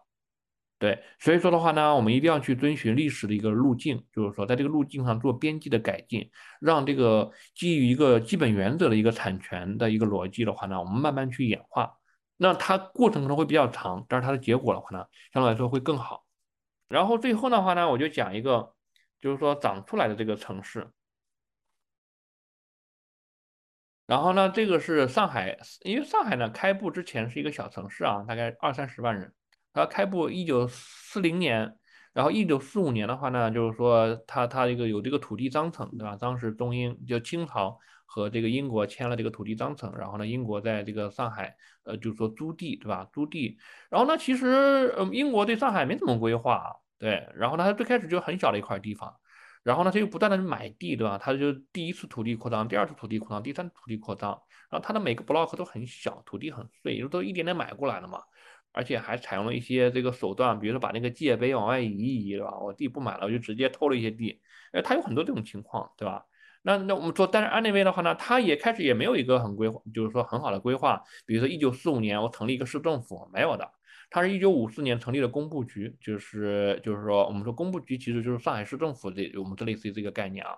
[0.78, 11.90] 对，所以说的话呢，我们一定要去遵循历史的一个路径，就是说在这个路径上做边际的改进，让这个基于一个基本原则的一个产权的一个逻辑的话呢，我们慢慢去演化。
[12.36, 16.26] 那它过程可能会比较长，但是它的结果的话呢，相对来说会更好。
[16.88, 18.74] 然后最后的话呢，我就讲一个，
[19.18, 20.90] 就是说长出来的这个城市。
[24.06, 29.32] 然后呢，这个是上海，因为上海呢开埠之前是一个小城市啊，大概二三十万人。
[29.76, 31.76] 他开埠一九四零年，
[32.14, 36.16] 然后一九四五年的话呢，就是说它它这个有这个土地章程，对吧？
[36.16, 41.54] 当时中英就清朝和这个英国签了这个土地章程，然后呢，英国在这个上海，
[41.84, 43.06] 呃，就是说租地，对吧？
[43.12, 43.58] 租地，
[43.90, 49.14] 然后呢，其实嗯，英国对上海没怎么规划，对，然后呢，它最开始就很小的一块地方，
[49.62, 51.18] 然后呢，它又不断的买地，对吧？
[51.18, 54.30] 它就第一次土地扩张，第二次土地扩张，第三次土地扩张，
[54.70, 58.22] 然后它的每个 block 都很小，土地很碎，就都一点点买过来的嘛。
[58.76, 62.58] 而且还采用了一些这个手段，比如说把那个界碑往外移一移，对吧？
[62.60, 64.38] 我地不满了，我就直接偷了一些地。
[64.72, 66.26] 哎，他有很多这种情况，对吧？
[66.60, 71.02] 那那我们说，但是安内卫的话呢，他也开始也没有一个很规划，就是说很好的规划。
[71.24, 73.66] 比如说一九四五年我成立一个市政府，没有的。
[74.10, 80.52] 他是一九五四年成立的工部局，就是就是说我们说工部局其实就是上海市政府这我们这类似于这个概念啊。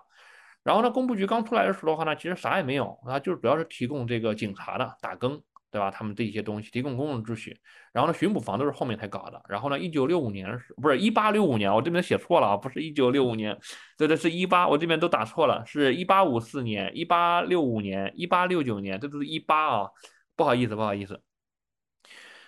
[0.61, 5.41] 然后呢，工部局刚出来的时候的话呢，其实啥也没有，啊，就是主要是提供这个警察的打更。
[5.71, 5.91] 对吧？
[5.91, 7.55] 他们这些东西提供公共秩序，
[7.91, 9.39] 然后呢，巡捕房都是后面才搞的。
[9.47, 11.71] 然后呢，一九六五年是不是一八六五年？
[11.71, 13.55] 我这边写错了啊，不是一九六五年，
[13.97, 19.89] 对对，是一八，我这边都打错了，是一八五四年、一八六五年、一八六九年，这都是一八啊，
[20.35, 21.21] 不好意思，不好意思。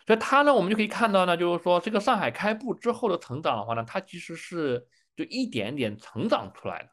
[0.07, 4.83] 所以它呢，我们就可以看到呢，就是说这个上海开埠之后的成长的话呢，它其实是
[5.15, 6.89] 就一点点成长出来的，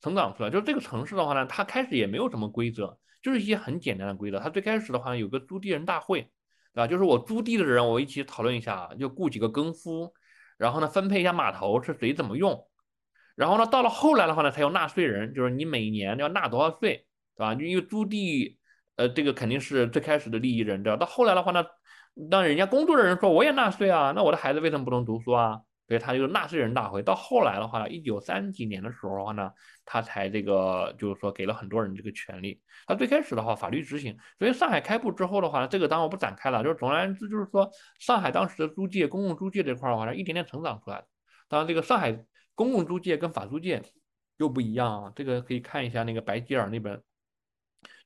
[0.00, 0.48] 成长出来。
[0.48, 2.96] 就是这个城市的话呢，它开始也没有什么规则。
[3.22, 4.38] 就是一些很简单的规则。
[4.38, 6.22] 他最开始的话有个租地人大会，
[6.74, 6.86] 对吧？
[6.86, 10.12] 就是我租地的人，我一起讨论一下，就雇几个更夫，
[10.58, 12.66] 然后呢分配一下码头是谁怎么用。
[13.36, 17.06] 然后呢到了后来的话呢，才有纳税人，就是你每年要纳多少税，
[17.36, 17.54] 对吧？
[17.54, 18.58] 因为租地，
[18.96, 20.96] 呃，这个肯定是最开始的利益人，对吧？
[20.96, 21.64] 到后来的话呢，
[22.30, 25.60] 当人家工作的人说我也纳税啊，那我的孩子为什么不能读书啊？
[25.88, 27.02] 所以他就纳税人大会。
[27.02, 29.50] 到后来的话，一九三几年的时候的话呢，
[29.84, 32.60] 他才这个就是说给了很多人这个权利。
[32.86, 34.16] 他最开始的话法律执行。
[34.38, 36.62] 所以上海开埠之后的话，这个当然我不展开了。
[36.62, 37.68] 就是总而言之，就是说
[37.98, 41.06] 上海当时的租界、公共租界这块的话，一点点成长出来的。
[41.48, 42.24] 当然，这个上海
[42.54, 43.82] 公共租界跟法租界
[44.38, 45.12] 又不一样啊。
[45.14, 47.02] 这个可以看一下那个白吉尔那本，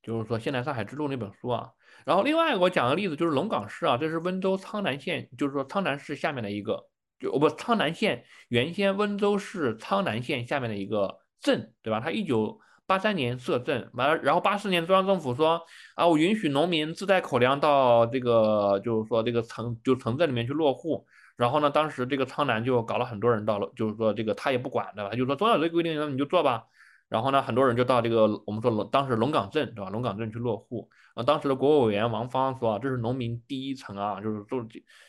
[0.02, 1.70] 就是说《现代上海之路》那本书啊。
[2.04, 6.88] 然后另外我讲个例子，就是龙岗市啊，这是温州苍南县，就是说苍南市下面的一个。
[7.18, 12.00] 就我不，苍南县原先温州市苍南县下面的一个镇，对吧？
[12.00, 15.60] 它一九八三年设镇，完了，然后八四年中央政府说
[15.94, 21.06] 啊，我允许农民自带口粮到这个，就是说这个城就城镇里面去落户。
[21.36, 25.14] 然后呢，当时这个苍南就搞了很多人到了，就是说这个他也不管，对吧？
[25.14, 26.64] 就说中央有这个规定，那你就做吧。
[27.08, 29.90] 然后呢，很多人就到这个我们说龙当时龙岗镇，对吧？
[29.90, 30.90] 龙岗镇去落户。
[31.14, 34.62] 啊，当时的国务委员王芳说：“这是农民第一层啊，就是就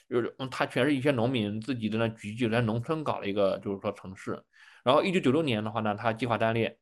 [0.08, 4.42] 就是他全是一些农民自己在那聚集在农村搞了一个，就是说城市。
[4.84, 6.78] 然后一九九六年的话呢，他计划单列，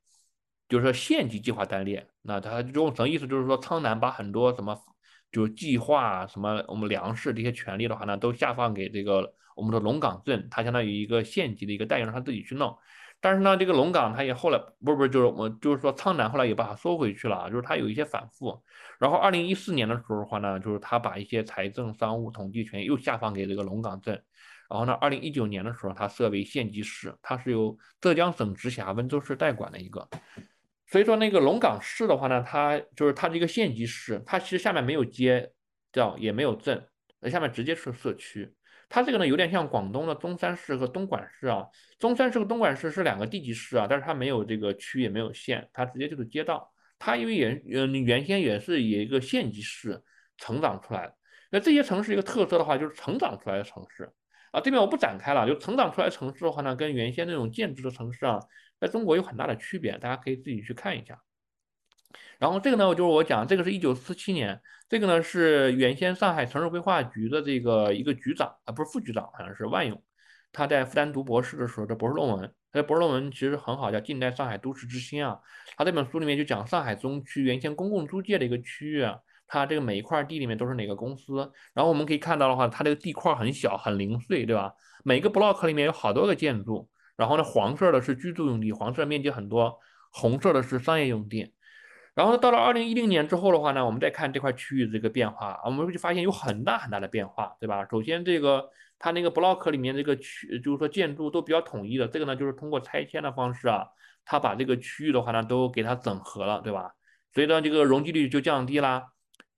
[0.70, 2.06] 就是说县级计划单列。
[2.22, 3.26] 那他这种什么意思？
[3.26, 4.78] 就是说苍南把很多什么，
[5.32, 12.78] 就是计划什么我们粮食这些权利的话呢，都下放给这个我们的龙岗镇，他相当于一个县级的一个代用，让他自己去弄。”
[13.26, 18.62] 但是呢，这个龙岗他也后来不是不是就是我就是说苍南后来也把它收回去了，就是它有一些反复。
[19.00, 24.14] 然后二零一四年的时候的话呢，就是他把一些财政、商务、统计权又下放给这个龙岗镇。
[24.70, 30.08] 然后呢，二零一九年的时候，他设为县级市，它是由浙江省直辖温州市代管的一个。
[30.86, 35.52] 所以说那个龙岗市的话呢，它就是它这个县级市，它其实下面没有街
[35.92, 36.88] 道，也没有镇，
[37.20, 38.54] 那下面直接是社区。
[38.96, 41.68] 它这个呢，有点像广东的中山市和东莞市啊。
[42.00, 46.72] 中山市和东莞市是两个地级市啊，但是它没有这个区，也没有县，它直接就是街道。
[46.98, 50.02] 它因为原嗯原先也是以一个县级市
[50.38, 51.14] 成长出来的。
[51.52, 54.10] 那这些城市一个特色的话，就是成长出来的城市
[54.54, 54.62] 啊。
[54.62, 58.40] 这边我不展开了，就成长出来城市的话呢，跟原先那种建制的城市啊，
[58.80, 61.20] 在中国有很大的区别，大家可以自己去看一下。
[62.40, 70.02] 然后这个呢，就是我讲，这个是一九四七年，这个呢是原先上海城市规划局的这个一个局长啊，不是副局长，好像是万勇，
[70.52, 75.40] 他在复旦读博士的时候的博士论文，他的博士论文其实很好，叫《近代上海都市之星》啊。
[75.78, 81.52] 他这本书里面就讲上海中区原先公共租界的一个区域啊，它这个每一块地里面都是哪个公司。
[81.74, 84.74] 然后我们可以看到的话，它这个地块很小，很零碎，对吧？
[85.04, 86.90] 每个 block 里面有好多个建筑。
[87.16, 89.80] 然后呢，黄色的是居住用地，黄色面积很多；
[90.12, 91.54] 红色的是商业用地。
[92.16, 97.86] 然后到了二零一零年之后的话呢，我们再看这块区域这个变化，我们就发现有很大很大的变化，对吧？
[97.92, 103.86] 首先这个它那个 block 里面这个区，就是说建筑都比较统一的，这个呢就是通过拆迁的方式啊，
[104.24, 106.92] 它把这个区域的话呢都给它整合了，对吧？
[107.34, 109.08] 所以呢这个容积率就降低啦。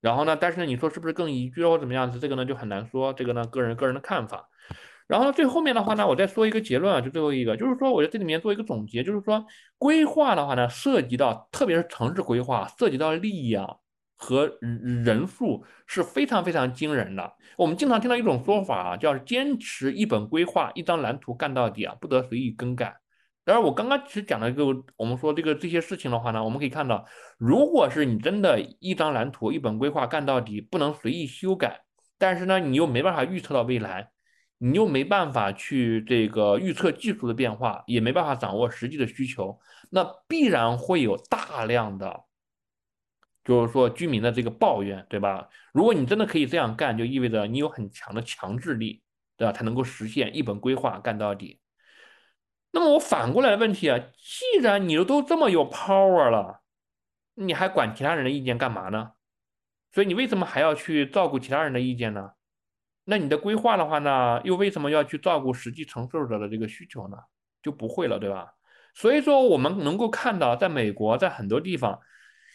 [0.01, 2.17] 然后呢，但是呢你说是不是更宜居或怎么样子？
[2.17, 4.49] 这个呢就很难说，这个呢个人个人的看法。
[5.07, 9.45] 然后最后面的话呢，我再说一个结论啊，就最后一个，就是说我在这里面做一个总结，就是说
[9.77, 13.65] 规划的话呢，涉及到特别是城市规划，涉及到利益啊
[14.17, 14.51] 和
[15.05, 17.33] 人数是非常非常惊人的。
[17.57, 22.97] 我们经常听到一种说法啊，叫坚持一本规划、一张蓝图干到底啊，不得随意更改。
[23.45, 24.65] 然而，我刚刚其实讲了一个，
[24.97, 27.05] 我们说这个这些事情的话呢，我们可以看到，
[27.37, 31.79] 如果是你真的一张蓝图、一本规划干到底，不能随意修改，
[32.17, 34.09] 但是呢，你又没办法预测到未来。
[34.59, 39.59] 你又没办法去这个预测技术的变化，也没办法掌握实际的需求，
[39.91, 42.23] 那必然会有大量的，
[43.43, 45.47] 就是说居民的这个抱怨，对吧？
[45.71, 49.03] 如果你真的可以这样干，就意味着你有很强的强制力，
[49.37, 49.51] 对吧？
[49.51, 51.59] 才能够实现一本规划干到底。
[52.71, 56.61] 那么我反过来问题啊，既然你都这么有 power 了，
[57.35, 59.11] 你还管其他人的意见干嘛呢？
[59.93, 62.31] 所以你为什么还要去照顾其他人的意见呢？
[63.09, 67.15] 那你的规划的话呢，又为什么要去照顾实际承受者的这个需求呢？
[67.63, 68.53] 就不会了，对吧？
[68.93, 72.01] 所以说，我们能够看到，在美国，在很多地方，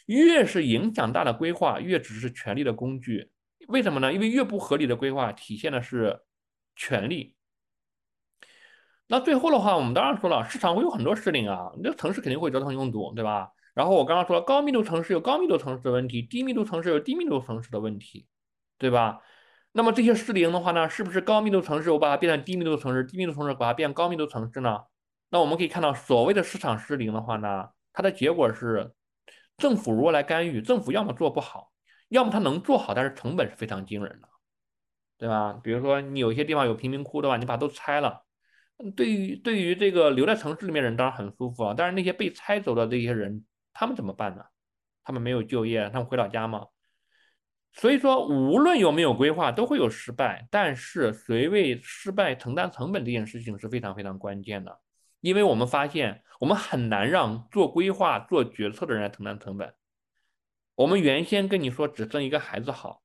[0.04, 3.30] 越是影响大的规划，越只是权力的工具。
[3.68, 4.12] 为什么呢？
[4.12, 6.20] 因为越不合理的规划，体现的是
[6.76, 7.34] 权力。
[9.06, 13.52] 那最后的话，我们当然说了，市场会有很多失灵啊，那城市肯定会折腾拥堵，对吧？
[13.72, 18.26] 然后我刚刚说了，高密度城市有高密度城市的问题，低密度城市有低密度城市的问题，
[18.76, 19.20] 对吧？
[19.72, 24.80] 那么这些失灵的话呢，是不是高密度城市我把它变成低密度城市，低密度城市把它变高密度城市呢？
[25.30, 28.92] 那我们可以看到，所谓的市场失灵的话呢，它的结果是，
[29.56, 31.72] 政府如果来干预，政府要么做不好，
[32.10, 34.28] 要么它能做好，但是成本是非常惊人的，
[35.16, 35.58] 对吧？
[35.62, 38.24] 比如说你有些地方有贫民窟的话，你把它都拆了，
[38.94, 43.42] 对于对于这个留在城市里面人当然很舒服啊，但是那些被拆走的这些人，
[43.72, 44.44] 他们怎么办呢？
[45.02, 46.66] 他们没有就业，他们回老家吗？
[47.72, 54.78] 所以说，无论有没有规划，都会有失败，但是谁为失败承担成本这件事情是非常非常关键的。
[55.20, 59.74] 因为我们发现，我们很难让做规划、做决策的人来承担成本。
[60.74, 63.02] 我们原先跟你说只生一个孩子好，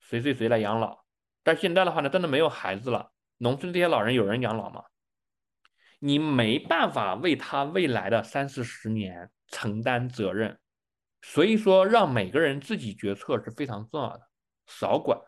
[0.00, 1.04] 谁谁谁来养老，
[1.42, 4.84] 但现在的话呢，真的没有孩子了，农村这些老人有人养老吗？
[5.98, 10.58] 你没办法为他未来的三四十年承担责任，
[11.28, 14.22] 所以说让每个人自己决策是非常重要的，
[14.66, 15.18] 少管，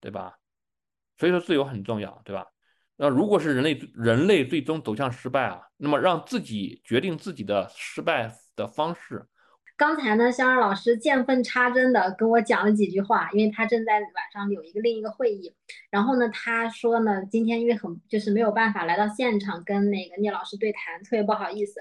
[0.00, 0.38] 对吧？
[1.18, 2.46] 所以说自由很重要，对吧？
[2.96, 9.26] 那如果是人类人类最终走向失败啊，那么让自己决定自己的失败的方式。
[9.78, 15.54] 刚才呢，香儿老师见缝插针的跟我讲了几句话，因为他正在晚上有一个另一个会议。
[15.88, 21.78] 然后呢，他说呢，今天因为很就是没有办法来到现场跟那个聂老师对谈，特别不好意思。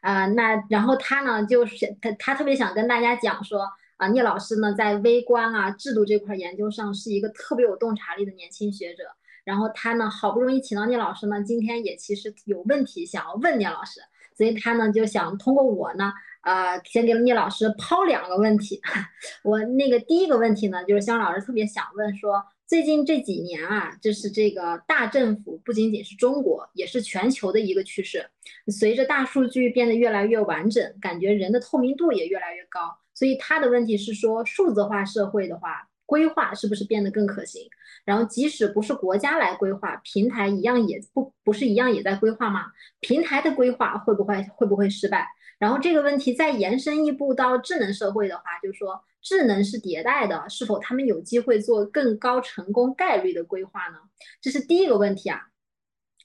[0.00, 3.64] 啊，那然后他呢，就是他他特别想跟大家讲说，
[3.96, 9.04] 啊，聂老师呢在微观啊制度这块研究上是一个特别有洞察力的年轻学者。
[9.44, 14.00] 然后他呢，好不容易请到聂老师呢，今天也其实有问题想要问聂老师，
[14.36, 16.12] 所以他呢就想通过我呢，
[16.46, 18.80] 呃，先给聂老师抛两个问题。
[19.42, 28.24] 我那个第一个问题呢，就是香老师特别想问说，最近这几年啊，就是这个大政府不仅仅是中国，也是全球的一个趋势。
[28.68, 32.96] 随着大数据变得越来越完整，感觉人的透明度也越来越高。
[33.12, 37.68] 所以他的问题是说，数字化社会的话，规划是不是变得更可行？
[38.04, 42.66] 然后，即使不是国家来规划，平台一样也不不是一样也在规划吗？
[43.00, 45.26] 平台的规划会不会会不会失败？
[45.58, 53.98] 然后这个问题再延伸一步到智能社会的话，就是说智能是迭代的，是否他们有机会做更高成功概率的规划呢？
[54.40, 55.40] 这是第一个问题啊。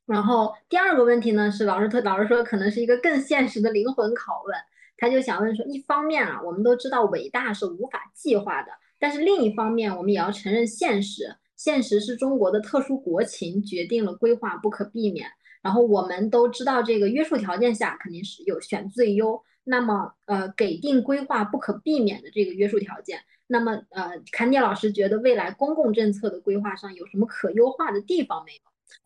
[0.06, 4.56] 然后第二个问题呢，是老师特老师说可能是一个更现实的灵魂拷问，
[4.98, 11.38] 他就想问说，一方面啊，我们都知道伟大是无法计划的，但是另一方面，我们也要承认现实。
[11.56, 15.30] 现实是中国的特殊国情决定了规划不可避免，
[15.62, 19.42] 然后我们都知道这个约束条件下肯定是有选最优。
[19.64, 28.60] 那么，呃，给定规划不可避免的这个约束条件，那么，呃，坎聂老师觉得未来公共政策的规划上有什么可优化的地方没有？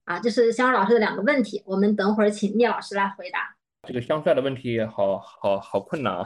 [0.06, 3.54] 啊，这是香儿老师的两个问题，我们等会儿请聂老师来回答。
[3.86, 6.26] 这个香帅的问题好好好困难啊。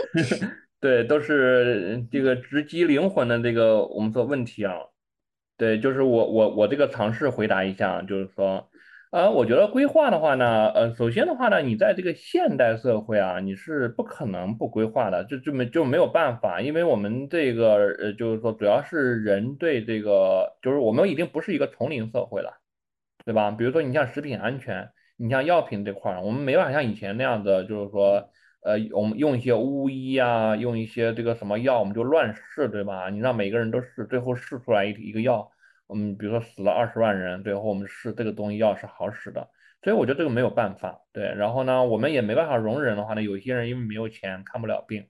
[0.80, 4.72] 对，都是这个直击灵魂的这个我们说问题啊。
[5.62, 8.68] 对，就是我我我这个尝试回答一下，就是说，
[9.12, 22.58] 呃，我觉得规划的话呢，呃，首先的话呢，你在这个现代社会啊，你是不可能不规划的，就就没就没有办法，因为我们这个呃，就是说，主要是人对这个，就是我们已经不是一个丛林社会了，
[23.24, 23.52] 对吧？
[23.52, 28.28] 比如说你像食品安全，你像药品这块儿，我们没办法像以前那样子，就是说。
[28.64, 33.10] 呃，我们用一些巫医啊，用一些这个什么药，我们就乱试，对吧？
[33.10, 35.50] 你让每个人都试，最后试出来一一个药，
[35.94, 39.48] 嗯，比如说死了二十万人，最后我们试这个东西药是好使的，
[39.82, 41.24] 所以我觉得这个没有办法，对。
[41.34, 45.06] 然后呢，我们也没办法容忍的话呢，有些人因为没有钱看不了病，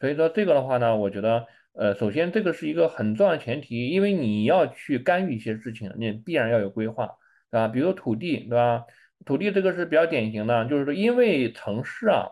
[0.00, 7.06] 所以说这个的话呢，我觉得，呃，首先这个是一个很重要的前提，因为你要去干预一些事情，你必然要有规划，
[7.50, 7.68] 对吧？
[7.68, 8.84] 比如土地，对吧？
[9.24, 12.28] 土地这个是比较典型的，就是说因为城市啊。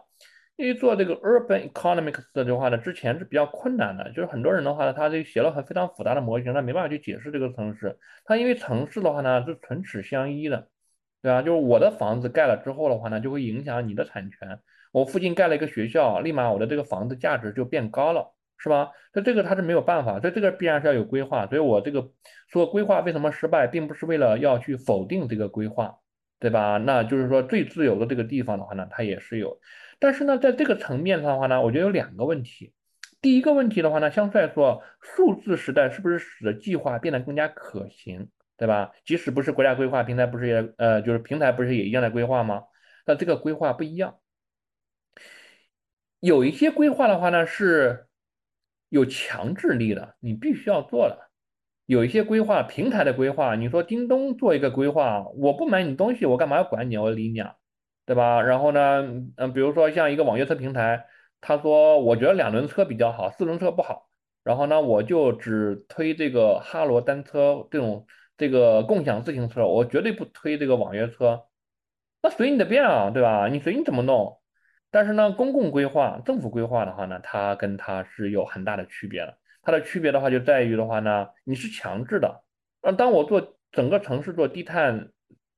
[0.62, 7.98] 因为做这个 urban economics 的话呢，之前是比较困难的，就是很多人的话呢，他就写了很非常复杂的模型，他没办法去解释这个城市。
[8.24, 10.68] 他因为城市的话呢是唇齿相依的，
[11.20, 11.42] 对吧？
[11.42, 14.60] 就是我的房子盖了之后的话呢，就会影响你的产权。
[14.92, 18.92] 我附近盖了一个学校，立马我的这个房子价值就变高了，是吧？
[19.12, 21.48] 所以这个它是没有办法，所以这个必然是要有规划。
[21.48, 22.08] 所以我这个
[22.46, 25.98] 说规划为什么失败，并不是为了要去否定这个规划。
[26.38, 26.76] 对吧？
[26.76, 29.60] 那就是说最自由的这个地方的话呢，它也是有。
[30.02, 32.72] 但是呢，在这个层面上的话呢，我觉得有两个问题。
[33.20, 38.90] 第一个问题的话呢，相对来说，数字时代是不是使得计划变得更加可行，对吧？
[39.04, 42.64] 即使不是国家规划平台，不是也呃，就是平台不是也一样的规划吗？
[43.06, 44.18] 那这个规划不一样。
[46.18, 48.08] 有一些规划的话呢，是
[48.88, 51.30] 有强制力的，你必须要做的。
[51.86, 56.96] 有一些规划平台的规划，你说叮咚做一个规划，我不买你东西，我干嘛要管你？
[56.96, 57.54] 我理你啊，
[58.04, 58.42] 对吧？
[58.42, 59.02] 然后呢，
[59.36, 61.06] 嗯，比如说像一个网约车平台，
[61.40, 64.08] 他说我觉得两轮车比较好，四轮车不好，
[64.42, 68.06] 然后呢，我就只推这个哈罗单车这种
[68.36, 71.44] 这个共享自行车，我绝对不推这个网约车。
[72.22, 73.48] 那随你的便啊，对吧？
[73.48, 74.38] 你随你怎么弄。
[74.90, 79.38] 但是呢，公共规划、政府规划的话呢，它跟它是有很大的区别的。
[79.62, 82.42] 它的区别的话就在于的话呢，你是强制的。
[82.82, 85.10] 那当我做整个城市做低碳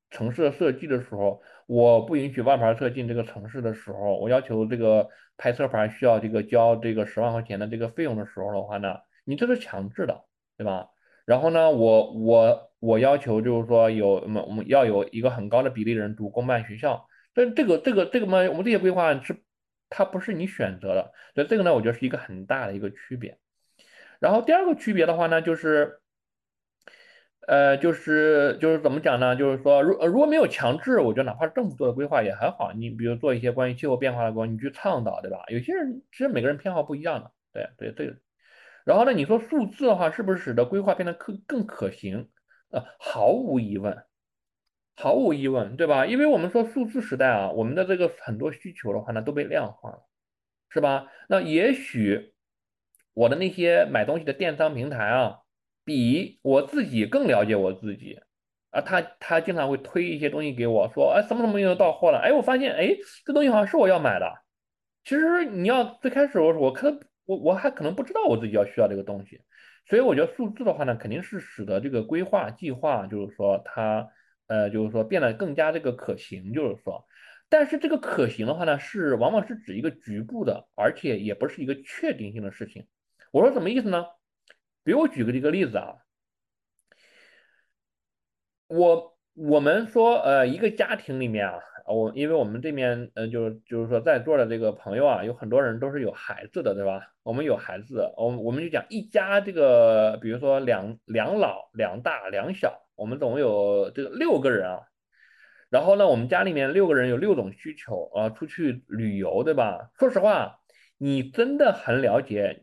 [0.09, 10.25] 城市的设计的时候，我不允许外牌车进这个城市的时候，我要求这个拍车牌需要这个交这个十万块钱的这个费用的时候的话呢，你这是强制的，
[10.57, 10.89] 对吧？
[11.25, 17.07] 然后呢，我我我要求就是说有我们我们要有一个很高的比例的人读公办学校。
[17.33, 19.43] 但这个这个这个嘛，我们这些规划是
[19.89, 23.37] 它不是你选择的，所以这个呢，我觉得是一个很大的一个区别。
[24.19, 25.99] 然后第二个区别的话呢，就是，
[27.47, 29.35] 呃，就是就是怎么讲呢？
[29.35, 32.71] 就是说，如如果没有强制，我觉得哪怕是政府做的规划也很好。
[32.73, 35.43] 你比如做一些关于气候变化的规划，你去倡导，对吧？
[35.49, 38.15] 有些人其实每个人偏好不一样的，对对对。
[38.83, 42.29] 然后呢，你说数字的话，是不是使得规划变得可更可行？
[42.71, 44.03] 呃，毫无疑问。
[44.97, 46.05] 毫无疑问，对吧？
[46.05, 49.99] 因为我们说数字时代啊，我们的这个很多需求的话呢都被量化了，
[50.69, 51.11] 是吧？
[51.27, 52.33] 那也许
[53.13, 55.39] 我的那些买东西的电商平台啊，
[55.85, 58.19] 比我自己更了解我自己
[58.71, 62.89] 啊，他他经常会推一些东西给我说，哎，什么什么又到货了，哎，我发现，哎，
[63.25, 64.29] 这东西好像是我要买的。
[65.03, 69.39] 其实你要最开始我我可能我我还可能不知道我自己要需要这个东西，
[69.87, 74.09] 所以我觉得数字的话呢，肯定是使得这个规划计划，就是说它。
[74.47, 77.03] 呃，就是说变得更加这个可行，就是说，
[77.49, 82.85] 但是这个可行的话呢，是往往是指一个局部的，而且也不是一个确定性的事情。
[83.31, 84.05] 我说什么意思呢？
[84.85, 85.95] 比如我举个这个例子啊，
[88.67, 97.11] 我我们说呃一个家庭里面啊，我因为我们这边呃就是就是说在座的这个朋友啊，有很多人都是有孩子的，对吧？
[97.23, 102.83] 我们有孩子，我我们就讲一家这个，比如说两两老两大两小。
[102.95, 104.87] 我们总共有这个六个人啊，
[105.69, 109.91] 然后呢，我们家里面六个人有六种需求啊，出去旅游，对吧？
[109.99, 110.61] 说实话，
[110.97, 112.61] 你真的很了解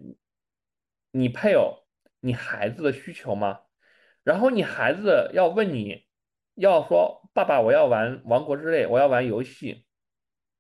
[1.10, 1.81] 你配偶、
[2.24, 3.60] 你孩子的需求吗？
[4.22, 6.04] 然后你孩子要问你，
[6.54, 9.84] 要说爸爸，我要玩王国之泪，我要玩游戏，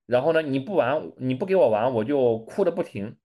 [0.06, 3.16] 然后呢，你不玩，你不给我玩，我就哭的不停。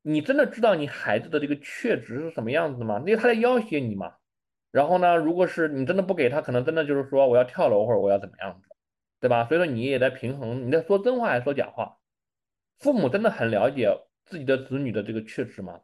[0.00, 2.98] 你真的知道你孩子的这个确值是什么样子吗？
[3.00, 4.14] 因为他在要挟你嘛。
[4.70, 8.68] 然后呢，如果是你真的不给他，可能真的就是说我要跳楼或者我要怎么样子，
[9.20, 9.44] 对吧？
[9.44, 11.98] 所以说你也在平衡，你在说真话还是说假话？
[12.78, 13.88] 父母真的很了解
[14.24, 15.80] 自己的子女的这个确实吗？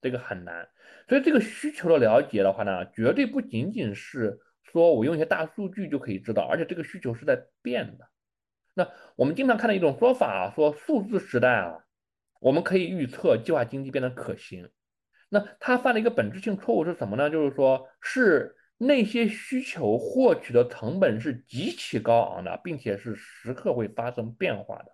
[0.00, 0.68] 这个很难。
[1.08, 8.08] 所以这个需求的了解的话呢，绝对不仅仅是说我用一些大数据就可以知道，而且这个需求是在变的。
[8.74, 11.84] 那我们经常看到一种说法啊，说数字时代啊，
[12.40, 14.70] 我们可以预测计划经济变得可行。
[15.28, 17.28] 那他犯了一个本质性错误是什么呢？
[17.30, 24.92] 就是说，是那些需求获取的成本是极其高昂的，并且是时刻会发生变化的，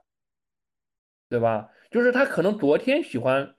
[1.28, 1.70] 对吧？
[1.91, 3.55] 就是他可能昨天喜欢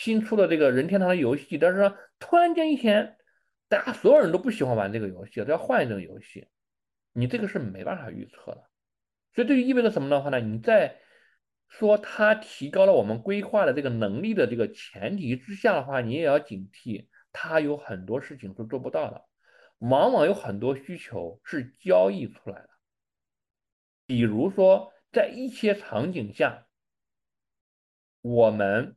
[0.00, 3.18] 新出的这个任天堂的游戏，但是突然间一天，
[3.68, 6.48] 大家所有人都不喜欢玩这个游戏，都要换一种游戏，
[7.12, 8.64] 你这个是没办法预测的。
[9.34, 10.40] 所以这就意味着什么的话呢？
[10.40, 10.96] 你在
[11.68, 19.26] 说它提高了我们规划的这个能力的这个前提之下的话，你也要警惕，它有很多事情是做不到的，
[19.80, 22.70] 往往有很多需求是交易出来的。
[24.06, 26.66] 比如说，在一些场景下，
[28.22, 28.96] 我们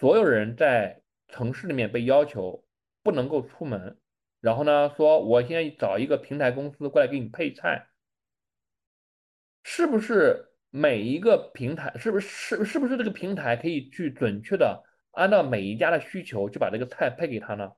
[0.00, 2.64] 所有人在城市里面被要求
[3.02, 3.98] 不能够出门，
[4.40, 7.86] 然后呢，说我现在找一个平台公司过来给你配菜，
[9.62, 10.46] 是不是？
[10.70, 17.72] 每一个平台是不是是是不是这个平台可以去准确的按照每一家的需求去把这个菜配给他呢？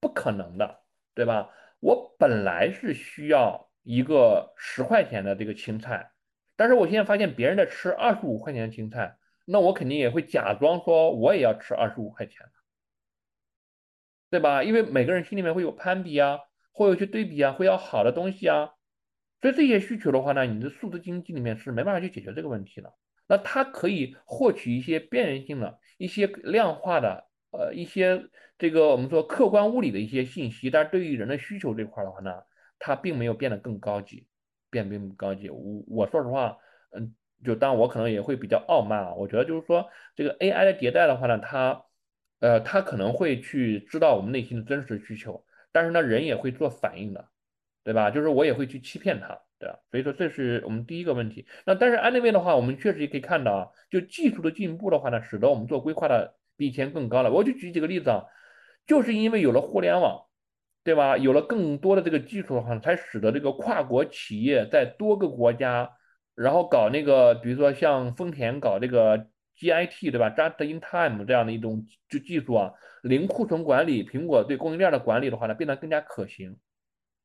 [0.00, 0.82] 不可能的，
[1.14, 1.48] 对吧？
[1.78, 6.10] 我本来是需要一个十块钱的这个青菜，
[6.56, 9.16] 但是我现在发现别人在吃二十五块钱的青菜，
[9.50, 12.52] 那我肯定也会假装说我也要吃二十五块钱的，
[14.30, 14.62] 对吧？
[14.62, 16.38] 因为每个人心里面会有攀比啊，
[16.70, 18.70] 会有去对比啊，会要好的东西啊。
[19.40, 22.94] 所以这些需求的话呢，你的数字经济里面是没办法去解决这个问题的。
[23.26, 28.28] 那它可以获取一些边缘性的、一些量化的，呃，一些
[28.58, 32.42] 这个我们说客观物理的一些信息，但是对于人的需求这块的话呢，
[32.78, 34.28] 它并没有变得更高级，
[34.70, 35.48] 变并不高级。
[35.50, 36.58] 我我说实话，
[36.92, 37.14] 嗯，
[37.44, 41.84] 就当我可能也会比较傲慢啊，我觉得就是说这个 AI 的迭代的话呢，它，
[42.40, 47.28] 呃，它可能会去知道我们内心的真实需求，但是呢，人也会做反应的。
[47.82, 48.10] 对吧？
[48.10, 49.78] 就是我也会去欺骗他，对吧？
[49.90, 51.46] 所以说这是我们第一个问题。
[51.64, 57.32] 那但是 anyway 的话，我们确实也可以看到啊，就技术的进步的话呢，使得我们做规划的比以前更高了。
[57.32, 58.26] 我就举几个例子啊，
[58.86, 60.26] 就是因为有了互联网，
[60.84, 61.16] 对吧？
[61.16, 65.90] 有了更多的这个技术的话，才使得这个跨国企业在多个国家，
[66.42, 69.26] 然后搞那个，比如说像丰田搞这个
[69.58, 72.72] GIT，对吧？Just in time 这样的一种就技术啊，
[73.02, 76.56] 零库存管理，苹果对供应链的管理的话呢，变得更加可行。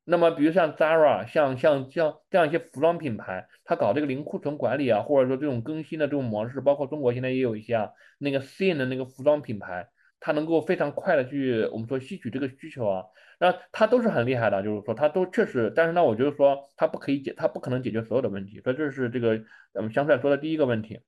[0.04, 9.88] 那么，比如像 Zara，像像像这样一些服装品牌，它搞这个零库存管理啊，或者说这种更新的这种模式，包括中国现在也有一些啊，那个 s i n 的那个服装品牌，
[10.20, 13.04] 它能够非常快的去我们说吸取这个需求啊，
[13.38, 19.42] 那它都是很厉害的，就是说它都确实，但是呢，我觉得说它不可以解，它不可能解决所有的问题，所以这是这个
[19.74, 21.00] 我们相对来说的第一个问题。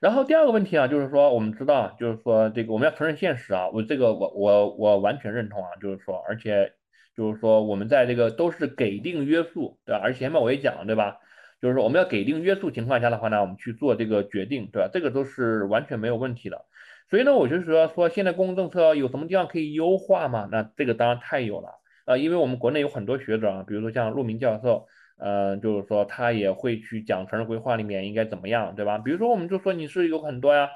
[0.00, 6.72] 然后第二个问题啊，就是说我们知道，就是说这个我们要承认现实啊，我这个我我我完全认同啊，就是说而且。
[7.16, 10.00] 就是说，我们在这个都是给定约束，对吧？
[10.04, 11.16] 而且前面我也讲了，对吧？
[11.60, 14.90] 就是说，我们要给定约束情况下的话呢，我们去做这个决定，对吧？
[14.92, 16.64] 这个都是完全没有问题的。
[17.08, 20.48] 所以呢，我就是说，说现在公共政策有什么地方可以优化吗？
[20.50, 21.70] 那这个当然太有了
[22.04, 24.86] 啊，因为我们国内有很多学者啊，比如说像陆明教授，
[25.18, 28.98] 呃，就是说他也会去讲城市规划里面应该怎么样，对吧？
[28.98, 30.70] 比如说，我们就说你是有很多呀，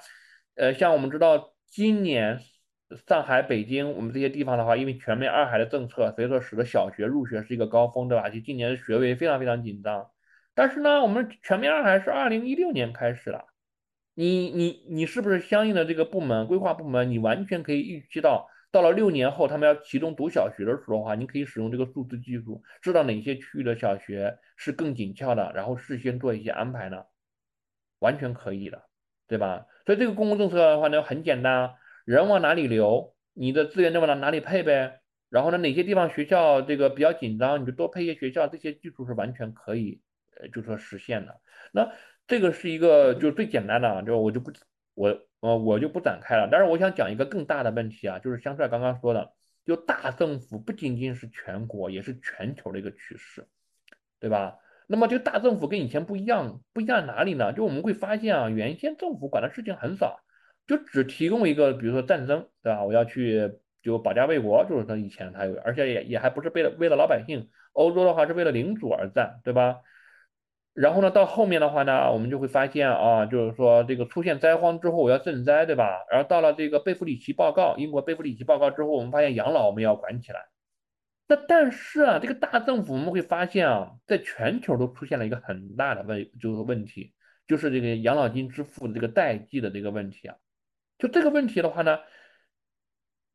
[0.55, 2.40] 呃，像我们知道今年。
[3.07, 8.28] 上海、北京，我们这些地方的话，因为全面二孩的政策，所以说使得小学入学是一个高峰，对吧？
[8.28, 10.09] 就今年的学位非常非常紧张。
[10.61, 13.47] 但是呢，我们全面二孩是二零一六年开始的，
[14.12, 27.05] 你你你是不是相应的这个部门规划部门，你完全可以预期到，到了六年后他们要启动读小学的时候的话，你可以使用这个数字技术，知道哪些区域的小学是更紧俏的，然后事先做一些安排呢？
[28.01, 28.82] 完全可以的，
[29.28, 29.65] 对吧？
[29.87, 31.74] 所以这个公共政策的话呢，很简单啊。
[32.05, 35.01] 人往哪里流，你的资源就往哪哪里配呗。
[35.31, 38.47] 然后呢，哪些地方学校这个比较紧张，你就多配一些学校。
[38.47, 40.03] 这些技术是完全可以，
[40.36, 41.40] 呃，就说实现的。
[41.73, 41.93] 那
[42.27, 44.52] 这个是一个就最简单的啊，就我就不
[44.94, 46.48] 我呃我就不展开了。
[46.51, 49.32] 但是我想讲一个更大的问题啊，就是香帅刚刚说的，
[49.65, 53.47] 就大政府不仅仅是全国，也是全球的一个趋势，
[54.19, 54.59] 对吧？
[54.86, 57.52] 那么这个大政府跟以前不一样，不一样哪里呢？
[57.52, 60.20] 就我们会发现啊，原先政府管的事情很少。
[60.66, 62.85] 就只提供一个，比如说战争，对吧？
[62.85, 69.81] 我要去就保家卫国，就是他以前他有，而且也也还不是为了为了老百姓，欧洲的话是为了领主而战，对吧？
[70.73, 76.05] 然后呢，到后面的话呢，我们就会发现啊，就是说这个出现灾荒之后我要赈灾，对吧？
[76.11, 80.47] 然后到了这个贝弗里奇报告，英国贝弗里奇报告之后，我们发现养老我们要管起来。
[81.27, 87.13] 那但是啊，这个大政府我们会发现啊，在全球都出现了一个很大的问就是问题，
[87.47, 90.37] 就是这个养老金支付的这个代际的这个问题啊。
[90.99, 91.99] 就这个问题的话呢，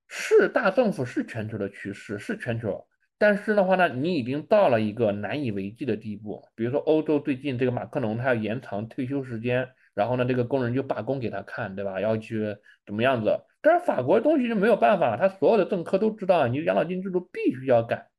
[0.08, 2.86] 是大政府是全球的趋势，是全球，
[3.18, 6.44] 但是的话呢，你已经到了一个难以为继的地步。
[6.56, 12.00] 比如说欧洲最近这个马克龙他要延长退休时间，然后呢，这个工人就罢工给他看，对吧？
[12.02, 13.40] 要去怎么样子？
[13.62, 18.10] 但是法国东西就没有办法，他所有的政客都知道，你养老金制度必须要改。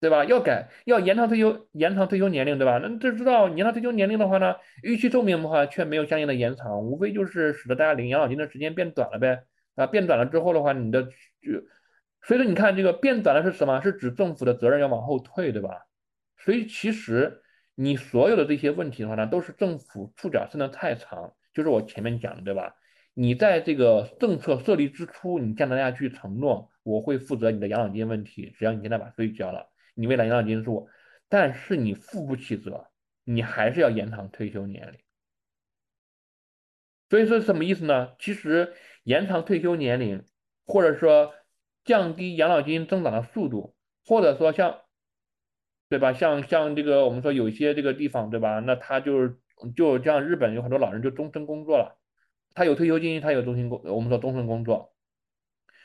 [0.00, 0.24] 对吧？
[0.24, 2.78] 要改，要延长退休，延长退休年龄，对吧？
[2.78, 9.42] 那就知道延长退休年龄的话呢，预期寿命的话却没有相应的延长，无非就是使得大家领养老金的时间变短了呗。
[9.74, 11.10] 啊，变短了之后的话，你的就，
[12.22, 13.80] 所以说你看这个变短了是什么？
[13.80, 15.86] 是指政府的责任要往后退，对吧？
[16.36, 17.42] 所以其实
[17.74, 22.74] 你所有的这些问题的话呢，都是政府触角伸得太长，就是我前面讲的，对吧？
[23.14, 29.68] 你在这个政策设立之初，你向大家去承诺我会负责你的养老金问题，只要你现在把税交了。
[29.94, 30.88] 你未来养老金数，
[31.28, 32.86] 但是你负不起责，
[33.24, 34.98] 你还是要延长退休年龄。
[37.10, 38.12] 所以说什么意思呢？
[38.18, 38.72] 其实
[39.02, 40.24] 延长退休年龄，
[40.64, 41.34] 或者说
[41.84, 43.74] 降低养老金增长的速度，
[44.06, 44.80] 或者说像，
[45.88, 46.12] 对吧？
[46.12, 48.60] 像像这个我们说有些这个地方，对吧？
[48.60, 49.38] 那他就是
[49.76, 51.98] 就像日本有很多老人就终身工作了，
[52.54, 54.92] 他有退休金，他有终身工，我们说终身工作。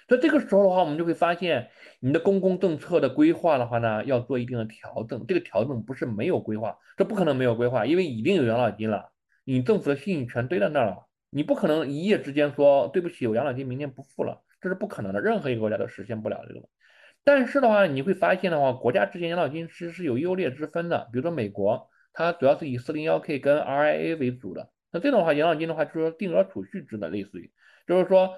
[0.08, 5.26] 所以这个时候的话，我们就会发现，你的公共政策的规划的话呢，要做一定的调整。
[5.28, 9.10] 这个调整不是没有规划，这不可能没有规划，因为已经有养老金了，
[9.46, 16.62] 你政府的信誉全堆在那儿了，你不可能一夜之间说对不起，我养老金明年不付了，这是不可能的，任何一个国家都实现不了这个。
[17.24, 21.10] 但是的话，你会发现的话，国家之间养老金其实是有优劣之分的。
[21.12, 24.70] 比如说美国，它主要是以 401k 跟 RIA 为主的。
[24.92, 27.52] 那这种的话，养老金的话就是说定额储蓄制的，类似于，
[27.88, 28.36] 就是说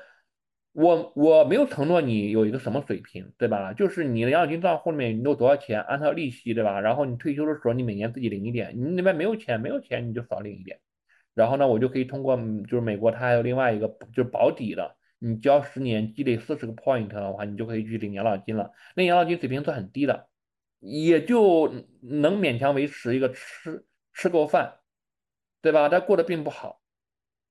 [0.72, 3.74] 我我没有承诺你有一个什么水平，对吧？
[3.74, 6.80] 就是你的养老金账户里面你有多少钱，按照利息，对吧？
[6.80, 10.80] 然后你退休的时候你每年自己领一点，你那边没有钱，没有钱你就少领一点。
[11.36, 12.38] 然后呢，我就可以通过
[12.68, 14.97] 就是美国它还有另外一个就是保底的。
[15.20, 18.72] 你交十年积累四十个 point 的话，你就可以去领养老金了。
[18.96, 20.28] 那养老金水平是很低的，
[20.80, 24.76] 也就能勉强维持一个吃吃够饭，
[25.62, 25.90] 对吧？
[25.90, 26.82] 但过得并不好。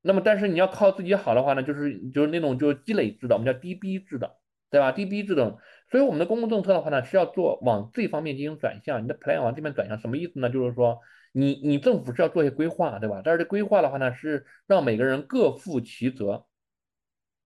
[0.03, 4.37] 那么，但是你要靠自己好的话呢，就是就是那种就是积累制的，我们叫 DB 制的，
[4.71, 5.59] 对吧？DB 制的。
[5.91, 9.03] 所以我们的公共政策的话呢，是要做往这方面进行转向。
[9.03, 10.49] 你的 plan 往这边转向，什么意思呢？
[10.51, 11.01] 就是说
[11.33, 13.23] 你你政府是要做一些规划，对吧？
[13.25, 16.47] 但是这规划的话呢，是让每个人各负其责。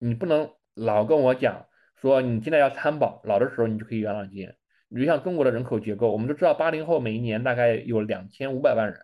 [0.05, 1.67] 你不能老跟我讲
[2.01, 4.53] 说你现在要参保，老的时候你就可以养老金。
[4.89, 9.01] 你就像中国的人口结构，我们都知道八零后每一年大概有两千五百万人，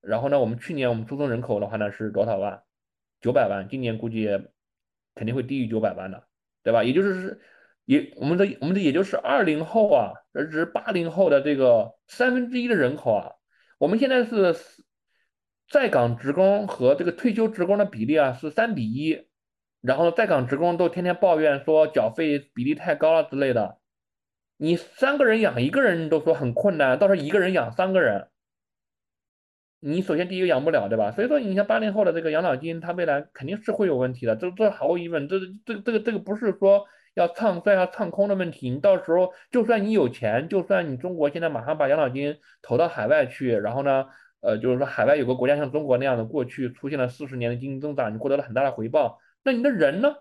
[0.00, 2.60] 然后呢，我们去年我们出生人口的话呢是多少万？
[3.20, 4.28] 九百万，今年估计
[5.14, 6.26] 肯定会低于九百万的，
[6.64, 6.82] 对吧？
[6.82, 7.40] 也就是是
[7.84, 13.32] 也我们的我们的也就是二零后啊，而是八零后的这个三分之一的人口啊，
[13.78, 14.56] 我们现在是
[15.70, 19.28] 在岗职工和这个退休职工的比例啊是三比一。
[19.86, 23.78] 然后在岗职工都天天抱怨说缴费比例太高了之类的，
[24.56, 28.28] 你三个人养一个人都说很困难，到时候一个人养三个人，
[29.78, 31.12] 你首先第一个养不了，对吧？
[31.12, 36.84] 所以说你像八零后的这个养老金，它未来肯定是会有问题的，这这毫无疑问，这这这个这个不是说
[37.14, 44.06] 要唱衰要唱空的问题，你到时候就算你有钱，就算你中国现在马上把养老金投到海外去，然后呢，
[44.40, 49.20] 呃，就是说海外有个国家像中国那样的，过去出现了四十年的经济增长，你获得了很大的回报。
[49.46, 50.16] 那你的人呢？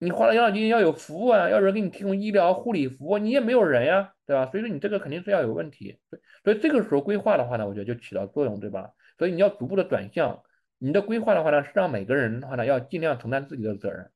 [0.00, 4.50] 你花了养老金要有服务啊，要人给你提供医疗护理服务，你也没有人呀，对吧？
[4.50, 6.00] 所以说你这个肯定是要有问题。
[6.42, 8.90] 所以这个时候规划的话呢，我觉得就起到作用，对吧？
[9.16, 10.42] 所以你要逐步的转向，
[10.78, 14.10] 你的规划的话呢，是让每个人的话呢，要尽量承担自己的责任，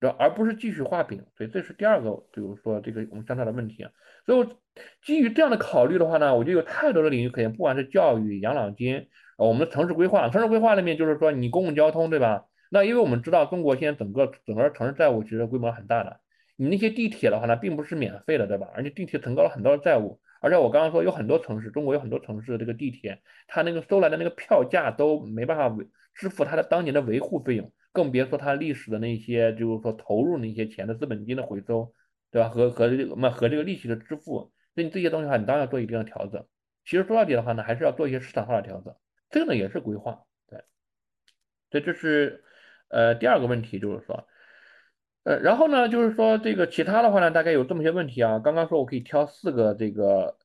[0.00, 0.10] 对？
[0.10, 1.24] 而不是继续画饼。
[1.36, 3.92] 所以这是第二个，比如说这个我们相差的问题啊。
[4.26, 4.48] 所以
[5.04, 9.06] 基于这样的考虑的话呢，我就有太多的领域可言，不管是教育、养老金，
[9.38, 12.46] 我们的城市规划，城市规划里面就是说你公共交通，对吧？
[12.74, 16.20] 那因为我们知道中国现在整个整个城市债务其实规模很大的，
[16.56, 18.66] 你那些地铁的话呢，并不是免费的，对吧？
[18.72, 31.92] 而且地铁承高了很多的债务，而且我刚刚说有很多城市，中国有很多城市的这个地铁，它那个收来的那个票价都没办法维支付它的当年的维护费用，更别说它历史的那些就是说投入那些钱的资本金的回收，
[32.30, 32.48] 对吧？
[32.48, 36.42] 和和这个么和这个利息的支付，所以这些东西的话，你当然要做一定的调整。
[36.86, 38.96] 其实说到底的话呢，还是要做一些市场化的调整，
[39.28, 40.64] 这个呢也是规划，对，
[41.68, 42.42] 对，这是。
[42.92, 44.28] 呃，第二个问题就是说，
[45.24, 48.38] 呃，然后呢，就是说这个其他的话呢，大概有这么些问题啊。
[48.38, 50.36] 刚刚说我可以挑四个这个，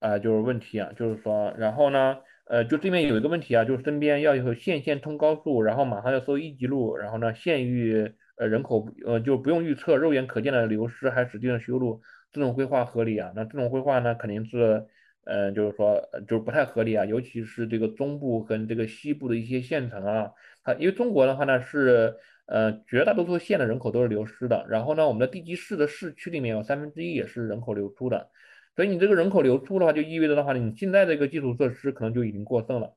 [0.00, 12.00] 啊，就是问题啊，就是说，然后呢，呃，就这边有一个问题啊，就是身边要有县县通高速，然后马上要收一级路，然后呢，县域呃人口呃就不用预测，肉眼可见的流失还使劲的修路，
[12.30, 13.32] 这种规划合理啊？
[13.34, 14.86] 那这种规划呢，肯定是，
[15.28, 20.32] 呃，就是说就是不太合理啊，尤其是这个中部跟这个西部的一些县城啊。
[20.64, 28.30] 它因为中国的话呢是，呃，绝大多数县的人口都是流失的，然后呢，我们的地级市的市区里面有三分之一也是人口流出的，
[28.74, 32.94] 所以你这个人口流出的话，就意味着的话呢，你现在这个基础设施可能就已经过剩了，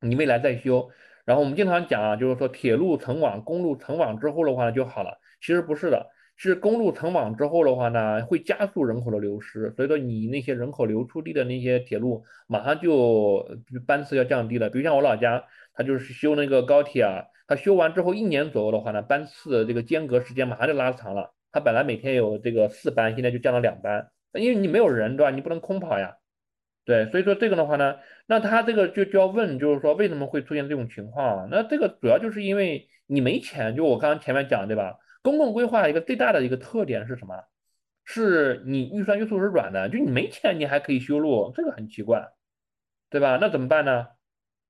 [0.00, 0.88] 你未来再修，
[1.24, 6.06] 然后我们经常讲啊，就是说铁路成网、公路成网之后的话就好了，其实不是的，
[6.36, 13.44] 是公路成网之后的话呢，会加速人口的流失，所以说你那些人口流出地的那些铁路，马上就
[13.86, 15.44] 班次要降低了，比如像我老家。
[15.78, 21.34] 他就是修那个高铁啊，他修完之后一年左右的话呢，班次这个间隔时间马上就拉长了。
[21.52, 25.30] 他本来每天有这个四班，现在就降到两班，因为你没有人，对吧？
[25.30, 26.16] 你不能空跑呀，
[26.86, 27.10] 对。
[27.10, 27.96] 所以说这个的话呢，
[28.26, 31.48] 那他这个就就要问，就是说为什么会出现这种情况啊？
[31.50, 34.96] 那这个主要就是因为你没钱，就我刚刚前面讲对吧？
[35.26, 37.34] 公共规划一个最大的一个特点是什么？
[38.04, 42.28] 是你预算约束是软的，就你没钱你还可以修路，这个很奇怪，
[43.10, 43.36] 对吧？
[43.40, 44.06] 那怎么办呢？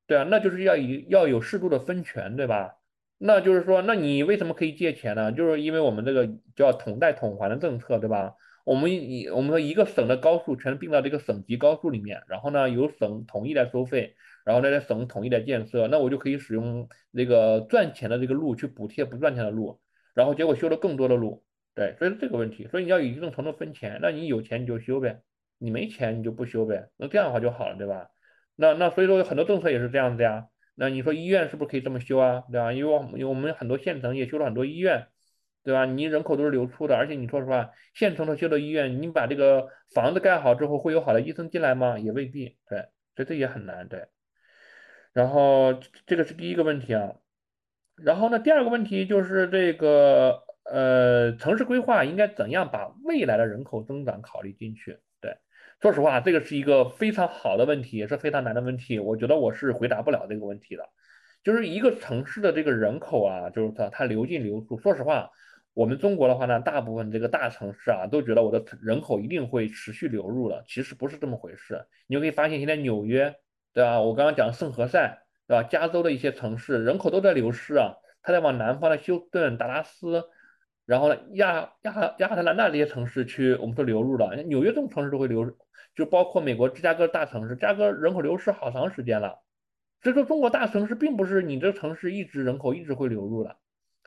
[0.07, 2.77] 对啊，那就是要以要有适度的分权，对吧？
[3.19, 5.31] 那就是说，那你为什么可以借钱呢？
[5.31, 8.33] 就是因为我们这个叫统贷统还的政策，对吧？
[8.65, 14.17] 我们以我们说一个省的高速全并到这个省级高速里面，然后呢由省统一来收费，
[14.47, 19.79] 然后呢省统一来建设，那我就可以使用这个赚钱的这个路去补贴不赚钱的路，
[20.17, 21.45] 然后结果修了更多的路，
[21.75, 25.21] 对，所以这个问题，所以你要以一定程度分钱，那你有钱你就修呗，
[25.59, 28.09] 你没钱你就不修呗，那这样的话就好了，对吧？
[28.57, 30.49] 那那所以说很多政策也是这样子呀。
[30.75, 32.45] 那你说医院是不是可以这么修啊？
[32.51, 32.73] 对吧？
[32.73, 35.09] 因为我因为我们很多县城也修了很多医院，
[35.65, 35.85] 对吧？
[35.85, 41.99] 你人口都是流出的，而且你说实话，县城的修的医院，你把这个房子盖好之后，会有好的医生进来吗？
[41.99, 44.07] 也未必，对，所以这也很难，对。
[45.13, 47.15] 然后这个是第一个问题啊，
[47.97, 54.99] 然后呢，第二个问题就是这个呃，城市规划应该怎样把未来的人口增长考虑进去？
[55.21, 55.37] 对，
[55.81, 60.89] 说实话，这个是一个非常好的问题，也是非常难的问题，我觉得我是回答不了这个问题的。
[61.43, 65.31] 就是一个城市的这个人口啊，就是它它流进流出，说实话。
[65.75, 71.87] 我们中国的话呢，大部分这个大城市啊，都觉得我的人口一定会持续流入了，其实不是这么回事。
[72.07, 73.37] 你就可以发现，现在纽约，
[73.75, 74.01] 对吧？
[74.01, 75.63] 我刚刚讲圣何塞，对吧？
[75.63, 77.95] 加州的一些城市人口都在流失啊。
[78.23, 80.25] 它在往南方的休斯顿、达拉斯，
[80.85, 84.35] 然后呢，亚亚亚特兰大这些城市去，我们都流入了。
[84.43, 85.57] 纽约这种城市都会流，
[85.95, 89.43] 就包括美国芝加哥大城市，芝加哥人口流失好长时间了。
[90.03, 93.57] 所以说，中国大城市并不是你这城市一直人口一直会流入的。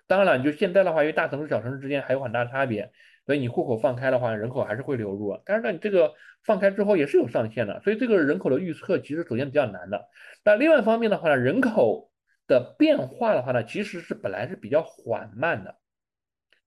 [0.05, 2.91] 当然了，你就现在的话，因为大城市、小城市之间还有很大差别，
[3.29, 5.39] 所以你户口放开的话，人口还是会流入。
[5.45, 10.09] 但是呢，你这个放开之后也是有上限的，所以这个人口的预测其实首先比较难的。
[10.43, 12.11] 那另外一方面的话呢，人口
[12.47, 15.77] 的变化的话呢，其实是本来是比较缓慢的，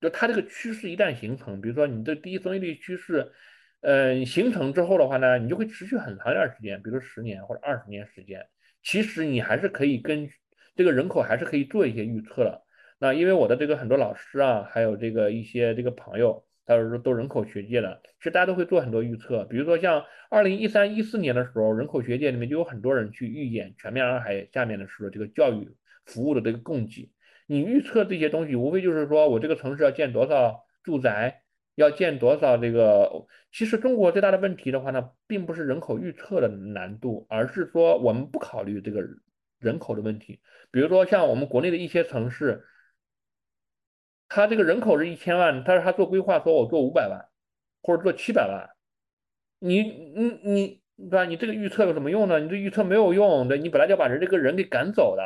[0.00, 3.32] 就它这个趋势一旦形成，比如说你的第一生育率趋势，
[3.80, 8.46] 呃，形成之后的话呢，你就会持续很长一段时间，比如十年或者二十年时间，
[8.84, 10.34] 其实你还是可以根据
[10.76, 12.62] 这个人口还是可以做一些预测的。
[13.00, 19.44] 那因为我的这个很多老师啊，还有这个一些这个朋友，他说都人口学界的，其实大家都会做很多预测。
[19.46, 25.68] 比如说像二零一三一四年的时候，人口学界里面就有很多人去预演全面洱海下面的时候这个教育
[26.06, 27.10] 服务的这个供给。
[27.48, 31.42] 你预测这些东西，无非就是说我这个城市要建多少住宅，
[31.74, 33.26] 要建多少这个。
[33.50, 39.02] 其实中国最大的问题的话呢，并不是人口预测的难度，而是说我们不考虑这个
[39.58, 40.40] 人口的问题。
[40.70, 42.64] 比如说像我们国内的一些城市。
[44.34, 47.22] 他这个人口是一千万，但是他做规划说我做五百万，
[47.82, 48.66] 或者做七百万，
[49.58, 51.26] 你你你对吧？
[51.26, 52.40] 你这个预测有什么用呢？
[52.40, 55.22] 你这预测没有用对，你本来就要把人这个人给赶走的，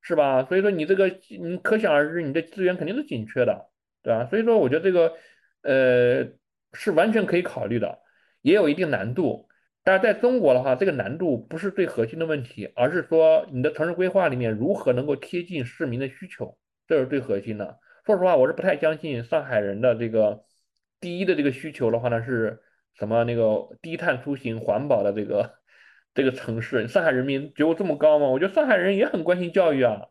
[0.00, 0.42] 是吧？
[0.42, 1.06] 所以说你这个
[1.38, 3.68] 你可想而知，你的资源肯定是紧缺的，
[4.02, 4.26] 对吧？
[4.26, 5.14] 所以说我觉得这个
[5.62, 6.26] 呃
[6.72, 8.00] 是完全可以考虑的，
[8.40, 9.48] 也有一定难度，
[9.84, 16.58] 但是在中国的话，这个难度不是最核心的问题，而是说你的城市规划里面如何能够贴近市民的需求，
[16.88, 17.78] 这是最核心的。
[18.04, 20.44] 说实话，我是不太相信上海人的这个
[20.98, 22.60] 第一的这个需求的话呢，是
[22.94, 25.54] 什么那个低碳出行、环保的这个
[26.12, 26.88] 这个城市。
[26.88, 28.26] 上海人民觉悟这么高吗？
[28.26, 30.08] 我觉得上海人也很关心教育啊，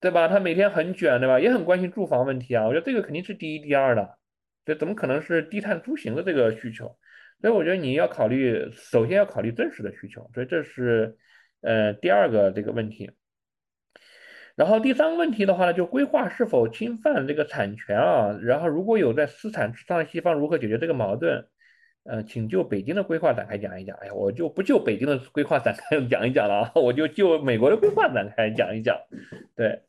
[0.00, 0.26] 对吧？
[0.26, 1.38] 他每天很卷，对吧？
[1.38, 2.66] 也很关心住房问题啊。
[2.66, 4.16] 我觉得这个肯定是第一、第二的，
[4.64, 6.96] 这怎么可能是低碳出行的这个需求？
[7.42, 10.30] 所以我觉得你要考虑，首先要考虑真实的需求。
[10.32, 11.18] 所以这是
[11.60, 13.10] 呃第二个这个问题。
[14.58, 18.36] 然后第三个问题的话呢，就规划是否侵犯这个产权啊？
[18.42, 21.44] 然后如果有在私产之上的西方如何解决这个矛盾？
[22.02, 23.96] 呃，请就北京的规划展开讲一讲。
[24.00, 28.96] 哎呀，我就不就北京的规划展开讲一讲了啊，我就就美国的规划展开讲一讲。
[29.54, 29.80] 对。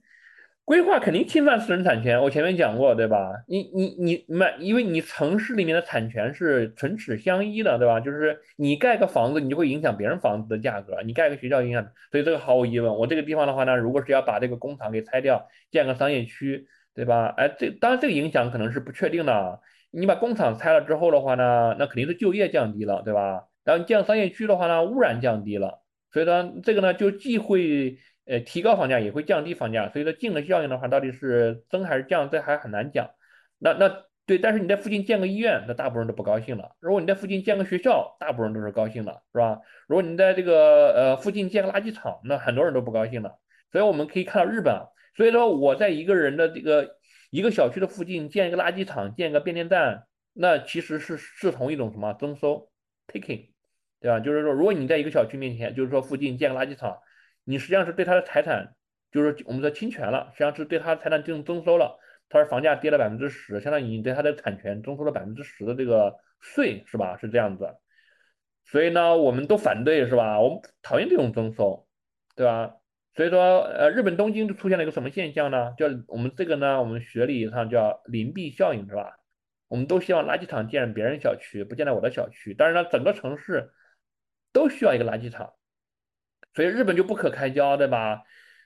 [0.69, 3.31] 规划肯定侵犯私人产权，我前面讲过，对吧？
[3.47, 7.99] 你你你买，因为你城市里面的产权是唇齿相依的，对吧？
[7.99, 12.95] 就是你盖个房子，你就会影响别人房子的价格；你盖个学校影响，所以这个毫无疑问。
[12.95, 17.33] 我这个地方的话呢，如果是要把这个工厂给拆掉，建个商业区，对吧？
[17.35, 19.59] 哎，这当然这个影响可能是不确定的。
[19.89, 23.45] 你把工厂拆了之后的话呢，那肯定是就业降低了，对吧？
[23.63, 25.81] 然后你建商业区的话呢，污染降低了，
[26.13, 27.97] 所以呢，这个呢就既会。
[28.29, 33.09] 呃，提高房价也会降低房价，所以说净的效应的话，到底是增还是降，这还很难讲。
[33.57, 36.75] 那那对，但是你在附近建个医院，那大部分人都不高兴了。
[36.79, 39.59] 如果你在附近建个学校，大部分人都是高兴的，是吧？
[39.87, 43.39] 如果你在这个呃附近建个垃圾场，那很多人都不高兴了。
[43.71, 44.75] 所以我们可以看到日本，
[45.15, 46.97] 所以说我在一个人的这个
[47.31, 50.03] 一个小区的附近建一个垃圾场，建一个变电站，
[50.33, 52.69] 那其实是是同一种什么征收
[53.07, 53.49] taking，
[53.99, 54.19] 对吧？
[54.19, 56.95] 就是说，如果你在一个小区面前，就是说附近建个垃圾场。
[57.43, 58.75] 你实际上是对他的财产，
[59.11, 61.99] 就是我们说侵权了，实际上是对他财产进行征收了。
[62.29, 67.17] 他说房价跌了百分之十，相当于你对他的产权征收了百分之十的这个税，是吧？
[67.17, 67.75] 是这样子。
[68.65, 70.39] 所以呢，我们都反对，是吧？
[70.39, 71.87] 我们讨厌这种征收，
[72.35, 72.75] 对吧？
[73.15, 75.73] 所以说，呃，日本东京就出现了一个什么现象呢？
[75.75, 79.17] 叫我们这个呢，我们学理上叫邻避效应，是吧？
[79.67, 82.53] 我们都希望垃圾场建别人小区，不建在我的小区。
[82.55, 83.71] 但是呢，整个城市
[84.53, 85.51] 都需要一个垃圾场。
[86.53, 88.23] 所以日本就不可开交，对吧？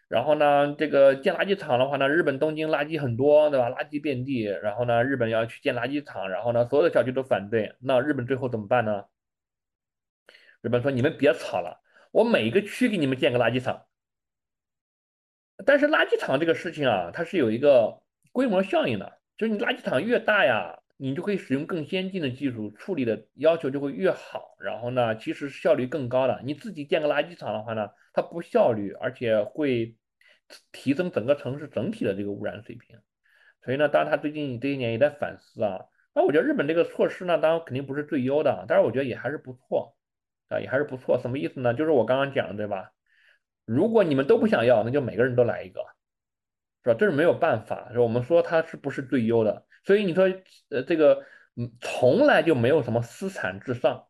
[0.08, 3.70] 然后呢，这个建垃圾场的话呢，日本东京垃圾很多，对吧？
[3.70, 4.44] 垃圾遍地。
[4.44, 7.76] 然后呢，日本要去建垃圾场，然后呢，所有的小区都反对。
[7.80, 9.06] 那日本最后怎么办呢？
[10.62, 11.82] 日本说：“你们别吵了，
[12.12, 13.86] 我每一个区给你们建个垃圾场。”
[15.66, 18.02] 但是垃圾场这个事情啊，它是有一个
[18.32, 19.20] 规模效应的。
[19.36, 24.56] 就是你垃圾场越大呀，你就可以使用更先进的技术，处理的要求就会越好。
[24.60, 26.42] 然后呢，其实效率更高的。
[26.46, 29.96] 你自己建个垃圾场的话呢，它不效率，而且会
[30.72, 32.98] 提升整个城市整体的这个污染水平。
[33.64, 35.86] 所以呢，当然他最近这些年也在反思啊。
[36.14, 39.96] 那我觉得日本这个措施呢，当然肯定不是最优的，但是我觉得也还是不错
[40.50, 41.20] 啊，也还是不错。
[41.22, 41.74] 什么意思呢？
[41.74, 42.92] 就是我刚刚讲的，对吧？
[43.66, 45.82] 如果你们都不想要，那就每个人都来一个。
[46.84, 46.96] 是吧？
[47.00, 49.66] 这是没有办法，是我们说它是不是最优的？
[49.84, 50.26] 所以你说，
[50.70, 51.24] 呃，这个，
[51.56, 54.06] 嗯，从来就没有什么私产至上，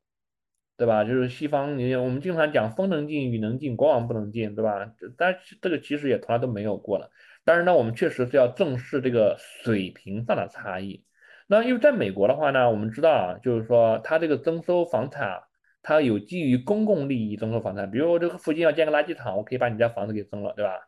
[0.78, 1.04] 对吧？
[1.04, 4.91] 就是西方，你我们经常讲风能进，雨能进，国王不能进，对吧？
[5.18, 7.10] 但这个其实也从来都没有过了。
[7.44, 11.04] 但是呢，我们确实是要正视这个水平上的差异。
[11.48, 15.41] 那因为在美国的话呢，我们知道啊，就是说它这个征收房产，
[15.82, 20.88] 它有基于公共利益征收房产，比如我这个附近要建个垃圾场，我可以把你家房子给征了，对吧？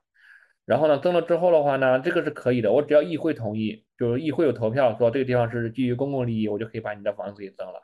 [0.65, 7.81] 然后呢，增了之后的话呢，这个是可以的，我只要议会同意，就是议会有投票说这个地方是基于公共利益，我就可以把你的房子给增了。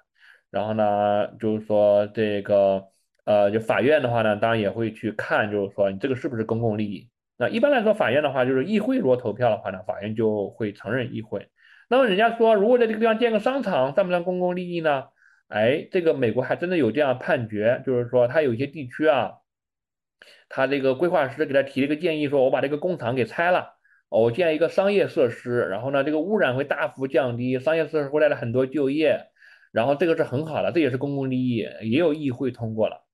[0.50, 2.88] 然后呢，就是说这个
[3.24, 7.08] 呃，就法院的话呢，当然也会去看，就是说你这个是不是公共利益。
[7.38, 11.50] 那一般来说，法院的话就是议会如果投票的话呢，法院就会承认议会。
[11.88, 15.06] 那么人家说，如果在这个地方建个商场，算不算公共利益呢？
[15.50, 19.34] 哎，这个美国还真的有这样判决，就是说它有一些地区啊。
[20.50, 23.76] 他这个规划师给他提了一个建议，说我把这个工厂给拆了，
[24.10, 29.28] 我建一个商业设施，然后呢，这个污染会大幅降低，商业设施会带来很多就业，
[29.72, 33.06] 然后这个是很好的，这也是公共利益，也有议会通过了，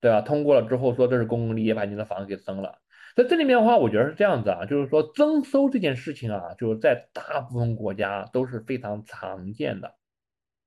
[0.00, 0.20] 对吧？
[0.20, 2.78] 通过了之后说这是公共利益，把你的房子给增了。
[3.16, 9.94] 在这里面的话，我觉得是这样子啊，就是说征收这件事情啊，就是在大部分国家都是非常常见的，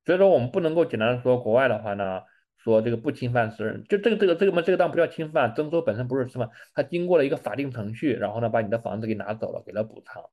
[0.06, 2.22] 所以说我们不能够简单的说国外的话呢。
[2.58, 10.24] 说这个不侵犯私人，就这个这个这个嘛，这个当然不叫侵犯，征收本身不是侵犯，它经过了一个法定程序，然后呢把你的房子给拿走了，给了补偿。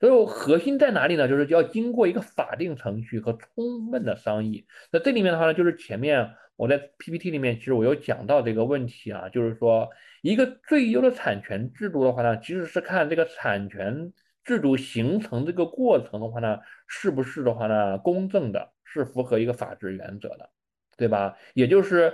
[0.00, 1.28] 所以核心在哪里呢？
[1.28, 4.66] 就是要经过一个法定程序和充分的商议。
[4.90, 9.88] 那这里面的话呢，就是前面我在 PPT 里面其实我有讲到这个问题啊，就是说
[10.20, 14.12] 一个最优的产权制度的话呢，其实是看这个产权
[14.42, 20.50] 制度形成这个过程的话呢，是不是的话呢公正的，是符合一个法治原则的。
[20.96, 21.36] 对吧？
[21.54, 22.12] 也就是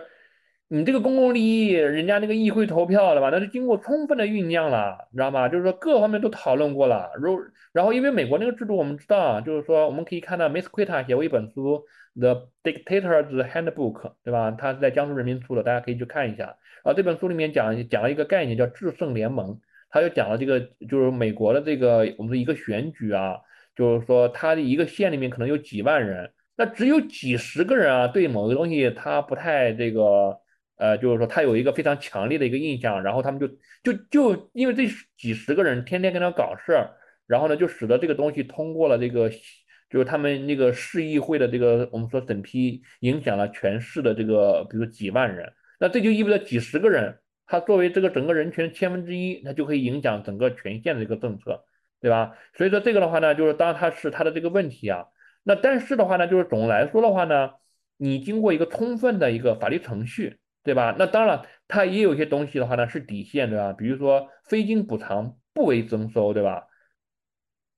[0.68, 3.30] 你这个公共利益，人家那个议会投票了吧？
[3.30, 5.48] 那是经过充分的酝酿了，你知道吗？
[5.48, 7.10] 就是说各方面都讨论过了。
[7.18, 7.40] 如
[7.72, 11.84] 然后因为美国那个制度我们知道啊，就是说我们可以看到 Miss Quita 写过一本书
[12.20, 14.52] 《The Dictator's Handbook》，对吧？
[14.52, 16.44] 他是在江苏人民出的，大家可以去看一下。
[16.44, 23.38] 然后这本书里面讲讲了一个概念叫制胜联盟，他就讲了这个就是美国的这个我们说一个选举啊，
[23.74, 26.30] 就是说他的一个县里面可能有几万人。
[26.60, 30.38] 那只有几十个人啊，对某个东西他不太这个，
[30.76, 33.48] 呃，就是说他有一个非常强烈的一个印象，然后他们就
[33.82, 36.90] 就就因为这几十个人天天跟他搞事儿，
[37.26, 39.30] 然后呢，就使得这个东西通过了这个，
[39.88, 47.16] 就是他们那个市议会的这个我们说审批，影响了全市的这个，比如几万人，那这就意味着几十个人，
[47.46, 51.64] 他作为这个整个人群千分之一，他就可以影响整个全县的这个政策，
[52.02, 52.36] 对吧？
[52.54, 55.06] 所以说这个的话呢，就是当他是他的这个问题啊。
[55.42, 57.50] 那但是的话呢，就是总的来说的话呢，
[57.96, 60.94] 你经过一个充分的一个法律程序，对吧？
[60.98, 63.72] 那当然，它也有一些东西的话呢是底线，对吧？
[63.72, 66.66] 比如说非经补偿不为征收，对吧？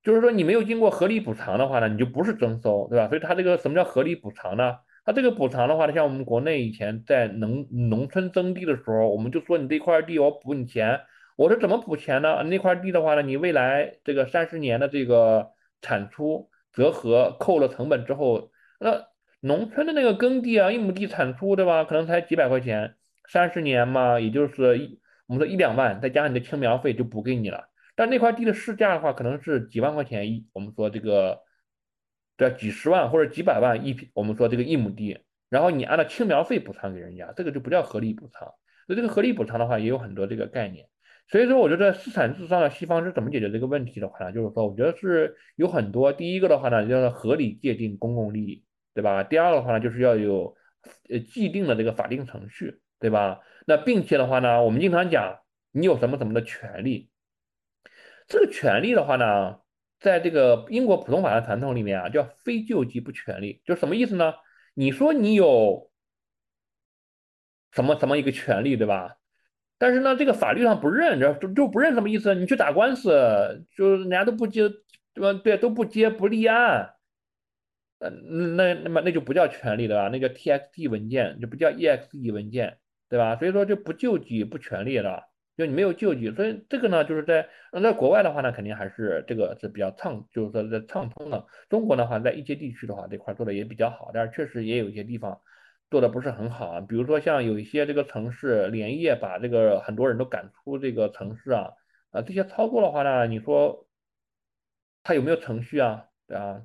[0.02, 3.09] 就是说你没有经过合理补偿的话呢，你就不是征收，对吧？
[3.09, 4.78] 所以它这个什么叫合理补偿呢？
[5.05, 11.01] 它这个补偿的话呢，像我们国内以前在农农村征地的时候，我们就说你这块地我补你钱，
[11.36, 12.43] 我是怎么补钱呢？
[12.43, 16.51] 那块地的话呢，你未来这个三十年的这个产出。
[16.72, 18.50] 折合扣了成本之后，
[18.80, 19.04] 那
[19.40, 21.84] 农村的那个耕地啊，一亩地产出对吧？
[21.84, 22.94] 可能才几百块钱，
[23.28, 27.68] 三十年嘛，也就是一我们说一两万，再加上你的青苗费就补给你了。
[27.94, 31.40] 但那块地的市价的话，可能是几万块钱一，我们说这个
[32.36, 35.18] 这几十万或者几百万一我们说这个一亩地，
[35.50, 38.48] 然后你按照青苗费补偿给人家，这个就不叫合理补偿。
[38.88, 40.86] 那这个合理补偿的话，也有很多这个概念。
[41.28, 44.32] 所以说，我觉得资产至上的西方是怎么解决这个问题的话呢？
[44.32, 46.12] 就是说，我觉得是有很多。
[46.12, 49.22] 第一个的话呢，叫合理界定公共利益，对吧？
[49.22, 50.54] 第二个的话呢，就是要有
[51.08, 53.40] 呃既定的这个法定程序，对吧？
[53.66, 55.40] 那并且的话呢，我们经常讲
[55.70, 57.08] 你有什么什么的权利，
[58.26, 59.60] 这个权利的话呢，
[60.00, 64.34] 在这个英国普通法的传统里面啊，叫非救济不权利，就什么意思呢？
[64.74, 65.90] 你说你有
[67.70, 69.16] 什么什么一个权利，对吧？
[69.82, 72.36] 但是呢，这个法律上不认，这就就不认什么意思？
[72.36, 74.68] 你去打官司，就人家都不接，
[75.12, 75.32] 对吧？
[75.42, 76.94] 对，都不接不立案，
[77.98, 80.09] 呃，那那么那就不叫权利对吧？
[80.12, 82.78] 那叫 T X T 文件，就不叫 E X E 文件，
[83.09, 83.34] 对吧？
[83.34, 85.24] 所以说就不救济不权利了。
[85.56, 91.44] 就你没有救济，所以这个呢，就是在那在国外的话呢，肯定还是这个是比较畅，就是说在畅通的。
[91.68, 95.40] 中国的话，在一些地区的话，这块做的也比较好，但是确实也有一些地方
[95.93, 96.81] 做的不是很好啊。
[96.81, 101.70] 比如说像有一些这个城市连夜把这个很多人都赶出这个城市啊，
[102.10, 103.86] 啊这些操作的话呢，你说
[105.05, 106.06] 他有没有程序啊？
[106.27, 106.62] 对啊，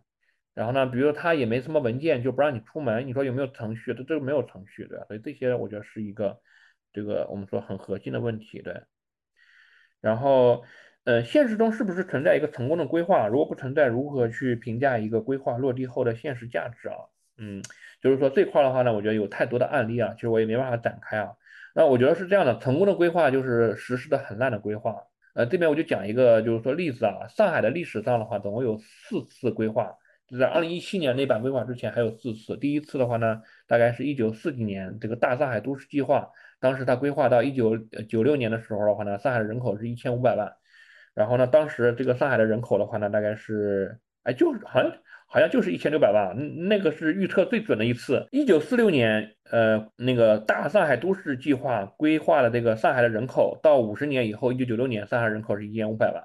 [0.55, 3.93] 然后呢，比如他也没什么文件就不让你出门，你说有没有程序？
[3.93, 5.05] 这这个没有程序，对吧？
[5.07, 6.39] 所以这些我觉得是一个。
[6.93, 8.81] 这个我们说很核心的问题，对。
[10.01, 10.63] 然后，
[11.03, 13.27] 呃，现实中是不是存在一个成功的规划？
[13.27, 16.95] 如果不存在，如何去评价一个规划落地后的现实价值啊？
[17.37, 17.61] 嗯，
[18.01, 21.31] 就是说这块的话呢，我觉得有太多的案例啊，其实我也没办法展开啊。
[21.75, 24.95] 那我觉得是这样的，成功的规划就是实施的很烂的规划。
[25.35, 29.95] 呃，这边我就讲一个，就是说例子啊，上海的历史上的话，总共有四次规划，
[30.27, 32.57] 就在二零一七年那版规划之前还有四次。
[32.57, 36.27] 第一次的话呢，大概是一九四几年这个大上海都市计划。
[36.59, 37.77] 当时它规划到一九
[38.09, 40.51] 九六年的时候的话呢，上海的人口是一千五百万，
[41.13, 44.91] 然后呢，当时这个上海的人口的话呢，大概是，哎，就是好像
[45.29, 46.33] 好像就是一千六百万，
[46.69, 48.25] 那个是预测最准的一次。
[48.31, 56.23] 一九四六年，呃，那个大上海都市计划规划的这个上海的人口，到五十年以后，一九九六年上海人口是一千五百万，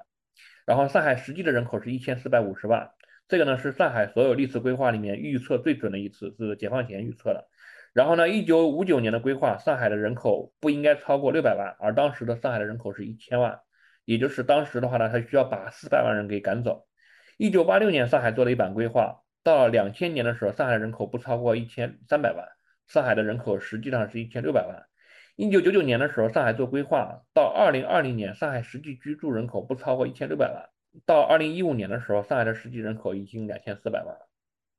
[0.65, 2.91] 然后上海实际的人口是一千四百五十万，
[3.27, 7.45] 这个呢是上海所有历次规划里面预测最准的一次，是解放前预测的。
[7.93, 13.59] 然后呢，一九五九年的规划，上海的人口不应该超过六百万，而当时的上海的人口是一千万，
[14.05, 16.85] 也就是当时的话呢，他需要把四百万人给赶走。
[17.37, 22.47] 一九八六年，上海做了一版规划，到两千年的时候，上海人口不超过一千三百万，
[22.87, 24.85] 上海的人口实际上是一千六百万。
[25.35, 30.69] 一九九九年的时候，上海做规划，到二零二零年，上海实际居住人口不超过一千六百万，
[31.05, 34.15] 到二零一五年的时候，上海的实际人口已经两千四百万。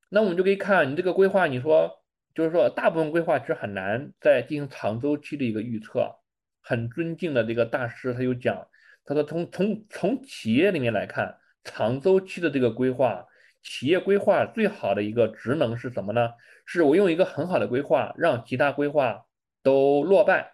[0.09, 2.01] 那我们就可以看你这个规划，你说。
[2.35, 6.16] 就是说，大部分规划其实很难再进行长周期的一个预测。
[6.60, 8.66] 很尊敬的这个大师，他就讲，
[9.05, 13.27] 他说从从从企业里面来看，长周期的这个规划，
[13.62, 16.31] 企业规划最好的一个职能是什么呢？
[16.66, 19.24] 是我用一个很好的规划，让其他规划
[19.62, 20.53] 都落败，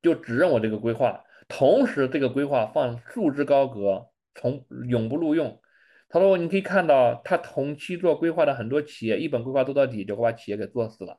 [0.00, 5.60] 就只认我这个规划，同时这个规划放束之高阁，从永不录用。
[6.08, 11.18] 他说：“你可以看到，他同期做规划的很多企业，一本规划做到底，就会把企业给做死了，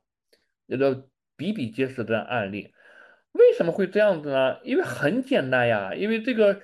[0.67, 2.73] 这个比比皆是的案例。
[3.31, 4.59] 为什么会这样子呢？
[4.63, 6.61] 因为很简单呀，因为这个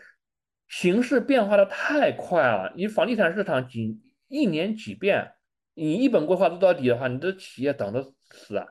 [0.70, 2.72] 形势变化的太快了。
[2.78, 5.34] 你房地产市场几一年几变，
[5.74, 8.68] 你一本规划做到底的话，你的企业等着死啊。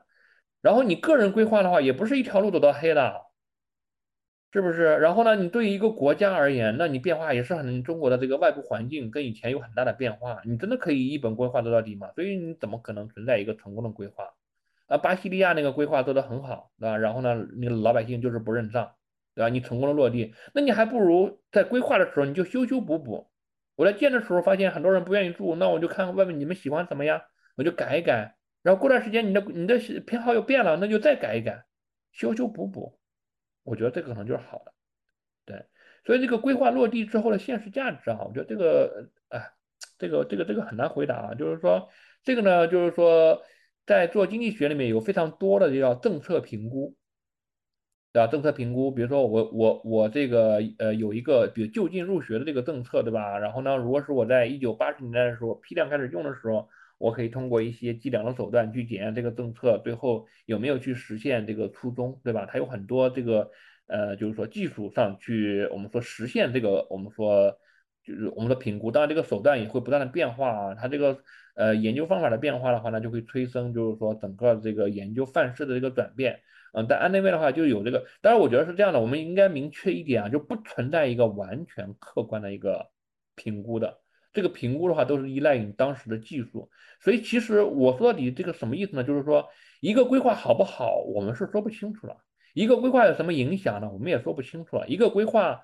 [0.61, 3.21] 然后你个人规划的话，也不是一条路走到黑的。”
[4.51, 4.97] 是不是？
[4.97, 5.35] 然后呢？
[5.35, 10.41] 你对于一个国家而言，那你变化也是很中国的这个外部环境跟以前有很大的变化。
[10.43, 12.09] 你真的可以一本规划做到底吗？
[12.15, 14.23] 所以你怎么可能存在一个成功的规划？
[14.87, 16.97] 啊，巴西利亚那个规划做得很好，对吧？
[16.97, 18.91] 然后呢，那个老百姓就是不认账，
[19.39, 19.47] 对吧？
[19.47, 23.31] 你成功的落地，那你还不如在规划的时候你就修修补补。
[23.77, 27.23] 我在建的时候发现很多人不愿意住，那我就看外面你们喜欢什么呀，
[27.55, 28.35] 我就改一改。
[28.63, 31.63] 然后过段时间你的你的偏好又变了，那就再改一改，
[32.11, 32.99] 修修补补。
[33.63, 34.73] 我觉得这个可能就是好的，
[35.45, 35.65] 对，
[36.05, 39.53] 所以这个规划落地之后的现实价值啊，我觉得这个，哎，
[39.97, 41.33] 这个这个这个很难回答啊。
[41.33, 41.87] 就是说，
[42.25, 43.41] 这个呢，就是说，
[43.85, 46.97] 在做经济学里面有非常多的叫政策评估，
[48.11, 48.27] 对吧？
[48.27, 53.37] 政策评估，比如说我我我这个呃有一个比如就近入学的这个政策，对吧？
[53.37, 56.67] 然后呢，如果是我在一九八十年代的时候批量开始用的时候，
[56.97, 62.47] 我可以通过一些计量的手段去检验这个政策最后有没有去实现这个初衷，对吧？
[62.51, 63.51] 它有很多这个
[63.87, 67.55] 呃，就是说技术上去我们说实现这个我们说
[68.03, 70.73] 就是我们的评估，当然这个手段也会不断的变化啊。
[70.73, 71.19] 它这个
[71.55, 76.39] 呃研究方法的变化的话呢，就会催生就是说整个这个研究范式的这个转变。
[76.73, 82.89] 嗯，但安内卫的话就有这个，当然我觉得是这样的，我们应该明确一点啊，就不存在一个完全客观的一个
[83.35, 83.99] 评估的。
[84.31, 86.69] 这个评估的话都是依赖于当时的技术，
[87.01, 89.03] 所以其实我说到底这个什么意思呢？
[89.03, 89.49] 就是说
[89.81, 92.13] 一个规划好不好，我们是说不清楚了；
[92.53, 93.89] 一个规划有什么影响呢？
[93.91, 94.87] 我们也说不清楚了。
[94.87, 95.61] 一个规划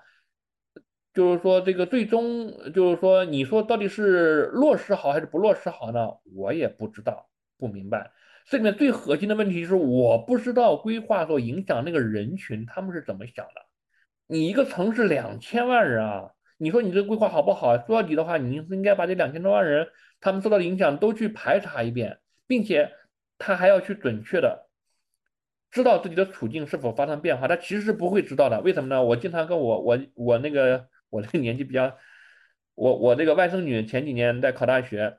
[1.14, 6.08] 就是说这个最终就是说你说到底是落实好还是不落实好呢？
[6.34, 8.10] 我也不知道，不明白。
[8.46, 13.66] 这里面最核心的问题是我不知道规划所影响那个人群他们是怎么想的。
[14.26, 16.30] 你一个城市两千万人啊。
[16.58, 17.76] 你说你这规划好不好？
[17.76, 19.88] 说到底的话，你是应该把这两千多万人
[20.22, 22.92] 他们受到的影响都去排查一遍，并且
[23.36, 24.66] 他还要去准确的
[25.70, 27.46] 知道自己的处境是否发生变化。
[27.46, 29.04] 他其实是不会知道的，为什么呢？
[29.04, 31.94] 我经常跟我我我那个我这个年纪比较，
[32.74, 35.18] 我我这个外甥女前几年在考大学，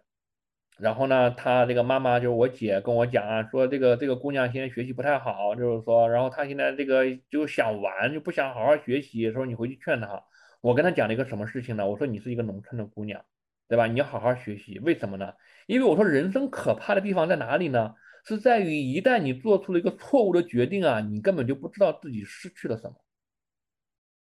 [0.80, 9.32] 然后呢，他这个妈妈就是我姐跟我讲啊，说这个这个姑娘现在学习不太好，就是说，然后她现在这个就想玩，就不想好好学习。
[9.32, 10.24] 说你回去劝她。
[10.62, 11.88] 我跟她讲了一个什么事情呢？
[11.88, 13.24] 我说你是一个农村的姑娘，
[13.68, 13.88] 对吧？
[13.88, 14.80] 你要好好学习。
[14.80, 15.34] 为什么呢？
[15.66, 17.96] 因为我说人生可怕的地方在哪里呢？
[18.26, 22.96] 是在于一旦你做出了一个错误的决定啊，你根本就不知道自己失去了什么。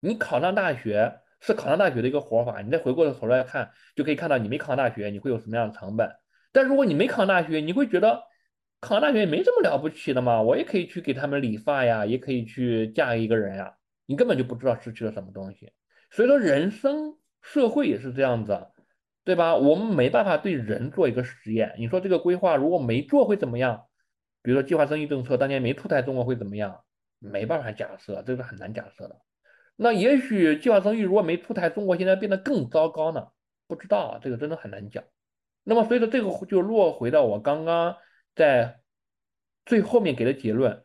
[0.01, 6.09] 你考上大学是考上大学的一个活法，你再回过头来看，就可以看到你没考上大学，你会有什么样的成本。
[6.53, 8.23] 但如果你没考上大学，你会觉得
[8.81, 10.41] 考上大学也没这么了不起的嘛？
[10.43, 13.75] 我也可以去给他们理发呀，也可以去嫁一个人呀。
[14.07, 15.73] 你根本就不知道失去了什么东西。
[16.11, 18.69] 所以说，人生社会也是这样子，
[19.25, 19.55] 对吧？
[19.57, 21.75] 我们没办法对人做一个实验。
[21.79, 23.85] 你说这个规划如果没做会怎么样？
[24.43, 26.81] 比如说计划生育政策当年没出台，中国会怎么样？
[27.19, 29.21] 没办法假设，这是很难假设的。
[29.77, 33.27] 那也许计划生育如果没出台，中国现在变得更糟糕呢？
[33.67, 35.05] 不知道，这个真的很难讲。
[35.71, 37.95] 那么，所以说这个就落回到我刚刚
[38.35, 38.81] 在
[39.67, 40.83] 最后面给的结论，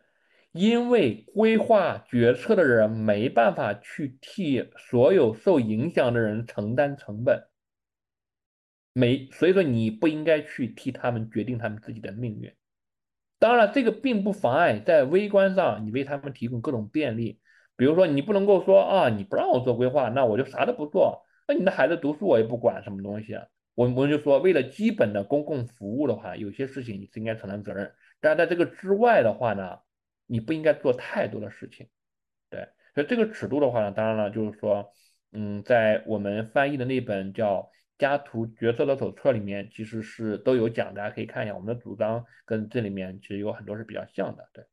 [0.51, 7.47] 因为规划决策的人没办法去替所有受影响的人承担成本，
[8.91, 12.53] 没，所以说你不应该去替他们决定他们自己的命运。
[13.39, 17.39] 当然，这个并不妨碍在微观上你为他们提供各种便利，
[17.77, 23.35] 比如说你不能够说啊，你不让我做规划，那我就啥都不做，那你的孩子读书我也不管什么东西。
[23.35, 27.91] 啊我们就说，为了基本的公共服务的话，有些事情你是应该承担责任。
[28.19, 29.79] 但是在这个之外的话呢，
[30.27, 31.87] 你不应该做太多的事情。
[32.49, 34.91] 对，所以这个尺度的话呢，当然了，就是说，
[35.31, 37.61] 嗯，在我们翻译的那本叫
[37.97, 44.47] 《家图决策的手册》里面，其实是都有讲，大家可以看一下，我们的主张跟这里面其实有很多是比较像的。
[44.53, 44.63] 对。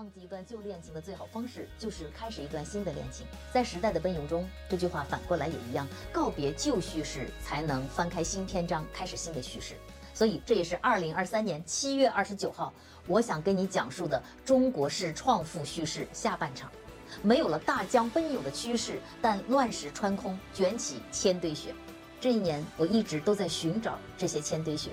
[0.00, 3.26] 忘记一段旧恋情的最好方式，就是开始一段新的恋情。
[3.52, 9.74] 在时代的奔涌中，这句话反过来也一样，告别旧叙事，才能翻开新篇章，开始新的叙事。
[10.14, 12.72] 所以，这也是二零二三年七月二十九号，
[13.06, 16.72] 我想跟你讲述的中国式创富叙事下半场。
[17.20, 21.74] 没有了大江奔涌的趋势，但乱石穿空，卷起千堆雪。
[22.18, 24.92] 这一年，我一直都在寻找这些千堆雪，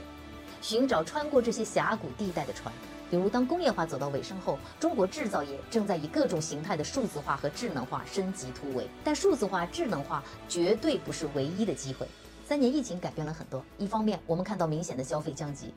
[0.62, 2.74] 寻找穿过这些峡谷地带的船。
[3.10, 8.88] 比如，当工业化走到尾声后，中国制造业正在以各种形态的数字化和智能化升级突围。
[9.04, 12.06] 但数字化、智能化绝对不是唯一的机会。
[12.46, 15.74] 三年疫情改变了很多，一方面我们看到明显的消费降级，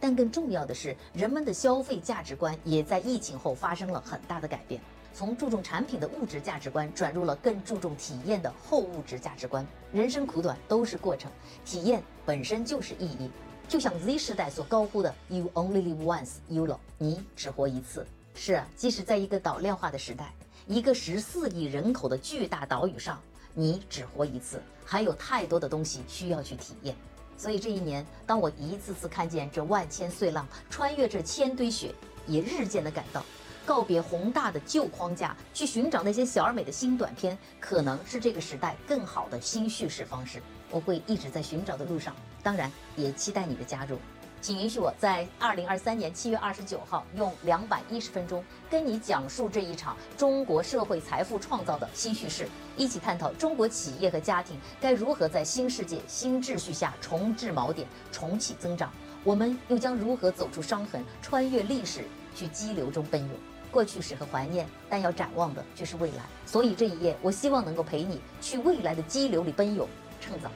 [0.00, 4.80] 但更重要的是，人们的消费价值观也在疫情后发生了很大的改变，
[5.12, 9.64] 从注重产品的物质价值观转入了更注重体验的后物质价值观。
[9.92, 11.30] 人生苦短，都是过程，
[11.64, 13.30] 体验本身就是意义。
[13.72, 18.06] 就像 Z 时代所高呼的 “You only live once, YOLO”，你只活一次。
[18.34, 20.30] 是，即使在一个岛链化的时代，
[20.66, 23.18] 一个十四亿人口的巨大岛屿上，
[23.54, 26.94] 你只活一次，还有太多的东西需要去体验。
[27.38, 31.94] 所以这一年，当我一次次看见这万千碎浪，穿越这千堆雪，
[32.26, 33.24] 也日渐的感到，
[33.64, 40.42] 告别宏大的旧框架，去寻找那些小而美的新短片，可能是这个时代更好的新叙事方式。
[40.70, 43.98] 我会一直在寻找的路上，当然也期待你的加入。
[44.40, 58.92] 请允许我在二零二三年七月二十九号用两百一十分钟跟你讲述这一场中国社会财富创造的新叙事，一起探讨中国企业和家庭该如何在新世界新秩序下重置锚点、重启增长。
[59.22, 62.04] 我们又将如何走出伤痕，穿越历史，
[62.34, 63.30] 去激流中奔涌？
[63.70, 66.24] 过去时和怀念，但要展望的却是未来。
[66.46, 69.88] 所以这一夜，我希望能够陪你去未来的激流里奔涌。
[70.20, 70.50] 趁早。